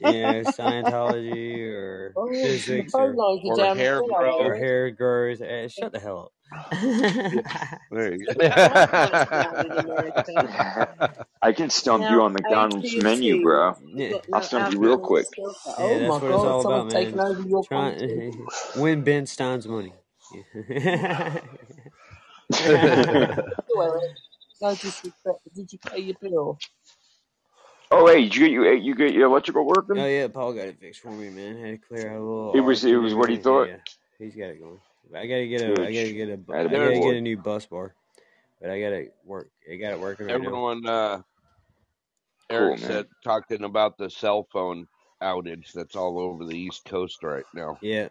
[0.44, 4.40] Scientology or Oh, physics phone or, lines or hair as growth.
[4.40, 5.40] or hair growth.
[5.40, 6.32] Eh, shut the hell up.
[7.90, 11.26] There you Down in America.
[11.42, 13.74] I can stump you Now, on McDonald's AT&T, menu, bro.
[13.94, 15.26] yeah, I'll stump you real quick.
[15.36, 15.44] yeah,
[15.78, 17.20] Oh that's my what it's God, all about, man.
[17.20, 17.90] over Try
[18.76, 19.92] win Ben Stein's money.
[24.62, 26.58] Oh, Eric, no disrespect, but did you pay your bill?
[27.90, 29.98] Oh, hey, did you get you you get your electrical working?
[29.98, 31.56] Oh yeah, Paul got it fixed for me, man.
[31.58, 33.68] Had to clear out a little It was it was what he thought.
[33.68, 33.78] Yeah, yeah,
[34.18, 34.80] he's got it going.
[35.14, 35.94] I gotta get a, I Good.
[35.94, 37.94] gotta get a, bu- I Attaboy, gotta get a new bus bar,
[38.60, 39.50] but I gotta work.
[39.70, 40.46] I got it working right now.
[40.46, 41.22] Everyone, uh,
[42.50, 42.88] Eric man.
[42.88, 44.86] said, talking about the cell phone
[45.22, 47.78] outage that's all over the East Coast right now.
[47.80, 48.08] Yeah,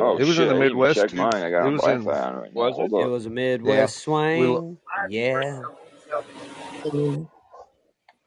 [0.00, 1.42] Oh It was shit, in the I didn't even Midwest, check mine.
[1.42, 2.36] I got It on was Wi-Fi in.
[2.36, 2.62] right now.
[2.62, 2.92] Was it?
[2.96, 3.30] It was a
[3.62, 3.88] Yeah.
[3.88, 4.78] Midwest We were, swing.
[5.08, 5.62] Yeah,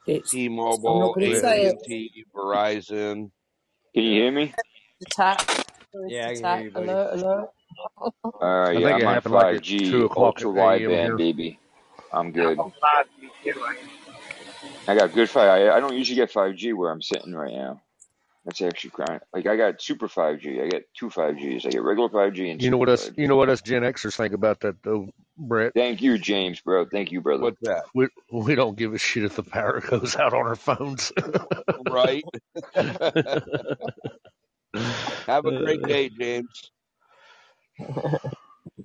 [0.08, 1.78] It's, T-Mobile, going to we, say it.
[1.84, 3.32] AT&T, Verizon.
[3.94, 4.56] Can you hear me?
[5.02, 5.40] Attack.
[5.92, 6.88] Terrorist yeah, I can hear you, buddy.
[6.90, 7.50] Alert, alert.
[8.42, 10.50] All right, I yeah, think I'm it on happened like at 5G, two o'clock ultra
[10.52, 11.18] wideband, here.
[11.18, 11.60] baby.
[12.14, 12.60] I'm good.
[14.88, 15.44] I got good 5.
[15.50, 17.82] I, I don't usually get 5G where I'm sitting right now.
[18.46, 20.64] That's actually kind like I got super 5G.
[20.64, 21.66] I get two 5Gs.
[21.66, 23.10] I get regular 5G and You know what us?
[23.10, 23.18] 5G.
[23.18, 25.74] You know what us Gen Xers think about that though, Brett.
[25.76, 26.86] Thank you, James, bro.
[26.86, 27.44] Thank you, brother.
[27.44, 27.84] What's that?
[27.94, 31.12] We we don't give a shit if the power goes out on our phones.
[31.88, 32.24] Right?
[35.28, 36.72] Have a great day, James.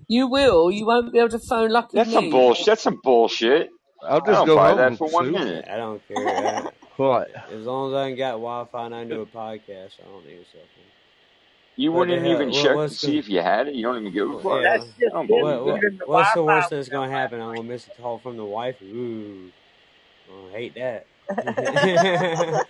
[0.08, 0.70] You will.
[0.70, 2.66] You won't be able to phone Lucky That's some bullshit.
[2.66, 3.70] That's some bullshit.
[4.02, 5.64] I'll I just don't go buy home, that for one minute.
[5.68, 6.70] I don't care.
[7.04, 7.28] I, What?
[7.52, 10.38] as long as I can got Wi-Fi and I do a podcast, I don't need
[10.40, 10.92] a cell phone.
[11.76, 12.26] You What wouldn't hell?
[12.26, 13.18] even What, check to what's see the?
[13.18, 13.74] if you had it.
[13.74, 14.62] You don't even give a Well, fuck.
[14.62, 14.72] yeah.
[14.72, 15.84] That's just I don't believe What, what that.
[15.84, 17.40] Even the what's the Wi-Fi worst that's gonna happen?
[17.40, 18.76] I'm gonna miss a call from the wife.
[18.82, 19.52] Ooh,
[20.28, 21.08] oh, I hate that.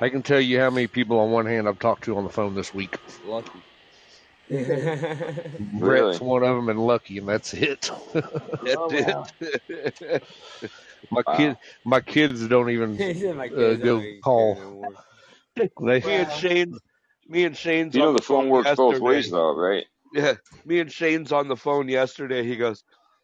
[0.00, 2.30] I can tell you how many people on one hand I've talked to on the
[2.30, 2.98] phone this week.
[3.18, 3.64] Lucky.
[5.58, 6.20] Brett's Really?
[6.20, 7.90] one of them, and Lucky, and that's it.
[7.90, 9.30] Oh, that's Oh, wow.
[9.40, 10.24] it.
[11.10, 11.56] My kid, Wow.
[11.84, 14.94] my kids don't even he said my uh, don't go call.
[15.56, 16.36] They me and Wow.
[16.36, 16.78] Shane,
[17.28, 19.84] me and Shane's You on know the the phone phone works both ways, though, right?
[20.14, 22.44] Yeah, me and Shane's on the phone yesterday.
[22.44, 22.82] He goes,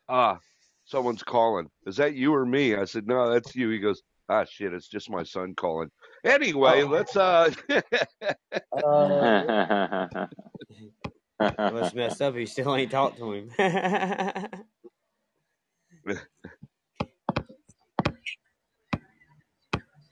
[0.08, 0.38] "Ah,
[0.84, 1.70] someone's calling.
[1.86, 4.88] Is that you or me?" I said, "No, that's you." He goes, "Ah, shit, it's
[4.88, 5.90] just my son calling."
[6.24, 6.86] Anyway, Oh.
[6.86, 7.50] let's uh.
[8.72, 10.26] Uh,
[11.70, 12.34] What's messed up?
[12.34, 13.50] He still ain't talked to him.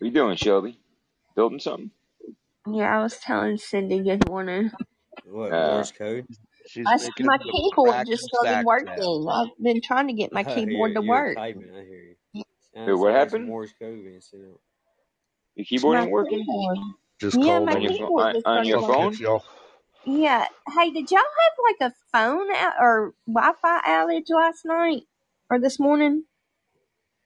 [0.04, 0.78] What you doing, Shelby?
[1.34, 1.90] Building something?
[2.70, 4.70] Yeah, I was telling Cindy good morning.
[5.24, 6.26] What Uh, Morse code?
[6.66, 8.88] She's I s making my keyboard just and started sack working.
[8.98, 9.28] sound.
[9.30, 11.36] I've been trying to get my Oh, keyboard you're to you're work.
[11.36, 11.70] typing.
[11.74, 12.16] I hear you.
[12.34, 12.44] wait,
[12.74, 13.46] Sounds what like happened?
[13.46, 14.60] Morse code being sent out.
[15.56, 16.78] Your keyboard My ain't working keyboard.
[17.20, 18.08] Just Yeah, called my on your on phone.
[18.08, 19.20] keyboard On, just on your phone?
[19.20, 19.44] y'all.
[20.06, 20.46] Yeah.
[20.78, 25.04] Hey, did y'all have like a phone out or Wi-Fi outage last night
[25.50, 26.24] or this morning?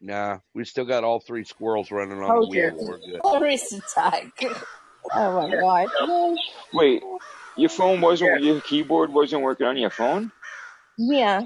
[0.00, 2.70] Nah, we still got all three squirrels running on a Told wheel.
[2.70, 2.76] you.
[2.78, 3.20] We're good.
[3.32, 4.32] Terrorist attack.
[5.12, 5.88] Oh my god.
[6.06, 6.36] No.
[6.72, 7.02] Wait,
[7.56, 10.30] your phone wasn't, your keyboard wasn't working on your phone?
[10.98, 11.42] Yeah.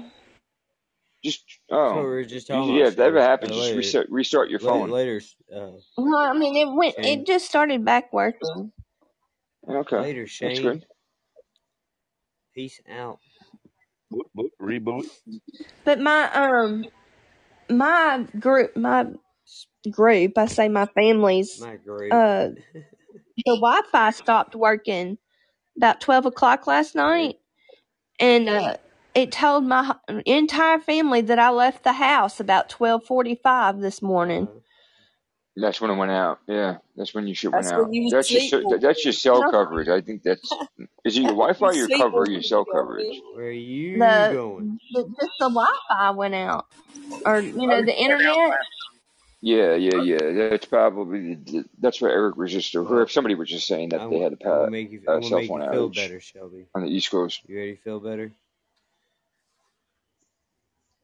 [1.23, 2.03] Just, That's what we oh.
[2.03, 4.89] were just You- talking Yeah, if that ever happens, just later, reset, restart your phone.
[4.89, 5.21] later,
[5.55, 6.95] uh, Well, I mean, it went.
[6.95, 7.21] Shane.
[7.21, 8.71] It just started back working.
[9.67, 10.61] Okay, Later, that's Shane.
[10.61, 10.85] good.
[12.53, 13.19] Peace out.
[14.11, 15.05] Boot, boot, reboot.
[15.85, 16.85] But my um
[17.69, 19.07] my group my
[19.91, 22.11] group I say my family's My group.
[22.13, 22.49] uh
[23.37, 25.17] the Wi-Fi stopped working
[25.77, 27.35] about twelve o'clock last night,
[28.19, 28.77] and uh,
[29.15, 34.01] it told my h- entire family that I left the house about twelve forty-five this
[34.01, 34.47] morning.
[35.57, 36.39] Uh, That's when it went out.
[36.47, 37.83] Yeah, that's when your shit went out.
[37.85, 39.89] when you That's your ce- that's your cell coverage.
[39.89, 40.51] I think that's
[41.05, 43.21] is it your Wi-Fi or your cover or your cell coverage?
[43.35, 44.79] where are you the, going?
[44.93, 46.65] the just the Wi-Fi went out,
[47.25, 48.35] or you know the internet.
[49.41, 50.49] Yeah, yeah, yeah.
[50.49, 51.37] That's probably
[51.79, 54.33] that's what Eric was just or if somebody was just saying that I'm, they had
[54.33, 55.01] a I'm gonna pa- make you.
[55.07, 56.65] a I'm gonna cell make phone you feel outage better, Shelby.
[56.75, 57.41] on the East Coast.
[57.47, 58.31] You ready to feel better?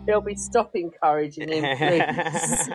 [0.07, 2.71] They'll be stop encouraging him, please.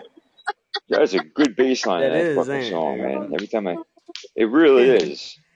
[0.88, 3.34] That's a good bass line in That that is, fucking ain't it, song, man.
[3.34, 3.76] Every time I,
[4.36, 5.38] it really is.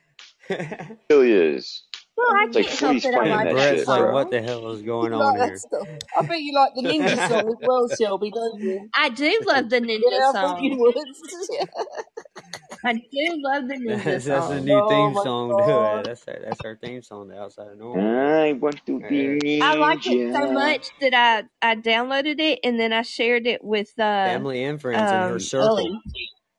[0.50, 1.84] It really is.
[2.22, 4.06] Well, I It's like can't help Flea's that I playing like that that shit, like,
[4.06, 4.08] bro.
[4.08, 5.56] what the hell is going You on like here?
[5.56, 5.88] stuff.
[6.16, 8.90] I bet you like the ninja song as well, Shelby, don't you?
[8.94, 10.78] I do love the ninja Yeah, I you song.
[10.78, 10.94] would.
[12.84, 16.04] I do love the ninja That's, that's the new oh theme my song to it.
[16.04, 18.22] That's our, that's our theme song to Outside of Normal.
[18.42, 19.38] I want to be there.
[19.60, 23.64] I like it so much that I I downloaded it and then I shared it
[23.64, 25.84] with uh Family and friends in her um circle.
[25.84, 26.00] Ellie.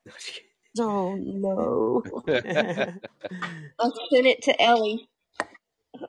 [0.78, 2.02] Oh no.
[3.80, 5.08] I sent it to Ellie.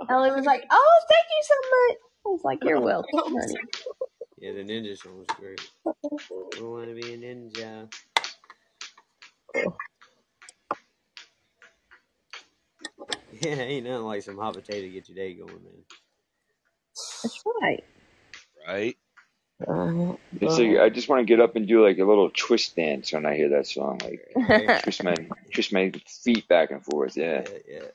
[0.09, 3.09] Ellie was like, "Oh, thank you so much." I was like, "You're welcome,
[3.39, 3.59] honey."
[4.39, 5.61] Yeah, the ninja song was great.
[6.57, 7.91] I want to be a ninja.
[13.31, 15.83] Yeah, ain't nothing like some hot potato to get your day going, man.
[17.23, 17.83] That's right.
[18.67, 18.97] Right?
[19.67, 22.75] Uh, It's like I just want to get up and do like a little twist
[22.75, 23.99] dance when I hear that song.
[24.03, 24.21] Like
[24.77, 25.15] twist my
[25.53, 25.91] twist my
[26.23, 27.17] feet back and forth.
[27.17, 27.87] Yeah, Yeah, yeah.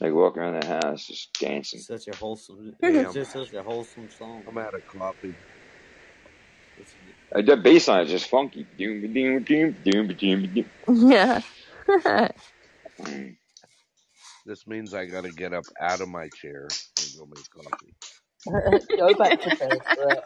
[0.00, 1.80] Like walking around the house just dancing.
[1.80, 2.74] It's such a wholesome.
[2.82, 4.44] Hey, It's I'm, just such a wholesome song.
[4.48, 5.36] I'm out of coffee.
[6.78, 6.96] It's,
[7.34, 8.68] Like, that bass line is just funky.
[8.78, 10.70] Doom, doom, doom, doom, doom, doom.
[10.88, 11.42] yeah.
[13.00, 13.36] Mm.
[14.46, 16.68] This means I got to get up out of my chair
[17.00, 17.94] and go make coffee.
[18.98, 20.24] Go back to bed, Brett.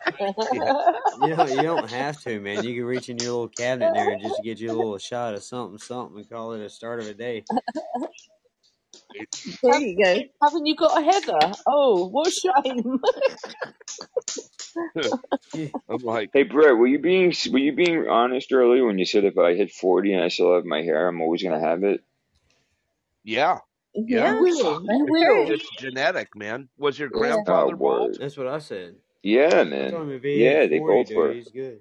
[0.50, 0.72] Yeah.
[1.12, 2.62] you don't, you don't have to, man.
[2.62, 5.34] You can reach in your little cabinet there and just get you a little shot
[5.34, 7.46] of something, something, and call it a start of a day.
[9.62, 10.22] There you go.
[10.42, 11.56] Haven't you got a heather?
[11.66, 13.00] Oh, what a shame.
[15.90, 19.24] I'm like, Hey Brett, were you being were you being honest earlier when you said
[19.24, 22.02] if I hit forty and I still have my hair, I'm always gonna have it?
[23.24, 23.58] yeah,
[23.94, 24.28] Yeah, yeah.
[24.28, 24.82] You will.
[24.86, 25.48] that's You will.
[25.48, 25.52] true.
[25.52, 26.68] It's genetic, man.
[26.78, 27.42] Was your Yeah.
[27.48, 28.16] Oh grandfather bald?
[28.16, 28.18] word.
[28.18, 28.96] That's what I said.
[29.22, 29.84] Yeah, I man.
[29.84, 31.36] told him if he Yeah, hit they 40, both dude, were.
[31.36, 31.80] he's good.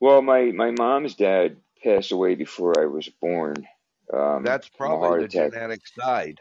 [0.00, 3.66] Well, my my mom's dad passed away before I was born.
[4.12, 5.52] Um, That's from a heart probably the attack.
[5.52, 6.38] genetic side.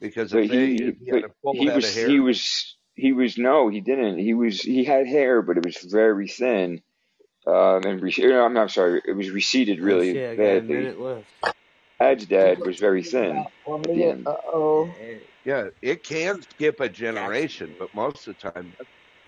[0.00, 2.20] Because if they he, if he had a full he head of was hair, he
[2.20, 4.18] was he was no, he didn't.
[4.18, 6.82] He was he had hair, but it was very thin.
[7.46, 10.30] Um, and re- no, I'm not sorry, it was receded Oh really shit!
[10.32, 10.74] I got badly.
[10.76, 11.24] minute.
[12.00, 14.26] Dad's dad was very thin at the end.
[14.26, 14.90] Uh oh.
[15.44, 18.72] yeah, it can skip a generation, but most of the time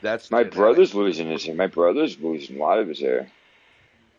[0.03, 0.59] that's My genetic.
[0.59, 1.55] brother's losing his hair.
[1.55, 3.31] My brother's losing a lot of his hair.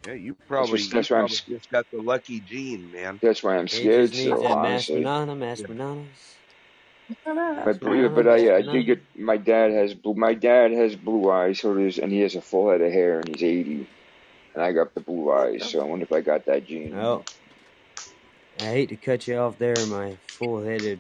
[0.06, 2.40] Yeah, you That's, probably what, you that's why I'm probably s- just got the lucky
[2.42, 3.22] gene, man.
[3.22, 5.04] that's why I'm scared just needs still, that mashed honestly.
[5.04, 5.68] banana, mashed Yeah.
[5.68, 6.40] bananas,
[7.66, 8.84] My mashed br- but I mashed I did banana.
[8.86, 12.36] get my dad has blue my dad has blue eyes, so does and he has
[12.36, 13.88] a full head of hair and he's eighty.
[14.56, 16.92] And I got the blue eyes, so I wonder if I got that gene.
[16.94, 17.26] Well,
[18.60, 21.00] I hate to cut you off there, my full-headed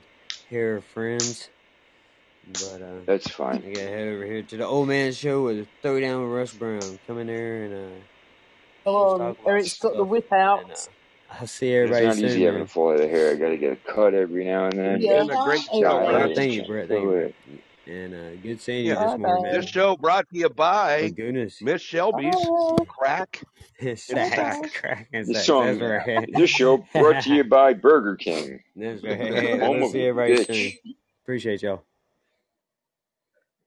[0.49, 1.49] hair friends,
[2.61, 3.61] but uh, That's I fine.
[3.61, 6.99] gotta head over here to the old man show with Throw Down with Russ Brown.
[7.07, 8.16] Come in there and uh,
[8.87, 9.19] Come let's on.
[9.19, 10.89] talk about Eric's got the whip out.
[11.29, 12.67] I'll see It's not soon, easy having a man.
[12.67, 13.31] full head of hair.
[13.31, 15.01] I gotta get a cut every now and then.
[15.01, 15.23] Yeah.
[15.23, 16.89] Been a great show, God, Well, thank you, just Brett.
[16.89, 17.33] Thank you, so Brett.
[17.47, 17.61] weird.
[17.87, 20.49] And uh, good seeing you Yeah, this morning, Bye this show brought to you
[20.99, 22.51] Oh by goodness, Miss Shelby's
[22.81, 22.85] bye.
[22.87, 23.43] Crack
[23.79, 24.71] and stacks, Stacks.
[24.73, 25.53] crack and This stacks.
[25.59, 26.07] That's song, right.
[26.33, 29.61] this show brought to you by Burger King, That's right.
[29.61, 30.45] home Let's of see everybody bitch.
[30.45, 30.73] soon.
[31.23, 31.86] Appreciate y'all.